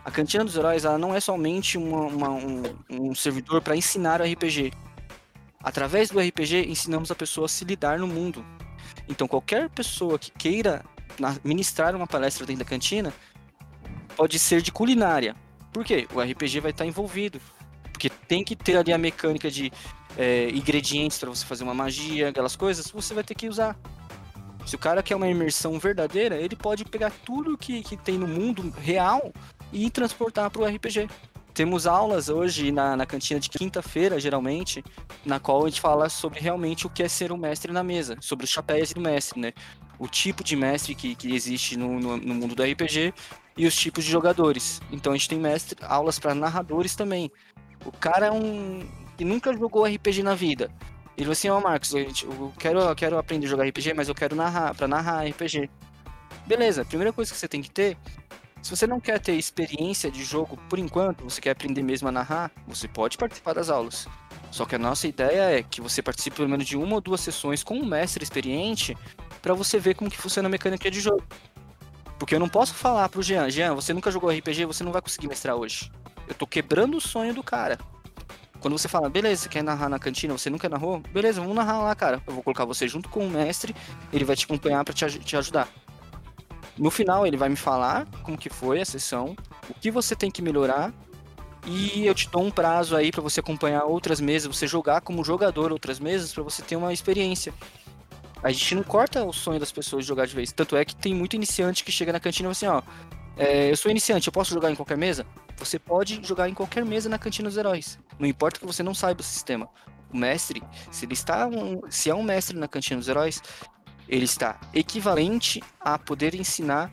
a 0.04 0.12
cantina 0.12 0.44
dos 0.44 0.56
heróis 0.56 0.84
ela 0.84 0.96
não 0.96 1.12
é 1.12 1.18
somente 1.18 1.76
uma, 1.76 2.02
uma, 2.02 2.30
um, 2.30 2.62
um 2.88 3.14
servidor 3.16 3.60
para 3.62 3.74
ensinar 3.74 4.20
o 4.20 4.24
RPG. 4.24 4.70
Através 5.60 6.08
do 6.08 6.20
RPG, 6.20 6.66
ensinamos 6.68 7.10
a 7.10 7.16
pessoa 7.16 7.46
a 7.46 7.48
se 7.48 7.64
lidar 7.64 7.98
no 7.98 8.06
mundo. 8.06 8.46
Então, 9.08 9.26
qualquer 9.26 9.68
pessoa 9.70 10.20
que 10.20 10.30
queira 10.30 10.84
ministrar 11.42 11.94
uma 11.94 12.06
palestra 12.06 12.46
dentro 12.46 12.64
da 12.64 12.68
cantina, 12.68 13.12
pode 14.16 14.38
ser 14.38 14.62
de 14.62 14.72
culinária. 14.72 15.36
Por 15.72 15.84
quê? 15.84 16.06
O 16.14 16.20
RPG 16.20 16.60
vai 16.60 16.70
estar 16.70 16.86
envolvido. 16.86 17.40
Porque 17.92 18.08
tem 18.08 18.44
que 18.44 18.56
ter 18.56 18.76
ali 18.76 18.92
a 18.92 18.98
mecânica 18.98 19.50
de 19.50 19.72
é, 20.16 20.48
ingredientes 20.50 21.18
para 21.18 21.30
você 21.30 21.44
fazer 21.44 21.64
uma 21.64 21.74
magia, 21.74 22.28
aquelas 22.28 22.56
coisas, 22.56 22.90
você 22.90 23.14
vai 23.14 23.24
ter 23.24 23.34
que 23.34 23.48
usar. 23.48 23.76
Se 24.66 24.74
o 24.74 24.78
cara 24.78 25.02
quer 25.02 25.14
uma 25.14 25.28
imersão 25.28 25.78
verdadeira, 25.78 26.36
ele 26.36 26.56
pode 26.56 26.84
pegar 26.84 27.12
tudo 27.24 27.58
que, 27.58 27.82
que 27.82 27.96
tem 27.96 28.16
no 28.16 28.26
mundo 28.26 28.72
real 28.80 29.32
e 29.72 29.90
transportar 29.90 30.50
para 30.50 30.62
o 30.62 30.64
RPG. 30.64 31.08
Temos 31.52 31.86
aulas 31.86 32.28
hoje 32.28 32.72
na, 32.72 32.96
na 32.96 33.06
cantina 33.06 33.38
de 33.38 33.48
quinta-feira, 33.48 34.18
geralmente, 34.18 34.82
na 35.24 35.38
qual 35.38 35.64
a 35.64 35.68
gente 35.68 35.80
fala 35.80 36.08
sobre 36.08 36.40
realmente 36.40 36.86
o 36.86 36.90
que 36.90 37.02
é 37.02 37.08
ser 37.08 37.30
um 37.30 37.36
mestre 37.36 37.72
na 37.72 37.84
mesa, 37.84 38.16
sobre 38.20 38.44
os 38.44 38.50
chapéus 38.50 38.92
do 38.92 39.00
mestre, 39.00 39.38
né? 39.38 39.52
O 39.98 40.08
tipo 40.08 40.42
de 40.42 40.56
mestre 40.56 40.94
que, 40.94 41.14
que 41.14 41.34
existe 41.34 41.76
no, 41.76 42.00
no, 42.00 42.16
no, 42.16 42.34
mundo 42.34 42.54
do 42.54 42.62
RPG 42.62 43.14
e 43.56 43.66
os 43.66 43.76
tipos 43.76 44.04
de 44.04 44.10
jogadores. 44.10 44.80
Então 44.90 45.12
a 45.12 45.16
gente 45.16 45.28
tem 45.28 45.38
mestre, 45.38 45.78
aulas 45.82 46.18
para 46.18 46.34
narradores 46.34 46.94
também. 46.94 47.30
O 47.84 47.92
cara 47.92 48.26
é 48.26 48.32
um 48.32 48.86
que 49.16 49.24
nunca 49.24 49.52
jogou 49.52 49.84
RPG 49.84 50.22
na 50.22 50.34
vida. 50.34 50.70
Ele 51.16 51.26
falou 51.26 51.32
assim, 51.32 51.48
ó 51.48 51.58
oh, 51.58 51.60
Marcos, 51.60 51.94
eu 51.94 52.52
quero, 52.58 52.80
eu 52.80 52.96
quero 52.96 53.18
aprender 53.18 53.46
a 53.46 53.50
jogar 53.50 53.68
RPG, 53.68 53.94
mas 53.94 54.08
eu 54.08 54.14
quero 54.14 54.34
narrar, 54.34 54.74
para 54.74 54.88
narrar 54.88 55.24
RPG. 55.28 55.70
Beleza, 56.46 56.82
a 56.82 56.84
primeira 56.84 57.12
coisa 57.12 57.32
que 57.32 57.38
você 57.38 57.46
tem 57.46 57.62
que 57.62 57.70
ter, 57.70 57.96
se 58.60 58.70
você 58.70 58.86
não 58.86 58.98
quer 58.98 59.20
ter 59.20 59.34
experiência 59.34 60.10
de 60.10 60.24
jogo 60.24 60.56
por 60.68 60.78
enquanto, 60.78 61.22
você 61.22 61.40
quer 61.40 61.50
aprender 61.50 61.82
mesmo 61.82 62.08
a 62.08 62.12
narrar, 62.12 62.50
você 62.66 62.88
pode 62.88 63.16
participar 63.16 63.54
das 63.54 63.70
aulas. 63.70 64.08
Só 64.50 64.64
que 64.64 64.74
a 64.74 64.78
nossa 64.78 65.06
ideia 65.06 65.58
é 65.58 65.62
que 65.62 65.80
você 65.80 66.02
participe 66.02 66.36
pelo 66.36 66.48
menos 66.48 66.66
de 66.66 66.76
uma 66.76 66.94
ou 66.94 67.00
duas 67.00 67.20
sessões 67.20 67.62
com 67.62 67.74
um 67.76 67.84
mestre 67.84 68.24
experiente 68.24 68.96
para 69.44 69.52
você 69.52 69.78
ver 69.78 69.94
como 69.94 70.10
que 70.10 70.16
funciona 70.16 70.48
a 70.48 70.50
mecânica 70.50 70.90
de 70.90 70.98
jogo. 71.00 71.22
Porque 72.18 72.34
eu 72.34 72.40
não 72.40 72.48
posso 72.48 72.72
falar 72.72 73.06
pro 73.10 73.22
Jean, 73.22 73.50
Jean, 73.50 73.74
você 73.74 73.92
nunca 73.92 74.10
jogou 74.10 74.30
RPG, 74.30 74.64
você 74.64 74.82
não 74.82 74.90
vai 74.90 75.02
conseguir 75.02 75.28
mestrar 75.28 75.54
hoje. 75.54 75.92
Eu 76.26 76.34
tô 76.34 76.46
quebrando 76.46 76.96
o 76.96 77.00
sonho 77.00 77.34
do 77.34 77.42
cara. 77.42 77.78
Quando 78.58 78.78
você 78.78 78.88
fala, 78.88 79.10
beleza, 79.10 79.42
você 79.42 79.48
quer 79.50 79.62
narrar 79.62 79.90
na 79.90 79.98
cantina, 79.98 80.32
você 80.32 80.48
nunca 80.48 80.66
narrou? 80.66 81.00
Beleza, 81.12 81.42
vamos 81.42 81.54
narrar 81.54 81.82
lá, 81.82 81.94
cara. 81.94 82.22
Eu 82.26 82.32
vou 82.32 82.42
colocar 82.42 82.64
você 82.64 82.88
junto 82.88 83.10
com 83.10 83.26
o 83.26 83.28
mestre, 83.28 83.76
ele 84.10 84.24
vai 84.24 84.34
te 84.34 84.46
acompanhar 84.46 84.82
para 84.82 84.94
te, 84.94 85.18
te 85.18 85.36
ajudar. 85.36 85.68
No 86.78 86.90
final, 86.90 87.26
ele 87.26 87.36
vai 87.36 87.50
me 87.50 87.56
falar 87.56 88.06
como 88.22 88.38
que 88.38 88.48
foi 88.48 88.80
a 88.80 88.84
sessão, 88.86 89.36
o 89.68 89.74
que 89.74 89.90
você 89.90 90.16
tem 90.16 90.30
que 90.30 90.40
melhorar, 90.40 90.90
e 91.66 92.06
eu 92.06 92.14
te 92.14 92.30
dou 92.30 92.42
um 92.42 92.50
prazo 92.50 92.96
aí 92.96 93.10
para 93.10 93.20
você 93.20 93.40
acompanhar 93.40 93.84
outras 93.84 94.22
mesas, 94.22 94.56
você 94.56 94.66
jogar 94.66 95.02
como 95.02 95.22
jogador 95.22 95.70
outras 95.70 96.00
mesas 96.00 96.32
para 96.32 96.42
você 96.42 96.62
ter 96.62 96.76
uma 96.76 96.94
experiência. 96.94 97.52
A 98.42 98.50
gente 98.50 98.74
não 98.74 98.82
corta 98.82 99.24
o 99.24 99.32
sonho 99.32 99.58
das 99.58 99.72
pessoas 99.72 100.04
de 100.04 100.08
jogar 100.08 100.26
de 100.26 100.34
vez. 100.34 100.52
Tanto 100.52 100.76
é 100.76 100.84
que 100.84 100.94
tem 100.94 101.14
muito 101.14 101.34
iniciante 101.34 101.82
que 101.84 101.90
chega 101.90 102.12
na 102.12 102.20
cantina 102.20 102.48
e 102.48 102.52
assim, 102.52 102.66
ó. 102.66 102.82
É, 103.36 103.70
eu 103.70 103.76
sou 103.76 103.90
iniciante, 103.90 104.28
eu 104.28 104.32
posso 104.32 104.54
jogar 104.54 104.70
em 104.70 104.76
qualquer 104.76 104.96
mesa? 104.96 105.26
Você 105.56 105.78
pode 105.78 106.20
jogar 106.24 106.48
em 106.48 106.54
qualquer 106.54 106.84
mesa 106.84 107.08
na 107.08 107.18
cantina 107.18 107.48
dos 107.48 107.58
heróis. 107.58 107.98
Não 108.18 108.26
importa 108.26 108.60
que 108.60 108.66
você 108.66 108.82
não 108.82 108.94
saiba 108.94 109.20
o 109.20 109.24
sistema. 109.24 109.68
O 110.12 110.16
mestre, 110.16 110.62
se 110.90 111.04
ele 111.04 111.14
está 111.14 111.46
um, 111.46 111.80
se 111.90 112.10
é 112.10 112.14
um 112.14 112.22
mestre 112.22 112.56
na 112.56 112.68
cantina 112.68 112.98
dos 112.98 113.08
heróis, 113.08 113.42
ele 114.08 114.24
está 114.24 114.60
equivalente 114.72 115.62
a 115.80 115.98
poder 115.98 116.34
ensinar, 116.34 116.92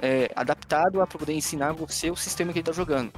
é, 0.00 0.30
adaptado 0.34 1.02
a 1.02 1.06
poder 1.06 1.34
ensinar 1.34 1.72
você 1.72 2.10
o 2.10 2.16
sistema 2.16 2.52
que 2.52 2.60
ele 2.60 2.62
está 2.62 2.72
jogando. 2.72 3.12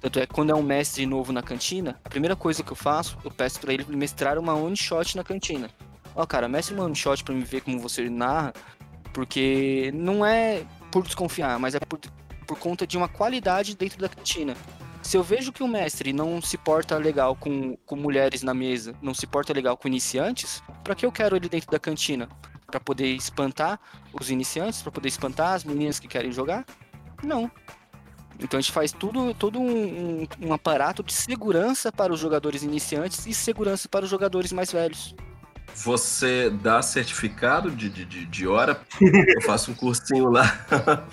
Tanto 0.00 0.18
é 0.18 0.26
que 0.26 0.32
quando 0.32 0.50
é 0.50 0.54
um 0.54 0.62
mestre 0.62 1.04
novo 1.06 1.32
na 1.32 1.42
cantina, 1.42 2.00
a 2.04 2.08
primeira 2.08 2.34
coisa 2.34 2.62
que 2.62 2.72
eu 2.72 2.76
faço, 2.76 3.18
eu 3.24 3.30
peço 3.30 3.60
para 3.60 3.72
ele 3.72 3.84
mestrar 3.88 4.38
uma 4.38 4.54
one 4.54 4.76
shot 4.76 5.16
na 5.16 5.22
cantina. 5.22 5.70
Ó, 6.14 6.26
cara, 6.26 6.48
mestre 6.48 6.74
um 6.74 6.94
shot 6.94 7.22
pra 7.24 7.34
me 7.34 7.44
ver 7.44 7.60
como 7.60 7.78
você 7.78 8.08
narra, 8.08 8.52
porque 9.12 9.90
não 9.94 10.24
é 10.24 10.64
por 10.90 11.04
desconfiar, 11.04 11.58
mas 11.58 11.74
é 11.74 11.80
por, 11.80 11.98
por 12.46 12.58
conta 12.58 12.86
de 12.86 12.96
uma 12.96 13.08
qualidade 13.08 13.76
dentro 13.76 13.98
da 13.98 14.08
cantina. 14.08 14.56
Se 15.02 15.16
eu 15.16 15.22
vejo 15.22 15.52
que 15.52 15.62
o 15.62 15.68
mestre 15.68 16.12
não 16.12 16.42
se 16.42 16.58
porta 16.58 16.96
legal 16.98 17.34
com, 17.34 17.76
com 17.86 17.96
mulheres 17.96 18.42
na 18.42 18.52
mesa, 18.52 18.94
não 19.00 19.14
se 19.14 19.26
porta 19.26 19.52
legal 19.52 19.76
com 19.76 19.88
iniciantes, 19.88 20.62
para 20.84 20.94
que 20.94 21.06
eu 21.06 21.12
quero 21.12 21.36
ele 21.36 21.48
dentro 21.48 21.70
da 21.70 21.78
cantina? 21.78 22.28
Para 22.66 22.78
poder 22.78 23.06
espantar 23.06 23.80
os 24.12 24.30
iniciantes, 24.30 24.82
para 24.82 24.92
poder 24.92 25.08
espantar 25.08 25.54
as 25.54 25.64
meninas 25.64 25.98
que 25.98 26.06
querem 26.06 26.30
jogar? 26.30 26.64
Não. 27.22 27.50
Então 28.38 28.58
a 28.58 28.60
gente 28.60 28.72
faz 28.72 28.92
tudo, 28.92 29.34
todo 29.34 29.58
um, 29.58 30.22
um, 30.22 30.28
um 30.42 30.52
aparato 30.52 31.02
de 31.02 31.12
segurança 31.12 31.90
para 31.90 32.12
os 32.12 32.20
jogadores 32.20 32.62
iniciantes 32.62 33.26
e 33.26 33.34
segurança 33.34 33.88
para 33.88 34.04
os 34.04 34.10
jogadores 34.10 34.52
mais 34.52 34.70
velhos. 34.70 35.14
Você 35.74 36.50
dá 36.50 36.82
certificado 36.82 37.70
de, 37.70 37.88
de, 37.88 38.26
de, 38.26 38.48
hora? 38.48 38.80
Eu 39.00 39.40
faço 39.42 39.70
um 39.70 39.74
cursinho 39.74 40.30
lá. 40.30 40.66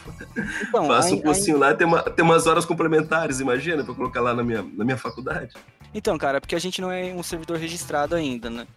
Então, 0.70 0.86
faço 0.88 1.16
um 1.16 1.22
cursinho 1.22 1.56
aí... 1.56 1.72
lá, 1.72 1.74
tem, 1.74 1.88
uma, 1.88 2.04
tem 2.04 2.24
umas 2.24 2.46
horas 2.46 2.64
complementares, 2.64 3.40
imagina, 3.40 3.84
para 3.84 3.94
colocar 3.94 4.22
lá 4.22 4.36
na 4.36 4.44
minha, 4.44 4.62
na 4.62 4.86
minha 4.86 4.98
faculdade. 4.98 5.54
Então, 5.94 6.16
cara, 6.18 6.40
porque 6.40 6.56
a 6.56 6.60
gente 6.60 6.80
não 6.80 6.92
é 6.92 7.14
um 7.14 7.24
servidor 7.24 7.58
registrado 7.58 8.14
ainda, 8.14 8.50
né? 8.50 8.68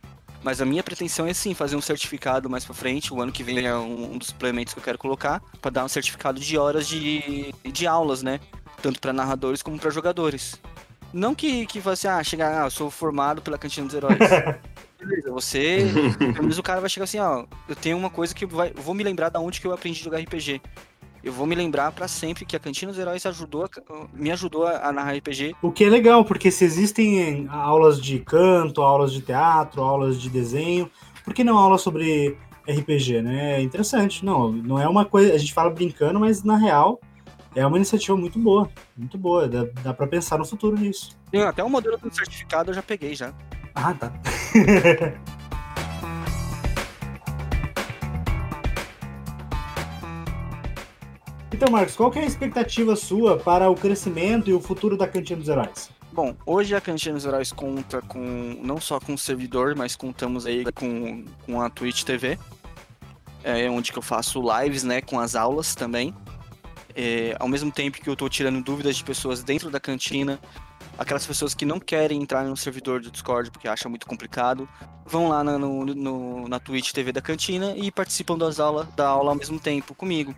Mas 0.43 0.61
a 0.61 0.65
minha 0.65 0.83
pretensão 0.83 1.27
é 1.27 1.35
sim 1.35 1.53
fazer 1.53 1.77
um 1.77 1.81
certificado 1.81 2.49
mais 2.49 2.65
para 2.65 2.75
frente. 2.75 3.13
O 3.13 3.21
ano 3.21 3.31
que 3.31 3.43
vem 3.43 3.67
é 3.67 3.75
um, 3.75 4.15
um 4.15 4.19
dos 4.19 4.29
suplementos 4.29 4.73
que 4.73 4.81
eu 4.81 4.85
quero 4.85 4.97
colocar 4.97 5.43
para 5.61 5.71
dar 5.71 5.85
um 5.85 5.89
certificado 5.89 6.41
de 6.41 6.57
horas 6.57 6.89
de, 6.89 7.55
de 7.65 7.87
aulas, 7.87 8.23
né? 8.23 8.41
Tanto 8.83 9.01
para 9.01 9.13
narradores 9.13 9.63
como 9.63 9.79
para 9.79 9.91
jogadores. 9.91 10.59
Não 11.13 11.35
que, 11.35 11.67
que 11.67 11.81
você, 11.81 12.09
ah, 12.09 12.23
chegar, 12.23 12.63
ah, 12.63 12.67
eu 12.67 12.71
sou 12.71 12.91
formado 12.91 13.43
pela 13.43 13.59
Cantina 13.59 13.87
dos 13.87 13.95
Heróis. 13.95 14.17
Você. 15.31 15.87
Pelo 16.19 16.43
menos 16.43 16.59
o 16.59 16.63
cara 16.63 16.81
vai 16.81 16.91
chegar 16.91 17.05
assim, 17.05 17.19
ó. 17.19 17.45
Eu 17.69 17.77
tenho 17.77 17.97
uma 17.97 18.11
coisa 18.11 18.35
que 18.35 18.47
vai, 18.47 18.73
vou 18.73 18.95
me 18.95 19.05
lembrar 19.05 19.29
da 19.29 19.41
onde 19.41 19.61
que 19.61 19.67
eu 19.67 19.73
aprendi 19.73 20.01
a 20.01 20.05
jogar 20.05 20.19
RPG. 20.19 20.61
Eu 21.23 21.33
vou 21.33 21.47
me 21.47 21.55
lembrar 21.55 21.93
para 21.93 22.09
sempre 22.09 22.47
que 22.47 22.57
a 22.57 22.59
Cantina 22.59 22.93
dos 22.93 22.99
Heróis 22.99 23.27
ajudou, 23.27 23.69
me 24.15 24.31
ajudou 24.31 24.67
a 24.67 24.91
narrar 24.91 25.15
RPG. 25.17 25.55
O 25.61 25.71
que 25.71 25.85
é 25.85 25.91
legal, 25.91 26.25
porque 26.25 26.51
se 26.51 26.65
existem 26.65 27.47
aulas 27.51 28.01
de 28.01 28.19
canto, 28.21 28.81
aulas 28.81 29.13
de 29.13 29.21
teatro, 29.21 29.83
aulas 29.83 30.19
de 30.21 30.31
desenho, 30.31 30.91
por 31.23 31.35
que 31.35 31.45
não 31.45 31.59
aulas 31.59 31.83
sobre 31.83 32.39
RPG, 32.67 33.21
né? 33.21 33.59
É 33.59 33.63
interessante. 33.63 34.25
Não, 34.25 34.51
não 34.51 34.79
é 34.81 34.89
uma 34.89 35.05
coisa. 35.05 35.35
A 35.35 35.39
gente 35.39 35.53
fala 35.53 35.69
brincando, 35.69 36.19
mas 36.19 36.43
na 36.43 36.57
real 36.57 36.99
é 37.55 37.67
uma 37.67 37.77
iniciativa 37.77 38.17
muito 38.17 38.39
boa. 38.39 38.71
Muito 38.97 39.19
boa. 39.19 39.47
Dá, 39.47 39.67
dá 39.83 39.95
para 39.95 40.07
pensar 40.07 40.39
no 40.39 40.45
futuro 40.47 40.79
nisso. 40.79 41.17
Sim, 41.35 41.43
até 41.43 41.63
o 41.63 41.69
modelo 41.69 41.99
do 41.99 42.15
certificado 42.15 42.71
eu 42.71 42.75
já 42.75 42.83
peguei 42.83 43.15
já. 43.15 43.35
Ah, 43.75 43.95
tá. 43.95 44.13
então, 51.53 51.71
Marcos, 51.71 51.97
qual 51.97 52.13
é 52.15 52.21
a 52.21 52.25
expectativa 52.27 52.97
sua 52.97 53.37
para 53.39 53.71
o 53.71 53.75
crescimento 53.75 54.51
e 54.51 54.53
o 54.53 54.61
futuro 54.61 54.97
da 54.97 55.07
Cantina 55.07 55.39
dos 55.39 55.49
Heróis? 55.49 55.91
Bom, 56.13 56.35
hoje 56.45 56.75
a 56.75 56.81
Cantina 56.81 57.15
dos 57.15 57.25
Heróis 57.25 57.53
conta 57.53 58.03
com 58.03 58.59
não 58.63 58.81
só 58.81 58.99
com 58.99 59.15
o 59.15 59.19
servidor, 59.19 59.77
mas 59.77 59.95
contamos 59.95 60.45
aí 60.45 60.65
com, 60.73 61.25
com 61.47 61.61
a 61.61 61.71
Twitch 61.71 62.03
TV, 62.03 62.37
é, 63.45 63.71
onde 63.71 63.93
que 63.93 63.99
eu 63.99 64.03
faço 64.03 64.43
lives, 64.43 64.83
né, 64.83 65.01
com 65.01 65.21
as 65.21 65.37
aulas 65.37 65.75
também. 65.75 66.13
É, 66.97 67.37
ao 67.39 67.47
mesmo 67.47 67.71
tempo 67.71 68.01
que 68.01 68.09
eu 68.09 68.15
estou 68.15 68.29
tirando 68.29 68.61
dúvidas 68.63 68.97
de 68.97 69.05
pessoas 69.05 69.45
dentro 69.45 69.71
da 69.71 69.79
cantina, 69.79 70.41
aquelas 71.01 71.27
pessoas 71.27 71.55
que 71.55 71.65
não 71.65 71.81
querem 71.81 72.21
entrar 72.21 72.45
no 72.45 72.55
servidor 72.55 73.01
do 73.01 73.11
Discord 73.11 73.51
porque 73.51 73.67
acham 73.67 73.89
muito 73.89 74.07
complicado, 74.07 74.69
vão 75.07 75.29
lá 75.29 75.43
na, 75.43 75.59
no, 75.59 75.87
no, 75.87 76.47
na 76.47 76.61
Twitch 76.61 76.93
TV 76.93 77.11
da 77.11 77.23
cantina 77.23 77.75
e 77.75 77.91
participam 77.91 78.37
das 78.37 78.61
aulas, 78.61 78.87
da 78.95 79.09
aula 79.09 79.31
ao 79.31 79.35
mesmo 79.35 79.59
tempo 79.59 79.95
comigo. 79.95 80.35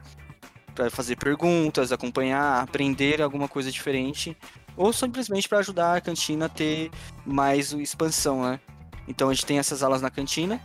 Para 0.73 0.89
fazer 0.89 1.17
perguntas, 1.17 1.91
acompanhar, 1.91 2.63
aprender 2.63 3.21
alguma 3.21 3.49
coisa 3.49 3.73
diferente, 3.73 4.37
ou 4.77 4.93
simplesmente 4.93 5.49
para 5.49 5.59
ajudar 5.59 5.97
a 5.97 6.01
cantina 6.01 6.47
a 6.47 6.49
ter 6.49 6.93
mais 7.27 7.73
expansão, 7.73 8.43
né? 8.43 8.61
Então 9.09 9.31
a 9.31 9.35
gente 9.35 9.45
tem 9.45 9.59
essas 9.59 9.83
aulas 9.83 10.01
na 10.01 10.11
cantina, 10.11 10.61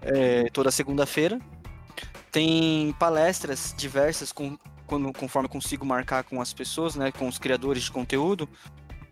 é, 0.00 0.48
toda 0.50 0.70
segunda-feira. 0.70 1.40
Tem 2.30 2.94
palestras 3.00 3.74
diversas 3.76 4.30
com, 4.30 4.56
quando, 4.86 5.12
conforme 5.12 5.48
consigo 5.48 5.84
marcar 5.84 6.22
com 6.22 6.40
as 6.40 6.54
pessoas, 6.54 6.94
né, 6.94 7.10
com 7.10 7.26
os 7.26 7.38
criadores 7.38 7.82
de 7.82 7.90
conteúdo, 7.90 8.48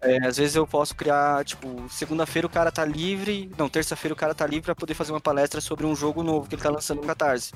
é, 0.03 0.27
às 0.27 0.37
vezes 0.37 0.57
eu 0.57 0.67
posso 0.67 0.97
criar, 0.97 1.45
tipo, 1.45 1.89
segunda-feira 1.89 2.47
o 2.47 2.51
cara 2.51 2.73
tá 2.73 2.85
livre, 2.85 3.49
não, 3.57 3.69
terça-feira 3.69 4.13
o 4.13 4.17
cara 4.17 4.35
tá 4.35 4.45
livre 4.45 4.65
para 4.65 4.75
poder 4.75 4.95
fazer 4.95 5.13
uma 5.13 5.21
palestra 5.21 5.61
sobre 5.61 5.87
um 5.87 5.95
jogo 5.95 6.25
novo 6.25 6.49
que 6.49 6.57
ele 6.57 6.63
tá 6.63 6.71
lançando 6.71 7.01
no 7.01 7.07
Catarse. 7.07 7.53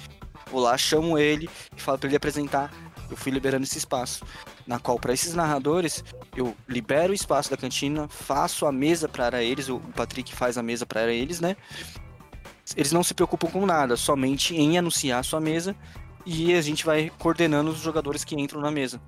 Vou 0.51 0.61
lá, 0.61 0.79
chamo 0.79 1.19
ele 1.19 1.51
e 1.77 1.81
falo 1.81 1.99
para 1.99 2.09
ele 2.09 2.17
apresentar. 2.17 2.73
Eu 3.11 3.17
fui 3.17 3.33
liberando 3.33 3.65
esse 3.65 3.79
espaço, 3.79 4.25
na 4.65 4.79
qual 4.79 4.99
para 4.99 5.13
esses 5.13 5.35
narradores 5.35 6.05
eu 6.37 6.57
libero 6.69 7.13
o 7.13 7.15
espaço 7.15 7.51
da 7.51 7.57
cantina, 7.57 8.09
faço 8.09 8.65
a 8.65 8.73
mesa 8.73 9.09
para 9.09 9.43
eles, 9.43 9.69
o 9.69 9.81
Patrick 9.95 10.35
faz 10.35 10.57
a 10.57 10.63
mesa 10.63 10.87
para 10.87 11.13
eles, 11.13 11.41
né? 11.41 11.57
Eles 12.77 12.93
não 12.93 13.03
se 13.03 13.15
preocupam 13.15 13.49
com 13.49 13.67
nada, 13.67 13.97
somente 13.97 14.57
em 14.57 14.79
anunciar 14.79 15.21
a 15.21 15.25
sua 15.25 15.41
mesa 15.41 15.75
e 16.25 16.55
a 16.55 16.61
gente 16.61 16.85
vai 16.85 17.11
coordenando 17.19 17.71
os 17.71 17.79
jogadores 17.79 18.25
que 18.25 18.35
entram 18.41 18.61
na 18.61 18.71
mesa 18.71 19.01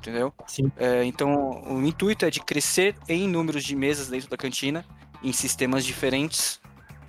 entendeu? 0.00 0.32
Sim. 0.46 0.72
É, 0.76 1.04
então, 1.04 1.62
o 1.66 1.86
intuito 1.86 2.24
é 2.24 2.30
de 2.30 2.40
crescer 2.40 2.96
em 3.08 3.28
números 3.28 3.62
de 3.64 3.76
mesas 3.76 4.08
dentro 4.08 4.28
da 4.28 4.36
cantina, 4.36 4.84
em 5.22 5.32
sistemas 5.32 5.84
diferentes. 5.84 6.60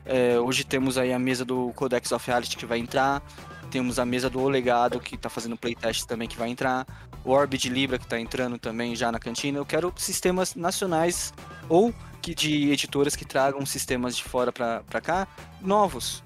É, 0.05 0.39
hoje 0.39 0.63
temos 0.63 0.97
aí 0.97 1.13
a 1.13 1.19
mesa 1.19 1.45
do 1.45 1.71
Codex 1.73 2.11
of 2.11 2.27
Reality 2.27 2.57
que 2.57 2.65
vai 2.65 2.79
entrar, 2.79 3.23
temos 3.69 3.99
a 3.99 4.05
mesa 4.05 4.29
do 4.29 4.41
Olegado 4.41 4.99
que 4.99 5.15
está 5.15 5.29
fazendo 5.29 5.55
playtest 5.55 6.05
também 6.05 6.27
que 6.27 6.37
vai 6.37 6.49
entrar, 6.49 6.85
o 7.23 7.31
Orb 7.31 7.57
de 7.57 7.69
Libra 7.69 7.97
que 7.97 8.03
está 8.03 8.19
entrando 8.19 8.57
também 8.57 8.95
já 8.95 9.11
na 9.11 9.19
cantina. 9.19 9.57
Eu 9.57 9.65
quero 9.65 9.93
sistemas 9.95 10.55
nacionais 10.55 11.33
ou 11.69 11.93
que 12.21 12.35
de 12.35 12.71
editoras 12.71 13.15
que 13.15 13.25
tragam 13.25 13.65
sistemas 13.65 14.15
de 14.17 14.23
fora 14.23 14.51
para 14.51 15.01
cá 15.01 15.27
novos. 15.61 16.21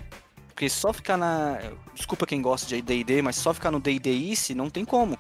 Porque 0.48 0.70
só 0.70 0.94
ficar 0.94 1.18
na. 1.18 1.60
Desculpa 1.94 2.26
quem 2.26 2.42
gosta 2.42 2.66
de 2.66 2.82
DD, 2.82 3.22
mas 3.22 3.36
só 3.36 3.54
ficar 3.54 3.72
no 3.72 3.80
DD 3.80 4.30
East 4.30 4.52
não 4.52 4.70
tem 4.70 4.86
como. 4.86 5.18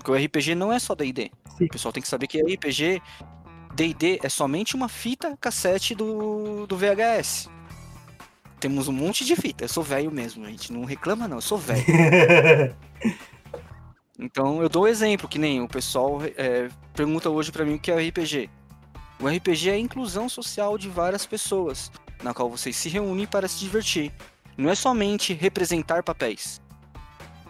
Porque 0.00 0.10
o 0.10 0.14
RPG 0.14 0.54
não 0.54 0.72
é 0.72 0.78
só 0.78 0.94
D&D. 0.94 1.30
O 1.60 1.68
pessoal 1.68 1.92
tem 1.92 2.02
que 2.02 2.08
saber 2.08 2.26
que 2.26 2.40
RPG, 2.40 3.02
D&D 3.74 4.18
é 4.22 4.28
somente 4.30 4.74
uma 4.74 4.88
fita 4.88 5.36
cassete 5.38 5.94
do, 5.94 6.66
do 6.66 6.74
VHS. 6.74 7.50
Temos 8.58 8.88
um 8.88 8.92
monte 8.92 9.26
de 9.26 9.36
fita. 9.36 9.64
Eu 9.64 9.68
sou 9.68 9.82
velho 9.82 10.10
mesmo, 10.10 10.46
gente. 10.46 10.72
Não 10.72 10.86
reclama 10.86 11.28
não, 11.28 11.36
eu 11.36 11.42
sou 11.42 11.58
velho. 11.58 11.84
então 14.18 14.62
eu 14.62 14.70
dou 14.70 14.88
exemplo, 14.88 15.28
que 15.28 15.38
nem 15.38 15.60
o 15.60 15.68
pessoal 15.68 16.18
é, 16.34 16.70
pergunta 16.94 17.28
hoje 17.28 17.52
para 17.52 17.66
mim 17.66 17.74
o 17.74 17.78
que 17.78 17.90
é 17.90 18.08
RPG. 18.08 18.48
O 19.20 19.28
RPG 19.28 19.68
é 19.68 19.74
a 19.74 19.78
inclusão 19.78 20.30
social 20.30 20.78
de 20.78 20.88
várias 20.88 21.26
pessoas, 21.26 21.92
na 22.22 22.32
qual 22.32 22.48
vocês 22.48 22.74
se 22.74 22.88
reúnem 22.88 23.26
para 23.26 23.46
se 23.46 23.58
divertir. 23.58 24.10
Não 24.56 24.70
é 24.70 24.74
somente 24.74 25.34
representar 25.34 26.02
papéis. 26.02 26.58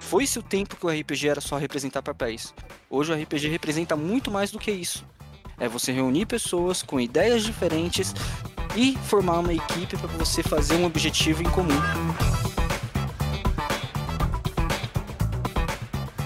Foi-se 0.01 0.39
o 0.39 0.43
tempo 0.43 0.75
que 0.75 0.85
o 0.85 0.89
RPG 0.89 1.29
era 1.29 1.41
só 1.41 1.57
representar 1.57 2.03
papéis. 2.03 2.53
Hoje 2.89 3.13
o 3.13 3.15
RPG 3.15 3.47
representa 3.49 3.95
muito 3.95 4.31
mais 4.31 4.51
do 4.51 4.59
que 4.59 4.73
isso. 4.73 5.07
É 5.59 5.69
você 5.69 5.93
reunir 5.93 6.27
pessoas 6.27 6.83
com 6.83 6.99
ideias 6.99 7.45
diferentes 7.45 8.13
e 8.75 8.97
formar 9.05 9.39
uma 9.39 9.53
equipe 9.53 9.97
para 9.97 10.09
você 10.09 10.43
fazer 10.43 10.75
um 10.75 10.85
objetivo 10.85 11.43
em 11.43 11.51
comum. 11.51 11.79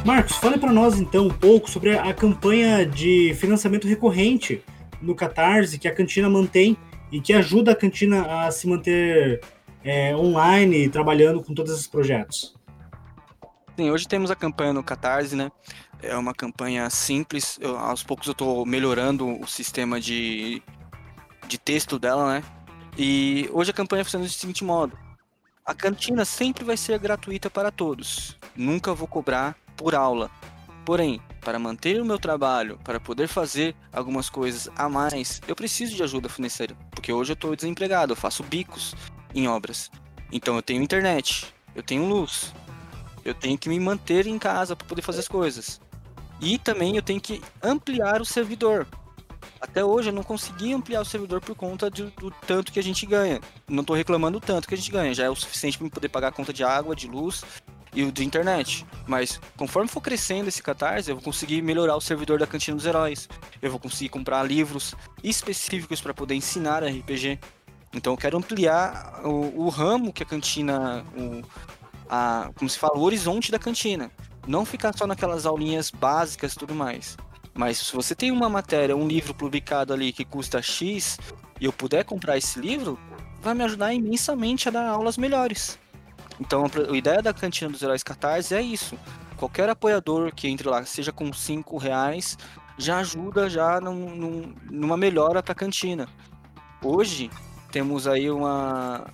Marcos, 0.05 0.37
fale 0.37 0.57
para 0.59 0.73
nós 0.73 0.99
então 0.99 1.27
um 1.27 1.31
pouco 1.31 1.69
sobre 1.69 1.99
a 1.99 2.15
campanha 2.15 2.87
de 2.87 3.35
financiamento 3.35 3.89
recorrente 3.89 4.63
no 5.03 5.15
Catarse 5.15 5.79
que 5.79 5.89
a 5.89 5.95
cantina 5.95 6.31
mantém 6.31 6.77
e 7.11 7.21
que 7.21 7.33
ajuda 7.33 7.73
a 7.73 7.77
cantina 7.77 8.47
a 8.47 8.51
se 8.51 8.67
manter 8.67 9.41
é, 9.83 10.15
online 10.15 10.89
trabalhando 10.89 11.43
com 11.43 11.53
todos 11.55 11.73
esses 11.73 11.87
projetos. 11.87 12.55
Sim, 13.77 13.91
hoje 13.91 14.07
temos 14.07 14.31
a 14.31 14.37
campanha 14.37 14.73
no 14.73 14.85
Catarse, 14.85 15.35
né? 15.35 15.51
É 16.01 16.17
uma 16.17 16.33
campanha 16.33 16.89
simples. 16.91 17.59
Eu, 17.61 17.77
aos 17.77 18.05
poucos 18.05 18.29
eu 18.29 18.33
estou 18.33 18.65
melhorando 18.65 19.41
o 19.41 19.47
sistema 19.49 20.01
de, 20.01 20.63
de 21.49 21.59
texto 21.59 21.99
dela, 21.99 22.35
né? 22.35 22.45
E 22.97 23.49
hoje 23.53 23.73
a 23.73 23.75
campanha 23.75 24.05
funciona 24.05 24.25
do 24.25 24.31
seguinte 24.31 24.63
modo: 24.63 24.97
a 25.67 25.75
cantina 25.75 26.25
sempre 26.25 26.65
vai 26.65 26.77
ser 26.77 27.01
gratuita 27.01 27.51
para 27.51 27.73
todos. 27.73 28.37
Nunca 28.55 28.95
vou 28.95 29.09
cobrar 29.09 29.57
por 29.77 29.93
aula. 29.93 30.31
Porém, 30.85 31.21
para 31.41 31.59
manter 31.59 32.01
o 32.01 32.05
meu 32.05 32.19
trabalho, 32.19 32.79
para 32.85 33.01
poder 33.01 33.27
fazer 33.27 33.75
algumas 33.93 34.31
coisas 34.31 34.69
a 34.77 34.89
mais, 34.89 35.41
eu 35.49 35.57
preciso 35.57 35.97
de 35.97 36.03
ajuda 36.03 36.29
financeira, 36.29 36.77
porque 36.91 37.13
hoje 37.13 37.33
eu 37.33 37.35
estou 37.35 37.57
desempregado, 37.57 38.13
eu 38.13 38.17
faço 38.17 38.43
bicos 38.45 38.95
em 39.35 39.49
obras. 39.49 39.91
Então 40.31 40.55
eu 40.55 40.63
tenho 40.63 40.83
internet, 40.83 41.53
eu 41.75 41.83
tenho 41.83 42.07
luz, 42.07 42.55
eu 43.25 43.35
tenho 43.35 43.57
que 43.57 43.69
me 43.69 43.79
manter 43.81 44.27
em 44.27 44.39
casa 44.39 44.77
para 44.77 44.87
poder 44.87 45.03
fazer 45.03 45.21
as 45.21 45.29
coisas. 45.29 45.81
E 46.41 46.59
também 46.59 46.97
eu 46.97 47.03
tenho 47.03 47.21
que 47.21 47.41
ampliar 47.63 48.21
o 48.21 48.25
servidor. 48.25 48.87
Até 49.61 49.85
hoje 49.85 50.11
eu 50.11 50.13
não 50.13 50.23
consegui 50.23 50.75
ampliar 50.75 51.01
o 51.01 51.05
servidor 51.05 51.41
por 51.41 51.55
conta 51.55 51.89
do 51.89 52.31
tanto 52.47 52.71
que 52.71 52.79
a 52.79 52.83
gente 52.83 53.07
ganha. 53.07 53.41
Não 53.69 53.81
estou 53.81 53.97
reclamando 53.97 54.39
do 54.39 54.47
tanto 54.47 54.69
que 54.69 54.75
a 54.75 54.77
gente 54.77 54.91
ganha, 54.91 55.15
já 55.15 55.25
é 55.25 55.31
o 55.31 55.37
suficiente 55.37 55.79
para 55.79 55.89
poder 55.89 56.09
pagar 56.09 56.29
a 56.29 56.33
conta 56.33 56.53
de 56.53 56.63
água, 56.63 56.95
de 56.95 57.09
luz 57.09 57.43
e 57.95 58.05
de 58.11 58.25
internet. 58.25 58.85
Mas 59.07 59.41
conforme 59.57 59.89
for 59.89 60.01
crescendo 60.01 60.49
esse 60.49 60.63
catarse, 60.63 61.11
eu 61.11 61.17
vou 61.17 61.25
conseguir 61.25 61.63
melhorar 61.63 61.97
o 61.97 62.01
servidor 62.01 62.39
da 62.39 62.47
Cantina 62.47 62.77
dos 62.77 62.85
Heróis. 62.85 63.29
Eu 63.63 63.71
vou 63.71 63.81
conseguir 63.81 64.11
comprar 64.11 64.43
livros 64.43 64.95
específicos 65.23 66.01
para 66.01 66.13
poder 66.13 66.35
ensinar 66.35 66.85
RPG. 66.85 67.39
Então 67.95 68.13
eu 68.13 68.17
quero 68.17 68.37
ampliar 68.37 69.21
o, 69.25 69.65
o 69.65 69.69
ramo 69.69 70.13
que 70.13 70.23
a 70.23 70.27
cantina, 70.27 71.05
o, 71.17 71.43
a, 72.15 72.51
como 72.55 72.71
se 72.71 72.79
fala, 72.79 72.97
o 72.97 73.03
horizonte 73.03 73.51
da 73.51 73.59
cantina. 73.59 74.11
Não 74.47 74.65
ficar 74.65 74.97
só 74.97 75.07
naquelas 75.07 75.47
aulinhas 75.47 75.91
básicas 75.91 76.53
e 76.53 76.57
tudo 76.57 76.75
mais. 76.75 77.17
Mas 77.53 77.79
se 77.79 77.95
você 77.95 78.15
tem 78.15 78.31
uma 78.31 78.49
matéria, 78.49 78.97
um 78.97 79.09
livro 79.09 79.35
publicado 79.35 79.93
ali 79.93 80.13
que 80.13 80.25
custa 80.25 80.63
X, 80.63 81.19
e 81.61 81.65
eu 81.65 81.73
puder 81.73 82.05
comprar 82.05 82.37
esse 82.37 82.61
livro, 82.61 82.99
vai 83.41 83.55
me 83.55 83.65
ajudar 83.65 83.93
imensamente 83.93 84.69
a 84.69 84.73
dar 84.73 84.87
aulas 84.89 85.17
melhores. 85.17 85.79
Então 86.41 86.65
a 86.65 86.97
ideia 86.97 87.23
da 87.23 87.33
Cantina 87.33 87.71
dos 87.71 87.83
Heróis 87.83 88.03
Catarse 88.03 88.55
é 88.55 88.63
isso. 88.63 88.97
Qualquer 89.37 89.69
apoiador 89.69 90.33
que 90.33 90.49
entre 90.49 90.69
lá, 90.69 90.85
seja 90.85 91.13
com 91.13 91.33
5 91.33 91.77
reais, 91.77 92.39
já 92.79 92.99
ajuda 92.99 93.49
já 93.49 93.81
num, 93.81 94.15
num, 94.15 94.55
numa 94.71 94.97
melhora 94.97 95.43
para 95.43 95.53
a 95.53 95.57
cantina. 95.57 96.09
Hoje 96.83 97.31
temos 97.71 98.07
aí 98.07 98.31
uma 98.31 99.05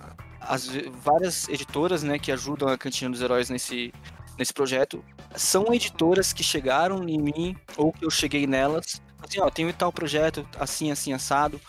as 0.41 0.67
várias 1.03 1.47
editoras, 1.47 2.03
né, 2.03 2.19
que 2.19 2.31
ajudam 2.31 2.67
a 2.67 2.77
Cantina 2.77 3.11
dos 3.11 3.21
Heróis 3.21 3.49
nesse 3.49 3.93
nesse 4.37 4.53
projeto. 4.53 5.03
São 5.35 5.73
editoras 5.73 6.33
que 6.33 6.43
chegaram 6.43 7.07
em 7.07 7.19
mim 7.19 7.55
ou 7.77 7.93
que 7.93 8.03
eu 8.03 8.09
cheguei 8.09 8.47
nelas. 8.47 9.01
Assim, 9.21 9.39
ó, 9.39 9.49
tenho 9.49 9.71
tal 9.71 9.91
projeto 9.91 10.47
assim 10.59 10.91
assim 10.91 11.13
assado. 11.13 11.61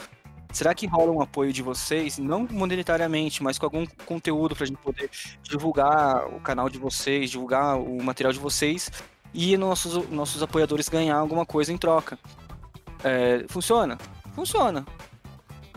Será 0.53 0.75
que 0.75 0.87
rola 0.87 1.11
um 1.11 1.23
apoio 1.23 1.53
de 1.53 1.63
vocês, 1.63 2.19
não 2.19 2.47
monetariamente, 2.51 3.43
mas 3.43 3.59
com 3.59 3.65
algum 3.65 3.87
conteúdo 4.05 4.55
para 4.55 4.65
a 4.65 4.67
gente 4.67 4.79
poder 4.79 5.11
divulgar 5.43 6.27
o 6.27 6.41
canal 6.41 6.69
de 6.69 6.79
vocês, 6.79 7.31
divulgar 7.31 7.79
o 7.79 8.03
material 8.03 8.33
de 8.33 8.39
vocês 8.39 8.91
e 9.33 9.57
nossos, 9.57 10.09
nossos 10.11 10.43
apoiadores 10.43 10.91
ganhar 10.91 11.17
alguma 11.17 11.47
coisa 11.47 11.73
em 11.73 11.79
troca? 11.79 12.19
É, 13.03 13.45
funciona? 13.49 13.97
Funciona. 14.35 14.85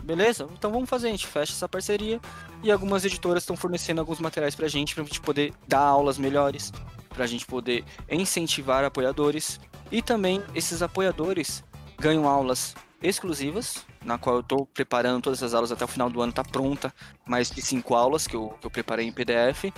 Beleza? 0.06 0.48
Então 0.56 0.70
vamos 0.70 0.88
fazer, 0.88 1.08
a 1.08 1.10
gente 1.10 1.26
fecha 1.26 1.52
essa 1.52 1.68
parceria 1.68 2.20
e 2.62 2.70
algumas 2.70 3.04
editoras 3.04 3.42
estão 3.42 3.56
fornecendo 3.56 4.00
alguns 4.00 4.20
materiais 4.20 4.54
para 4.54 4.66
a 4.66 4.68
gente, 4.68 4.94
para 4.94 5.02
a 5.02 5.06
gente 5.06 5.20
poder 5.20 5.52
dar 5.66 5.80
aulas 5.80 6.16
melhores, 6.16 6.72
para 7.08 7.24
a 7.24 7.26
gente 7.26 7.44
poder 7.44 7.84
incentivar 8.08 8.84
apoiadores 8.84 9.58
e 9.90 10.00
também 10.00 10.40
esses 10.54 10.80
apoiadores 10.80 11.64
ganham 11.98 12.28
aulas 12.28 12.76
exclusivas, 13.02 13.84
na 14.04 14.16
qual 14.16 14.36
eu 14.36 14.40
estou 14.42 14.64
preparando 14.66 15.22
todas 15.22 15.42
as 15.42 15.52
aulas 15.52 15.72
até 15.72 15.84
o 15.84 15.88
final 15.88 16.08
do 16.08 16.22
ano, 16.22 16.30
está 16.30 16.44
pronta, 16.44 16.94
mais 17.26 17.50
de 17.50 17.60
cinco 17.60 17.96
aulas 17.96 18.28
que 18.28 18.36
eu, 18.36 18.50
que 18.60 18.66
eu 18.68 18.70
preparei 18.70 19.08
em 19.08 19.12
PDF. 19.12 19.72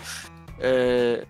É, 0.60 1.26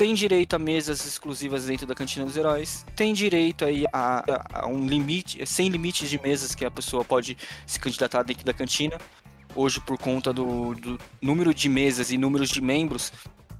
tem 0.00 0.14
direito 0.14 0.56
a 0.56 0.58
mesas 0.58 1.04
exclusivas 1.04 1.66
dentro 1.66 1.86
da 1.86 1.94
Cantina 1.94 2.24
dos 2.24 2.34
Heróis, 2.34 2.86
tem 2.96 3.12
direito 3.12 3.66
aí 3.66 3.84
a, 3.92 4.24
a, 4.50 4.66
um 4.66 4.86
limite, 4.86 5.44
sem 5.44 5.68
limites 5.68 6.08
de 6.08 6.18
mesas 6.18 6.54
que 6.54 6.64
a 6.64 6.70
pessoa 6.70 7.04
pode 7.04 7.36
se 7.66 7.78
candidatar 7.78 8.22
dentro 8.22 8.42
da 8.42 8.54
cantina. 8.54 8.96
Hoje, 9.54 9.78
por 9.78 9.98
conta 9.98 10.32
do, 10.32 10.74
do 10.74 10.98
número 11.20 11.52
de 11.52 11.68
mesas 11.68 12.10
e 12.10 12.16
números 12.16 12.48
de 12.48 12.62
membros, 12.62 13.12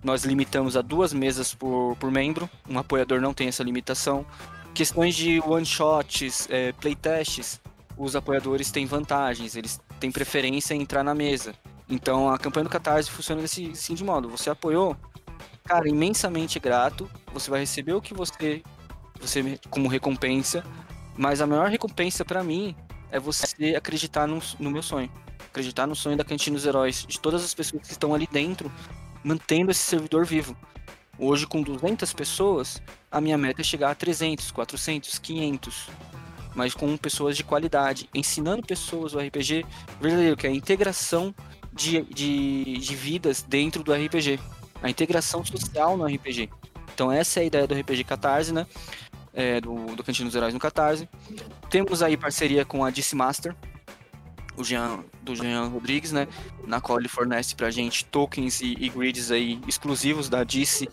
nós 0.03 0.25
limitamos 0.25 0.79
a 0.79 0.81
duas 0.81 1.13
mesas 1.13 1.53
por, 1.53 1.95
por 1.97 2.11
membro. 2.11 2.49
Um 2.67 2.79
apoiador 2.79 3.21
não 3.21 3.35
tem 3.35 3.49
essa 3.49 3.63
limitação. 3.63 4.25
Questões 4.73 5.15
de 5.15 5.41
one-shots, 5.41 6.49
é, 6.49 6.73
playtests, 6.73 7.61
os 7.99 8.17
apoiadores 8.17 8.71
têm 8.71 8.87
vantagens, 8.87 9.57
eles 9.57 9.79
têm 10.01 10.11
preferência 10.11 10.73
em 10.73 10.81
entrar 10.81 11.05
na 11.05 11.15
mesa. 11.15 11.55
Então 11.87 12.31
a 12.31 12.39
campanha 12.39 12.65
do 12.65 12.71
Catarse 12.71 13.11
funciona 13.11 13.43
desse 13.43 13.73
assim 13.73 13.93
de 13.93 14.03
modo: 14.03 14.31
você 14.31 14.49
apoiou, 14.49 14.97
cara, 15.71 15.89
imensamente 15.89 16.59
grato, 16.59 17.09
você 17.33 17.49
vai 17.49 17.61
receber 17.61 17.93
o 17.93 18.03
que 18.03 18.13
você, 18.13 18.61
você 19.21 19.57
como 19.71 19.87
recompensa, 19.87 20.65
mas 21.17 21.41
a 21.41 21.47
maior 21.47 21.69
recompensa 21.69 22.25
para 22.25 22.43
mim 22.43 22.75
é 23.09 23.21
você 23.21 23.77
acreditar 23.77 24.27
no, 24.27 24.43
no 24.59 24.69
meu 24.69 24.83
sonho, 24.83 25.09
acreditar 25.39 25.87
no 25.87 25.95
sonho 25.95 26.17
da 26.17 26.25
Cantina 26.25 26.57
dos 26.57 26.67
Heróis, 26.67 27.07
de 27.07 27.21
todas 27.21 27.45
as 27.45 27.55
pessoas 27.55 27.87
que 27.87 27.93
estão 27.93 28.13
ali 28.13 28.29
dentro, 28.33 28.71
mantendo 29.23 29.71
esse 29.71 29.83
servidor 29.83 30.27
vivo. 30.27 30.57
Hoje, 31.17 31.47
com 31.47 31.63
200 31.63 32.13
pessoas, 32.15 32.83
a 33.09 33.21
minha 33.21 33.39
meta 33.39 33.61
é 33.61 33.65
chegar 33.65 33.93
a 33.93 33.95
300, 33.95 34.51
400, 34.51 35.21
500. 35.21 35.87
Mas 36.53 36.75
com 36.75 36.97
pessoas 36.97 37.37
de 37.37 37.45
qualidade, 37.45 38.11
ensinando 38.13 38.67
pessoas 38.67 39.15
o 39.15 39.21
RPG 39.21 39.65
verdadeiro, 40.01 40.37
que 40.37 40.49
é 40.49 40.51
a 40.51 40.53
integração 40.53 41.33
de, 41.73 42.03
de, 42.13 42.77
de 42.79 42.97
vidas 42.97 43.41
dentro 43.41 43.85
do 43.85 43.95
RPG. 43.95 44.41
A 44.83 44.89
integração 44.89 45.45
social 45.45 45.97
no 45.97 46.07
RPG. 46.07 46.51
Então, 46.95 47.11
essa 47.11 47.41
é 47.41 47.43
a 47.43 47.47
ideia 47.47 47.67
do 47.67 47.75
RPG 47.75 48.05
Catarse, 48.05 48.53
né? 48.53 48.67
É, 49.33 49.61
do, 49.61 49.95
do 49.95 50.03
Cantinho 50.03 50.29
dos 50.29 50.35
Heróis 50.35 50.53
no 50.53 50.61
Catarse. 50.61 51.09
Temos 51.69 52.03
aí 52.03 52.17
parceria 52.17 52.65
com 52.65 52.85
a 52.85 52.91
DC 52.91 53.15
Master, 53.15 53.55
o 54.57 54.65
Jean, 54.65 55.05
do 55.23 55.35
Jean 55.35 55.67
Rodrigues, 55.69 56.13
né? 56.13 56.27
Na 56.67 56.81
qual 56.81 56.99
ele 56.99 57.09
fornece 57.09 57.55
pra 57.55 57.71
gente 57.71 58.05
tokens 58.05 58.61
e, 58.61 58.77
e 58.79 58.89
grids 58.89 59.31
aí 59.31 59.61
exclusivos 59.67 60.29
da 60.29 60.45
DC 60.45 60.89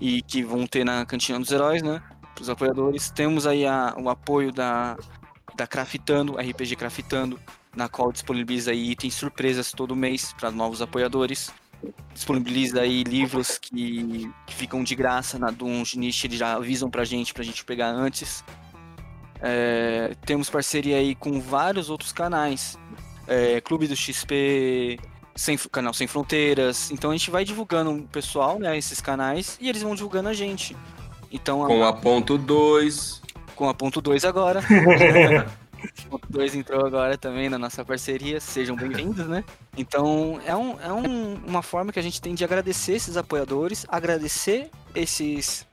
e 0.00 0.22
que 0.22 0.42
vão 0.42 0.66
ter 0.66 0.84
na 0.84 1.04
Cantina 1.04 1.38
dos 1.38 1.50
Heróis, 1.50 1.82
né? 1.82 2.02
Para 2.34 2.42
os 2.42 2.48
apoiadores. 2.48 3.10
Temos 3.10 3.46
aí 3.46 3.66
a, 3.66 3.94
o 3.98 4.08
apoio 4.08 4.52
da, 4.52 4.96
da 5.54 5.66
Craftando, 5.66 6.36
RPG 6.36 6.76
Craftando, 6.76 7.38
na 7.74 7.88
qual 7.88 8.10
disponibiliza 8.10 8.70
aí 8.70 8.90
itens 8.90 9.14
surpresas 9.14 9.72
todo 9.72 9.94
mês 9.94 10.32
para 10.32 10.50
novos 10.50 10.80
apoiadores. 10.80 11.52
Disponibiliza 12.12 12.82
aí 12.82 13.02
livros 13.02 13.56
que, 13.56 14.30
que 14.46 14.54
ficam 14.54 14.82
de 14.84 14.94
graça 14.94 15.38
na 15.38 15.50
Dungeon 15.50 16.00
Niche, 16.00 16.26
eles 16.26 16.38
já 16.38 16.54
avisam 16.54 16.90
pra 16.90 17.04
gente, 17.04 17.32
pra 17.32 17.42
gente 17.42 17.64
pegar 17.64 17.88
antes. 17.88 18.44
É, 19.40 20.14
temos 20.26 20.50
parceria 20.50 20.96
aí 20.96 21.14
com 21.14 21.40
vários 21.40 21.88
outros 21.88 22.12
canais. 22.12 22.78
É, 23.26 23.60
Clube 23.60 23.86
do 23.86 23.96
XP, 23.96 24.98
sem, 25.34 25.56
canal 25.56 25.94
Sem 25.94 26.06
Fronteiras. 26.06 26.90
Então 26.90 27.10
a 27.10 27.16
gente 27.16 27.30
vai 27.30 27.44
divulgando 27.44 27.90
o 27.90 28.02
pessoal, 28.08 28.58
né, 28.58 28.76
esses 28.76 29.00
canais, 29.00 29.56
e 29.60 29.68
eles 29.68 29.82
vão 29.82 29.94
divulgando 29.94 30.28
a 30.28 30.34
gente. 30.34 30.76
Então, 31.32 31.64
com 31.66 31.84
a, 31.84 31.88
a 31.88 31.92
ponto 31.92 32.36
2. 32.36 33.22
Com 33.54 33.68
a 33.68 33.74
ponto 33.74 34.00
2 34.00 34.24
agora. 34.24 34.60
ponto 36.08 36.30
2 36.30 36.54
entrou 36.54 36.86
agora 36.86 37.16
também 37.16 37.48
na 37.48 37.58
nossa 37.58 37.84
parceria. 37.84 38.40
Sejam 38.40 38.76
bem-vindos, 38.76 39.26
né? 39.26 39.44
Então, 39.76 40.40
é, 40.44 40.54
um, 40.54 40.80
é 40.80 40.92
um, 40.92 41.34
uma 41.46 41.62
forma 41.62 41.92
que 41.92 41.98
a 41.98 42.02
gente 42.02 42.20
tem 42.20 42.34
de 42.34 42.44
agradecer 42.44 42.92
esses 42.92 43.16
apoiadores, 43.16 43.86
agradecer 43.88 44.70
esses, 44.94 45.66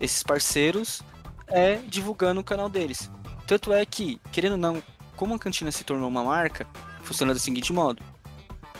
esses 0.00 0.22
parceiros, 0.22 1.02
é 1.46 1.76
divulgando 1.86 2.40
o 2.40 2.44
canal 2.44 2.68
deles. 2.68 3.10
Tanto 3.46 3.72
é 3.72 3.84
que, 3.84 4.20
querendo 4.30 4.52
ou 4.52 4.58
não, 4.58 4.82
como 5.16 5.34
a 5.34 5.38
cantina 5.38 5.72
se 5.72 5.84
tornou 5.84 6.08
uma 6.08 6.24
marca, 6.24 6.66
funciona 7.02 7.32
do 7.32 7.40
seguinte 7.40 7.72
modo 7.72 8.02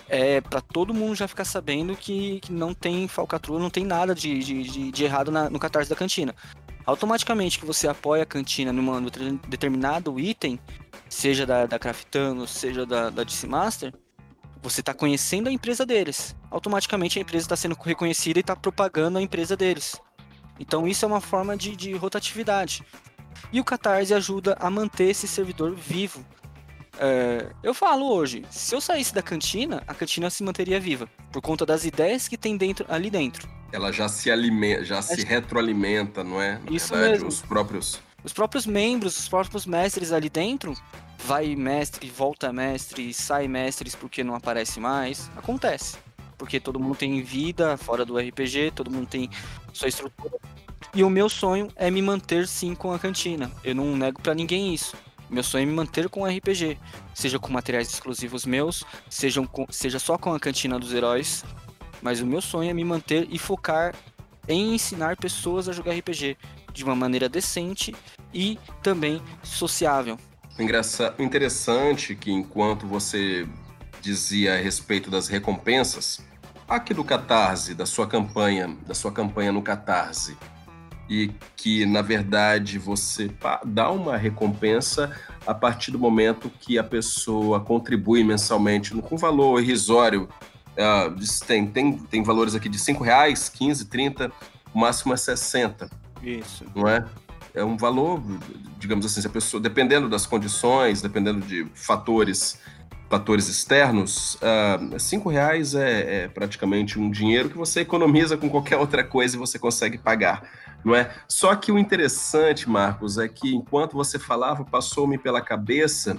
é 0.09 0.41
para 0.41 0.61
todo 0.61 0.95
mundo 0.95 1.14
já 1.14 1.29
ficar 1.29 1.45
sabendo 1.45 1.95
que, 1.95 2.41
que 2.41 2.53
não 2.53 2.72
tem 2.72 3.07
falcatrua, 3.07 3.61
não 3.61 3.70
tem 3.70 3.85
nada 3.85 4.14
de, 4.14 4.39
de, 4.39 4.62
de, 4.62 4.91
de 4.91 5.05
errado 5.05 5.31
na, 5.31 5.51
no 5.51 5.59
catarse 5.59 5.91
da 5.91 5.97
cantina. 5.97 6.35
Automaticamente 6.89 7.59
que 7.59 7.66
você 7.66 7.86
apoia 7.86 8.22
a 8.22 8.26
cantina 8.26 8.72
num 8.72 9.11
determinado 9.47 10.18
item, 10.18 10.59
seja 11.07 11.45
da, 11.45 11.66
da 11.66 11.78
Craftano, 11.78 12.47
seja 12.47 12.86
da, 12.86 13.11
da 13.11 13.24
DC 13.24 13.47
Master, 13.47 13.93
você 14.62 14.80
está 14.80 14.95
conhecendo 14.95 15.51
a 15.51 15.53
empresa 15.53 15.84
deles. 15.84 16.34
Automaticamente 16.51 17.18
a 17.18 17.20
empresa 17.20 17.45
está 17.45 17.57
sendo 17.57 17.76
reconhecida 17.78 18.39
e 18.39 18.41
está 18.41 18.57
propagando 18.57 19.18
a 19.18 19.22
empresa 19.22 19.55
deles. 19.55 20.01
Então 20.59 20.89
isso 20.89 21.05
é 21.05 21.09
uma 21.09 21.20
forma 21.20 21.59
de, 21.59 21.76
de 21.76 21.93
rotatividade. 21.93 22.82
E 23.53 23.61
o 23.61 23.64
Catarse 23.64 24.14
ajuda 24.14 24.57
a 24.59 24.70
manter 24.70 25.11
esse 25.11 25.28
servidor 25.28 25.74
vivo 25.74 26.24
é, 27.01 27.53
eu 27.62 27.72
falo 27.72 28.12
hoje, 28.12 28.45
se 28.51 28.74
eu 28.74 28.80
saísse 28.80 29.14
da 29.14 29.22
cantina, 29.22 29.84
a 29.86 29.95
cantina 29.95 30.28
se 30.28 30.43
manteria 30.43 30.80
viva, 30.80 31.09
por 31.30 31.41
conta 31.41 31.64
das 31.64 31.84
ideias 31.84 32.26
que 32.26 32.36
tem 32.36 32.57
dentro, 32.57 32.84
ali 32.89 33.09
dentro. 33.09 33.49
Ela 33.71 33.93
já 33.93 34.09
se 34.09 34.31
alimenta, 34.31 34.85
já 34.85 35.03
se 35.03 35.25
retroalimenta, 35.25 36.25
não 36.25 36.41
é? 36.41 36.59
Na 36.59 36.71
Isso 36.71 36.93
verdade, 36.93 37.12
mesmo. 37.12 37.29
Os 37.29 37.43
próprios. 37.43 38.01
Os 38.25 38.33
próprios 38.33 38.66
membros, 38.66 39.19
os 39.19 39.29
próprios 39.29 39.66
mestres 39.66 40.12
ali 40.12 40.29
dentro, 40.29 40.75
vai 41.25 41.55
mestre, 41.55 42.09
volta 42.11 42.53
mestre, 42.53 43.12
sai 43.12 43.47
mestres 43.47 43.95
porque 43.95 44.25
não 44.25 44.35
aparece 44.35 44.81
mais. 44.81 45.31
Acontece. 45.37 45.99
Porque 46.37 46.59
todo 46.59 46.81
mundo 46.81 46.97
tem 46.97 47.23
vida 47.23 47.77
fora 47.77 48.05
do 48.05 48.16
RPG, 48.16 48.73
todo 48.75 48.91
mundo 48.91 49.07
tem 49.07 49.29
sua 49.73 49.89
estrutura. 49.89 50.39
E 50.95 51.05
o 51.05 51.11
meu 51.11 51.29
sonho 51.29 51.69
é 51.77 51.91
me 51.91 52.01
manter 52.01 52.47
sim 52.47 52.75
com 52.75 52.93
a 52.93 52.99
cantina. 52.99 53.51
Eu 53.62 53.75
não 53.75 53.97
nego 53.97 54.21
para 54.23 54.35
ninguém 54.35 54.73
isso. 54.73 54.97
Meu 55.29 55.43
sonho 55.43 55.64
é 55.64 55.66
me 55.66 55.73
manter 55.73 56.09
com 56.09 56.23
o 56.23 56.27
RPG, 56.27 56.79
seja 57.12 57.39
com 57.39 57.53
materiais 57.53 57.89
exclusivos 57.93 58.47
meus, 58.47 58.83
seja, 59.11 59.47
com, 59.47 59.66
seja 59.71 59.99
só 59.99 60.16
com 60.16 60.33
a 60.33 60.41
Cantina 60.41 60.79
dos 60.79 60.95
Heróis, 60.95 61.45
mas 62.03 62.21
o 62.21 62.27
meu 62.27 62.41
sonho 62.41 62.71
é 62.71 62.75
me 62.75 62.85
manter 62.85 63.27
e 63.31 63.39
focar 63.39 63.95
em 64.49 64.75
ensinar 64.75 65.17
pessoas 65.17 65.69
a 65.69 65.73
jogar 65.73 65.93
RPG 65.95 66.37
de 66.73 66.85
uma 66.85 66.95
maneira 66.95 67.29
decente 67.29 67.95
e 68.33 68.59
também 68.83 69.23
sociável. 69.43 70.19
Engraçado, 70.59 71.23
interessante 71.23 72.15
que 72.15 72.33
enquanto 72.33 72.87
você 72.87 73.47
dizia 74.01 74.55
a 74.55 74.57
respeito 74.57 75.11
das 75.11 75.29
recompensas, 75.29 76.21
aqui 76.69 76.93
do 76.93 77.05
Catarse, 77.05 77.75
da 77.75 77.87
sua 77.87 78.07
campanha, 78.07 78.77
da 78.87 78.95
sua 78.95 79.13
campanha 79.13 79.53
no 79.53 79.63
Catarse, 79.63 80.37
e 81.09 81.33
que 81.57 81.87
na 81.87 82.03
verdade 82.03 82.79
você 82.79 83.31
dá 83.65 83.91
uma 83.91 84.17
recompensa 84.17 85.11
a 85.47 85.55
partir 85.55 85.91
do 85.91 85.99
momento 85.99 86.51
que 86.61 86.79
a 86.79 86.85
pessoa 86.85 87.61
contribui 87.61 88.23
mensalmente 88.23 88.95
com 88.95 89.17
valor 89.17 89.63
irrisório. 89.63 90.29
Uh, 90.79 91.45
tem, 91.45 91.66
tem, 91.66 91.99
tem 91.99 92.22
valores 92.22 92.55
aqui 92.55 92.68
de 92.68 92.79
5 92.79 93.03
reais, 93.03 93.49
15, 93.49 93.87
30, 93.87 94.33
o 94.72 94.79
máximo 94.79 95.12
é 95.12 95.16
60. 95.16 95.91
Isso. 96.22 96.64
Não 96.74 96.87
é? 96.87 97.05
É 97.53 97.64
um 97.64 97.76
valor, 97.76 98.22
digamos 98.79 99.05
assim, 99.05 99.20
se 99.20 99.26
a 99.26 99.31
pessoa, 99.31 99.61
dependendo 99.61 100.09
das 100.09 100.24
condições, 100.24 101.03
dependendo 101.03 101.41
de 101.41 101.66
fatores 101.74 102.61
fatores 103.09 103.49
externos, 103.49 104.35
uh, 104.35 105.01
cinco 105.01 105.31
reais 105.31 105.74
é, 105.74 106.24
é, 106.24 106.29
praticamente 106.29 106.99
um 106.99 107.11
dinheiro 107.11 107.49
que 107.49 107.57
você 107.57 107.81
economiza 107.81 108.37
com 108.37 108.51
qualquer 108.51 108.76
outra 108.76 109.03
coisa 109.03 109.35
e 109.35 109.39
você 109.39 109.59
consegue 109.59 109.97
pagar, 109.97 110.43
não 110.85 110.95
é? 110.95 111.11
Só 111.26 111.55
que 111.57 111.72
o 111.72 111.79
interessante, 111.79 112.68
Marcos, 112.68 113.16
é 113.16 113.26
que 113.26 113.55
enquanto 113.55 113.95
você 113.95 114.18
falava, 114.18 114.62
passou-me 114.62 115.16
pela 115.16 115.41
cabeça 115.41 116.18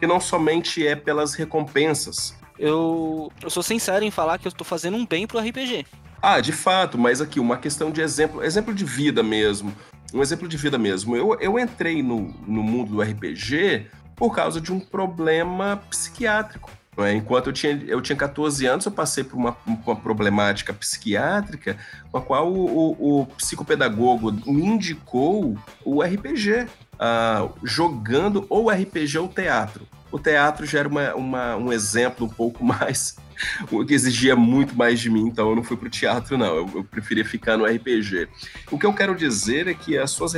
que 0.00 0.06
não 0.08 0.18
somente 0.18 0.84
é 0.84 0.96
pelas 0.96 1.34
recompensas. 1.34 2.34
Eu, 2.64 3.30
eu 3.42 3.50
sou 3.50 3.62
sincero 3.62 4.06
em 4.06 4.10
falar 4.10 4.38
que 4.38 4.46
eu 4.46 4.48
estou 4.48 4.64
fazendo 4.64 4.96
um 4.96 5.04
bem 5.04 5.26
pro 5.26 5.38
RPG. 5.38 5.84
Ah, 6.22 6.40
de 6.40 6.50
fato, 6.50 6.96
mas 6.96 7.20
aqui 7.20 7.38
uma 7.38 7.58
questão 7.58 7.90
de 7.90 8.00
exemplo, 8.00 8.42
exemplo 8.42 8.72
de 8.72 8.86
vida 8.86 9.22
mesmo. 9.22 9.70
Um 10.14 10.22
exemplo 10.22 10.48
de 10.48 10.56
vida 10.56 10.78
mesmo. 10.78 11.14
Eu, 11.14 11.38
eu 11.40 11.58
entrei 11.58 12.02
no, 12.02 12.34
no 12.46 12.62
mundo 12.62 12.92
do 12.92 13.02
RPG 13.02 13.86
por 14.16 14.34
causa 14.34 14.62
de 14.62 14.72
um 14.72 14.80
problema 14.80 15.76
psiquiátrico. 15.90 16.70
É? 16.96 17.12
Enquanto 17.12 17.48
eu 17.48 17.52
tinha, 17.52 17.84
eu 17.86 18.00
tinha 18.00 18.16
14 18.16 18.64
anos, 18.64 18.86
eu 18.86 18.92
passei 18.92 19.24
por 19.24 19.36
uma, 19.36 19.54
uma 19.66 19.96
problemática 19.96 20.72
psiquiátrica 20.72 21.76
com 22.10 22.16
a 22.16 22.22
qual 22.22 22.50
o, 22.50 22.64
o, 22.64 23.20
o 23.20 23.26
psicopedagogo 23.26 24.32
me 24.32 24.64
indicou 24.64 25.54
o 25.84 26.02
RPG, 26.02 26.62
uh, 26.62 26.68
ah, 26.98 27.48
jogando 27.62 28.46
ou 28.48 28.70
RPG 28.70 29.18
ou 29.18 29.28
teatro. 29.28 29.86
O 30.14 30.18
teatro 30.20 30.64
já 30.64 30.78
era 30.78 30.88
uma, 30.88 31.12
uma, 31.16 31.56
um 31.56 31.72
exemplo 31.72 32.24
um 32.24 32.30
pouco 32.30 32.62
mais 32.64 33.16
o 33.68 33.84
que 33.84 33.92
exigia 33.92 34.36
muito 34.36 34.76
mais 34.76 35.00
de 35.00 35.10
mim, 35.10 35.26
então 35.26 35.50
eu 35.50 35.56
não 35.56 35.64
fui 35.64 35.76
pro 35.76 35.90
teatro, 35.90 36.38
não. 36.38 36.54
Eu, 36.54 36.70
eu 36.72 36.84
preferia 36.84 37.24
ficar 37.24 37.56
no 37.56 37.64
RPG. 37.64 38.28
O 38.70 38.78
que 38.78 38.86
eu 38.86 38.92
quero 38.92 39.12
dizer 39.16 39.66
é 39.66 39.74
que 39.74 39.98
as 39.98 40.12
suas 40.12 40.32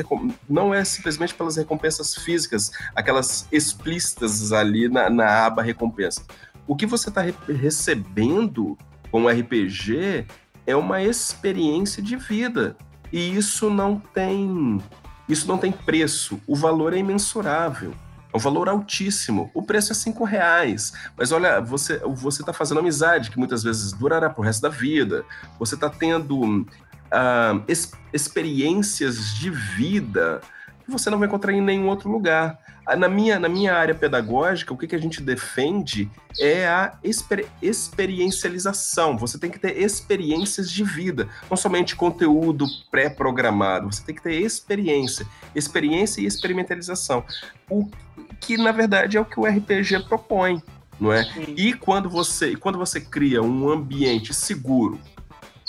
não 0.48 0.72
é 0.72 0.82
simplesmente 0.82 1.34
pelas 1.34 1.56
recompensas 1.56 2.14
físicas, 2.14 2.70
aquelas 2.94 3.46
explícitas 3.52 4.50
ali 4.50 4.88
na, 4.88 5.10
na 5.10 5.44
aba 5.44 5.62
recompensa. 5.62 6.24
O 6.66 6.74
que 6.74 6.86
você 6.86 7.10
está 7.10 7.20
re 7.20 7.34
recebendo 7.46 8.78
com 9.10 9.24
o 9.24 9.28
RPG 9.28 10.26
é 10.66 10.74
uma 10.74 11.02
experiência 11.02 12.02
de 12.02 12.16
vida. 12.16 12.78
E 13.12 13.36
isso 13.36 13.68
não 13.68 14.00
tem. 14.00 14.82
Isso 15.28 15.46
não 15.46 15.58
tem 15.58 15.70
preço. 15.70 16.40
O 16.46 16.56
valor 16.56 16.94
é 16.94 16.98
imensurável. 16.98 17.92
É 18.37 18.39
um 18.39 18.41
valor 18.41 18.68
altíssimo. 18.68 19.51
O 19.55 19.62
preço 19.62 19.93
é 19.93 19.95
cinco 19.95 20.22
reais. 20.22 20.93
Mas 21.16 21.32
olha, 21.32 21.59
você 21.59 21.99
você 22.05 22.43
está 22.43 22.53
fazendo 22.53 22.80
amizade 22.80 23.30
que 23.30 23.39
muitas 23.39 23.62
vezes 23.62 23.93
durará 23.95 24.28
pro 24.28 24.43
resto 24.43 24.61
da 24.61 24.68
vida. 24.68 25.24
Você 25.59 25.74
está 25.74 25.89
tendo 25.89 26.43
uh, 26.45 27.64
experiências 28.12 29.34
de 29.34 29.49
vida 29.49 30.43
que 30.84 30.91
você 30.91 31.09
não 31.09 31.18
vai 31.18 31.26
encontrar 31.26 31.53
em 31.55 31.62
nenhum 31.62 31.89
outro 31.89 32.11
lugar. 32.11 32.59
Ah, 32.87 32.95
na 32.95 33.09
minha, 33.09 33.41
na 33.41 33.49
minha 33.49 33.74
área 33.74 33.95
pedagógica, 33.95 34.72
o 34.72 34.76
que, 34.76 34.87
que 34.87 34.95
a 34.95 35.01
gente 35.01 35.20
defende 35.22 36.09
é 36.39 36.68
a 36.68 36.93
exper 37.03 37.47
experiencialização. 37.61 39.16
Você 39.16 39.39
tem 39.39 39.51
que 39.51 39.59
ter 39.59 39.80
experiências 39.80 40.70
de 40.70 40.84
vida, 40.84 41.26
não 41.51 41.57
somente 41.57 41.97
conteúdo 41.97 42.66
pré-programado. 42.91 43.91
Você 43.91 44.05
tem 44.05 44.14
que 44.14 44.22
ter 44.22 44.34
experiência, 44.34 45.26
experiência 45.55 46.20
e 46.20 46.26
experimentalização. 46.26 47.24
O 47.68 47.91
que, 48.40 48.56
na 48.56 48.72
verdade, 48.72 49.16
é 49.16 49.20
o 49.20 49.24
que 49.24 49.38
o 49.38 49.46
RPG 49.46 50.04
propõe, 50.08 50.62
não 51.00 51.12
é? 51.12 51.26
E 51.56 51.72
quando 51.72 52.08
você, 52.08 52.56
quando 52.56 52.78
você 52.78 53.00
cria 53.00 53.42
um 53.42 53.68
ambiente 53.68 54.32
seguro, 54.32 54.98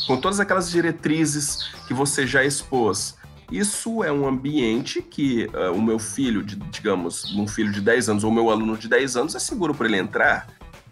com 0.05 0.17
todas 0.17 0.39
aquelas 0.39 0.69
diretrizes 0.69 1.71
que 1.87 1.93
você 1.93 2.25
já 2.25 2.43
expôs, 2.43 3.17
isso 3.51 4.03
é 4.03 4.11
um 4.11 4.27
ambiente 4.27 5.01
que 5.01 5.45
uh, 5.53 5.71
o 5.73 5.81
meu 5.81 5.97
filho, 5.97 6.43
de, 6.43 6.55
digamos, 6.55 7.33
um 7.35 7.47
filho 7.47 7.71
de 7.71 7.81
10 7.81 8.09
anos 8.09 8.23
ou 8.23 8.31
meu 8.31 8.49
aluno 8.49 8.77
de 8.77 8.87
10 8.87 9.15
anos 9.15 9.35
é 9.35 9.39
seguro 9.39 9.73
para 9.73 9.87
ele 9.87 9.97
entrar, 9.97 10.47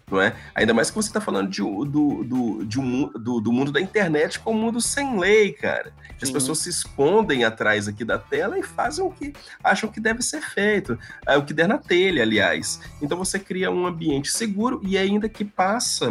não 0.08 0.20
é? 0.20 0.36
Ainda 0.54 0.72
mais 0.72 0.88
que 0.88 0.94
você 0.94 1.08
está 1.08 1.20
falando 1.20 1.50
de, 1.50 1.60
do, 1.60 1.84
do, 2.24 2.64
de 2.64 2.78
um, 2.78 3.08
do, 3.08 3.40
do, 3.40 3.52
mundo 3.52 3.72
da 3.72 3.80
internet 3.80 4.38
com 4.38 4.52
um 4.52 4.58
mundo 4.58 4.80
sem 4.80 5.18
lei, 5.18 5.52
cara. 5.52 5.92
As 6.22 6.30
pessoas 6.30 6.60
se 6.60 6.68
escondem 6.68 7.42
atrás 7.42 7.88
aqui 7.88 8.04
da 8.04 8.16
tela 8.16 8.56
e 8.56 8.62
fazem 8.62 9.04
o 9.04 9.10
que 9.10 9.32
acham 9.62 9.90
que 9.90 9.98
deve 9.98 10.22
ser 10.22 10.40
feito, 10.40 10.96
é 11.26 11.36
o 11.36 11.44
que 11.44 11.52
der 11.52 11.66
na 11.66 11.76
telha, 11.76 12.22
aliás. 12.22 12.80
Então 13.02 13.18
você 13.18 13.36
cria 13.38 13.70
um 13.70 13.84
ambiente 13.84 14.30
seguro 14.30 14.80
e 14.84 14.96
ainda 14.96 15.28
que 15.28 15.44
passa 15.44 16.08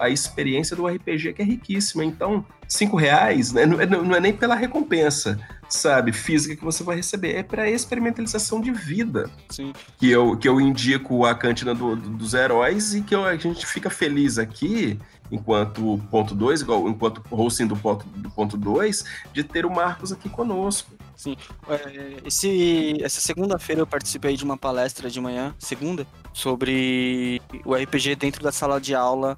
a 0.00 0.10
experiência 0.10 0.74
do 0.74 0.86
RPG 0.86 1.32
que 1.32 1.42
é 1.42 1.44
riquíssima. 1.44 2.04
Então, 2.04 2.44
cinco 2.66 2.96
reais, 2.96 3.52
né? 3.52 3.64
Não 3.64 3.80
é, 3.80 3.86
não 3.86 4.14
é 4.14 4.20
nem 4.20 4.32
pela 4.32 4.56
recompensa, 4.56 5.38
sabe, 5.68 6.12
física 6.12 6.56
que 6.56 6.64
você 6.64 6.82
vai 6.82 6.96
receber, 6.96 7.34
é 7.34 7.42
para 7.42 7.68
experimentalização 7.68 8.60
de 8.60 8.70
vida. 8.70 9.30
Sim. 9.50 9.72
Que 9.98 10.10
eu, 10.10 10.36
que 10.36 10.48
eu 10.48 10.60
indico 10.60 11.24
a 11.24 11.34
cantina 11.34 11.74
do, 11.74 11.96
do, 11.96 12.10
dos 12.10 12.34
heróis 12.34 12.94
e 12.94 13.02
que 13.02 13.14
eu, 13.14 13.24
a 13.24 13.36
gente 13.36 13.66
fica 13.66 13.90
feliz 13.90 14.38
aqui, 14.38 14.98
enquanto 15.30 16.00
ponto 16.10 16.34
2, 16.34 16.60
igual 16.62 16.88
enquanto 16.88 17.22
hosting 17.30 17.66
do 17.66 17.76
ponto 17.76 18.06
2, 18.06 18.22
do 18.22 18.30
ponto 18.30 18.56
dois, 18.56 19.04
de 19.32 19.42
ter 19.42 19.66
o 19.66 19.70
Marcos 19.70 20.12
aqui 20.12 20.28
conosco. 20.28 20.92
Sim. 21.14 21.36
É, 21.68 22.16
esse, 22.24 22.96
essa 23.02 23.20
segunda-feira 23.20 23.80
eu 23.80 23.86
participei 23.86 24.36
de 24.36 24.44
uma 24.44 24.56
palestra 24.56 25.10
de 25.10 25.20
manhã, 25.20 25.54
segunda, 25.58 26.06
sobre 26.32 27.40
o 27.64 27.74
RPG 27.74 28.16
dentro 28.16 28.42
da 28.42 28.52
sala 28.52 28.80
de 28.80 28.94
aula 28.94 29.36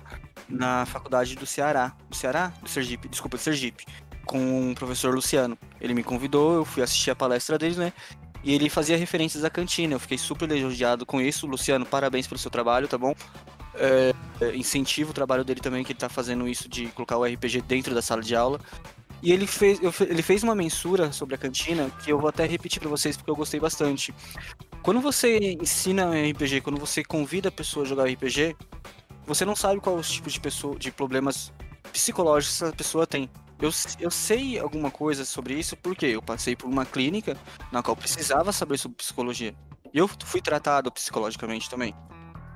na 0.48 0.86
faculdade 0.86 1.36
do 1.36 1.46
Ceará. 1.46 1.94
Do 2.08 2.16
Ceará? 2.16 2.52
Do 2.62 2.68
Sergipe, 2.68 3.08
desculpa, 3.08 3.36
do 3.36 3.40
Sergipe. 3.40 3.84
Com 4.28 4.72
o 4.72 4.74
professor 4.74 5.14
Luciano. 5.14 5.58
Ele 5.80 5.94
me 5.94 6.04
convidou, 6.04 6.54
eu 6.54 6.64
fui 6.64 6.82
assistir 6.82 7.10
a 7.10 7.16
palestra 7.16 7.58
dele, 7.58 7.76
né? 7.76 7.92
E 8.44 8.54
ele 8.54 8.68
fazia 8.68 8.96
referências 8.96 9.42
à 9.42 9.50
cantina. 9.50 9.94
Eu 9.94 9.98
fiquei 9.98 10.18
super 10.18 10.50
elogiado 10.50 11.04
com 11.04 11.20
isso. 11.20 11.46
Luciano, 11.46 11.84
parabéns 11.86 12.26
pelo 12.26 12.38
seu 12.38 12.50
trabalho, 12.50 12.86
tá 12.86 12.98
bom? 12.98 13.14
É, 13.74 14.14
incentivo 14.54 15.10
o 15.10 15.14
trabalho 15.14 15.44
dele 15.44 15.60
também, 15.60 15.82
que 15.82 15.92
ele 15.92 15.98
tá 15.98 16.08
fazendo 16.08 16.46
isso 16.46 16.68
de 16.68 16.86
colocar 16.88 17.16
o 17.16 17.24
RPG 17.24 17.62
dentro 17.62 17.94
da 17.94 18.02
sala 18.02 18.22
de 18.22 18.36
aula. 18.36 18.60
E 19.22 19.32
ele 19.32 19.46
fez, 19.46 19.80
eu, 19.82 19.92
ele 20.08 20.22
fez 20.22 20.42
uma 20.42 20.54
mensura 20.54 21.10
sobre 21.10 21.34
a 21.34 21.38
cantina 21.38 21.90
que 22.04 22.12
eu 22.12 22.18
vou 22.20 22.28
até 22.28 22.46
repetir 22.46 22.80
para 22.80 22.88
vocês 22.88 23.16
porque 23.16 23.30
eu 23.30 23.36
gostei 23.36 23.58
bastante. 23.58 24.14
Quando 24.82 25.00
você 25.00 25.56
ensina 25.60 26.10
RPG, 26.30 26.60
quando 26.60 26.78
você 26.78 27.02
convida 27.02 27.48
a 27.48 27.52
pessoa 27.52 27.84
a 27.84 27.88
jogar 27.88 28.04
RPG, 28.04 28.56
você 29.26 29.44
não 29.44 29.56
sabe 29.56 29.80
qual 29.80 29.96
os 29.96 30.10
tipos 30.10 30.32
de, 30.32 30.40
pessoa, 30.40 30.78
de 30.78 30.92
problemas 30.92 31.52
psicológicos 31.92 32.62
essa 32.62 32.72
pessoa 32.72 33.06
tem. 33.06 33.28
Eu, 33.60 33.70
eu 33.98 34.10
sei 34.10 34.58
alguma 34.58 34.90
coisa 34.90 35.24
sobre 35.24 35.54
isso 35.54 35.76
porque 35.76 36.06
eu 36.06 36.22
passei 36.22 36.54
por 36.54 36.68
uma 36.68 36.86
clínica 36.86 37.36
na 37.72 37.82
qual 37.82 37.96
precisava 37.96 38.52
saber 38.52 38.78
sobre 38.78 38.96
psicologia. 38.96 39.54
E 39.92 39.98
eu 39.98 40.06
fui 40.06 40.40
tratado 40.40 40.92
psicologicamente 40.92 41.68
também. 41.68 41.94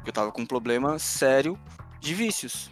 Eu 0.06 0.12
tava 0.12 0.30
com 0.30 0.42
um 0.42 0.46
problema 0.46 0.98
sério 0.98 1.58
de 2.00 2.14
vícios. 2.14 2.70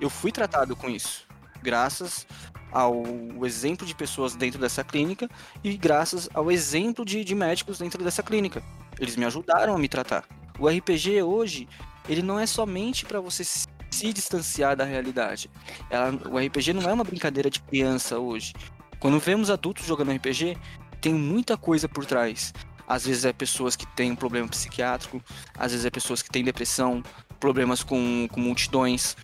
Eu 0.00 0.10
fui 0.10 0.32
tratado 0.32 0.74
com 0.74 0.88
isso. 0.88 1.26
Graças 1.62 2.26
ao 2.72 3.04
exemplo 3.44 3.86
de 3.86 3.94
pessoas 3.94 4.34
dentro 4.34 4.60
dessa 4.60 4.84
clínica 4.84 5.28
e 5.62 5.76
graças 5.76 6.28
ao 6.34 6.50
exemplo 6.50 7.04
de, 7.04 7.24
de 7.24 7.34
médicos 7.34 7.78
dentro 7.78 8.02
dessa 8.02 8.22
clínica. 8.22 8.62
Eles 8.98 9.16
me 9.16 9.24
ajudaram 9.24 9.74
a 9.74 9.78
me 9.78 9.88
tratar. 9.88 10.24
O 10.58 10.68
RPG 10.68 11.22
hoje 11.22 11.68
ele 12.08 12.22
não 12.22 12.38
é 12.38 12.46
somente 12.46 13.04
para 13.04 13.20
você 13.20 13.44
se 13.44 13.66
distanciar 14.12 14.76
da 14.76 14.84
realidade. 14.84 15.50
Ela, 15.90 16.10
o 16.30 16.38
RPG 16.38 16.72
não 16.72 16.88
é 16.88 16.92
uma 16.92 17.04
brincadeira 17.04 17.50
de 17.50 17.60
criança 17.60 18.18
hoje. 18.18 18.54
Quando 18.98 19.18
vemos 19.18 19.50
adultos 19.50 19.86
jogando 19.86 20.12
RPG, 20.12 20.56
tem 21.00 21.14
muita 21.14 21.56
coisa 21.56 21.88
por 21.88 22.04
trás. 22.04 22.52
Às 22.86 23.06
vezes 23.06 23.24
é 23.24 23.32
pessoas 23.32 23.76
que 23.76 23.86
têm 23.86 24.12
um 24.12 24.16
problema 24.16 24.48
psiquiátrico, 24.48 25.22
às 25.56 25.72
vezes 25.72 25.84
é 25.84 25.90
pessoas 25.90 26.22
que 26.22 26.30
têm 26.30 26.42
depressão, 26.42 27.02
problemas 27.38 27.82
com, 27.82 28.26
com 28.30 28.40
multidões, 28.40 29.16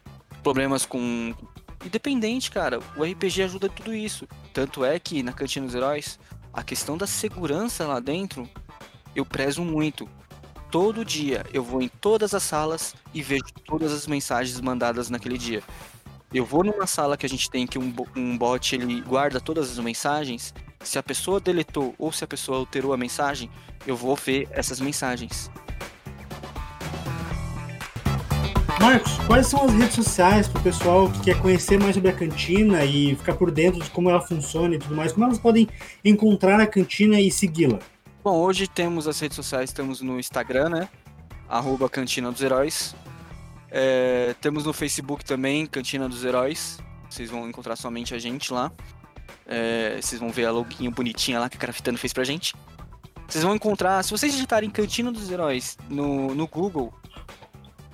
problemas 0.43 0.85
com. 0.85 1.35
Independente, 1.85 2.51
cara, 2.51 2.81
o 2.97 3.05
RPG 3.05 3.43
ajuda 3.43 3.69
tudo 3.69 3.95
isso. 3.95 4.29
Tanto 4.53 4.85
é 4.85 4.99
que 4.99 5.23
na 5.23 5.33
Cantina 5.33 5.67
dos 5.67 5.75
Heróis, 5.75 6.19
a 6.53 6.63
questão 6.63 6.97
da 6.97 7.07
segurança 7.07 7.87
lá 7.87 8.01
dentro, 8.01 8.49
eu 9.15 9.25
prezo 9.25 9.63
muito 9.63 10.09
todo 10.75 11.05
dia 11.05 11.47
eu 11.53 11.63
vou 11.63 11.81
em 11.81 11.87
todas 11.89 12.35
as 12.35 12.43
salas 12.43 12.97
e 13.15 13.23
vejo 13.23 13.45
todas 13.65 13.93
as 13.93 14.09
mensagens 14.09 14.61
mandadas 14.61 15.09
naquele 15.09 15.39
dia. 15.39 15.63
Eu 16.33 16.45
vou 16.45 16.65
numa 16.65 16.85
sala 16.85 17.17
que 17.17 17.25
a 17.25 17.29
gente 17.29 17.49
tem 17.49 17.65
que 17.65 17.79
um, 17.79 17.95
um 18.17 18.37
bot 18.37 18.75
ele 18.75 19.01
guarda 19.03 19.41
todas 19.41 19.71
as 19.71 19.79
mensagens. 19.79 20.53
Se 20.81 20.99
a 20.99 21.03
pessoa 21.03 21.39
deletou 21.39 21.95
ou 21.97 22.11
se 22.11 22.25
a 22.25 22.27
pessoa 22.27 22.59
alterou 22.59 22.93
a 22.93 22.97
mensagem, 22.97 23.49
eu 23.87 23.95
vou 23.95 24.17
ver 24.17 24.49
essas 24.51 24.81
mensagens. 24.81 25.49
Marcos, 28.81 29.13
quais 29.29 29.47
são 29.47 29.65
as 29.65 29.73
redes 29.75 29.95
sociais 29.95 30.49
para 30.49 30.59
o 30.59 30.65
pessoal 30.65 31.09
que 31.09 31.21
quer 31.21 31.41
conhecer 31.41 31.79
mais 31.79 31.95
sobre 31.95 32.11
a 32.11 32.13
cantina 32.13 32.85
e 32.85 33.15
ficar 33.15 33.35
por 33.35 33.53
dentro 33.53 33.81
de 33.81 33.91
como 33.91 34.11
ela 34.11 34.21
funciona 34.21 34.75
e 34.75 34.79
tudo 34.81 34.97
mais? 34.97 35.13
Como 35.13 35.25
elas 35.25 35.39
podem 35.39 35.69
encontrar 36.05 36.59
a 36.59 36.67
cantina 36.67 37.21
e 37.21 37.31
segui-la? 37.31 37.79
Bom, 38.25 38.39
hoje 38.39 38.67
temos 38.67 39.07
as 39.07 39.21
redes 39.21 39.37
sociais, 39.37 39.69
estamos 39.69 40.01
no 40.01 40.19
Instagram, 40.19 40.71
né? 40.71 40.89
Arroba 41.47 41.91
Cantina 41.91 42.33
dos 42.33 42.41
Heróis. 42.41 42.97
É, 43.71 44.35
temos 44.41 44.65
no 44.65 44.73
Facebook 44.73 45.23
também, 45.23 45.67
Cantina 45.67 46.09
dos 46.09 46.25
Heróis. 46.25 46.79
Vocês 47.11 47.29
vão 47.29 47.47
encontrar 47.47 47.77
somente 47.77 48.15
a 48.15 48.19
gente 48.19 48.51
lá. 48.51 48.73
É, 49.45 49.99
vocês 50.01 50.19
vão 50.19 50.31
ver 50.31 50.47
a 50.47 50.53
loguinha 50.53 50.91
bonitinha 50.91 51.39
lá 51.39 51.51
que 51.51 51.59
a 51.59 51.61
Grafitano 51.61 51.99
fez 51.99 52.15
pra 52.15 52.25
gente. 52.25 52.55
Vocês 53.29 53.45
vão 53.45 53.55
encontrar, 53.55 54.03
se 54.03 54.11
vocês 54.11 54.33
digitarem 54.33 54.71
Cantina 54.71 55.13
dos 55.13 55.31
Heróis 55.31 55.77
no, 55.91 56.35
no 56.35 56.47
Google, 56.47 56.95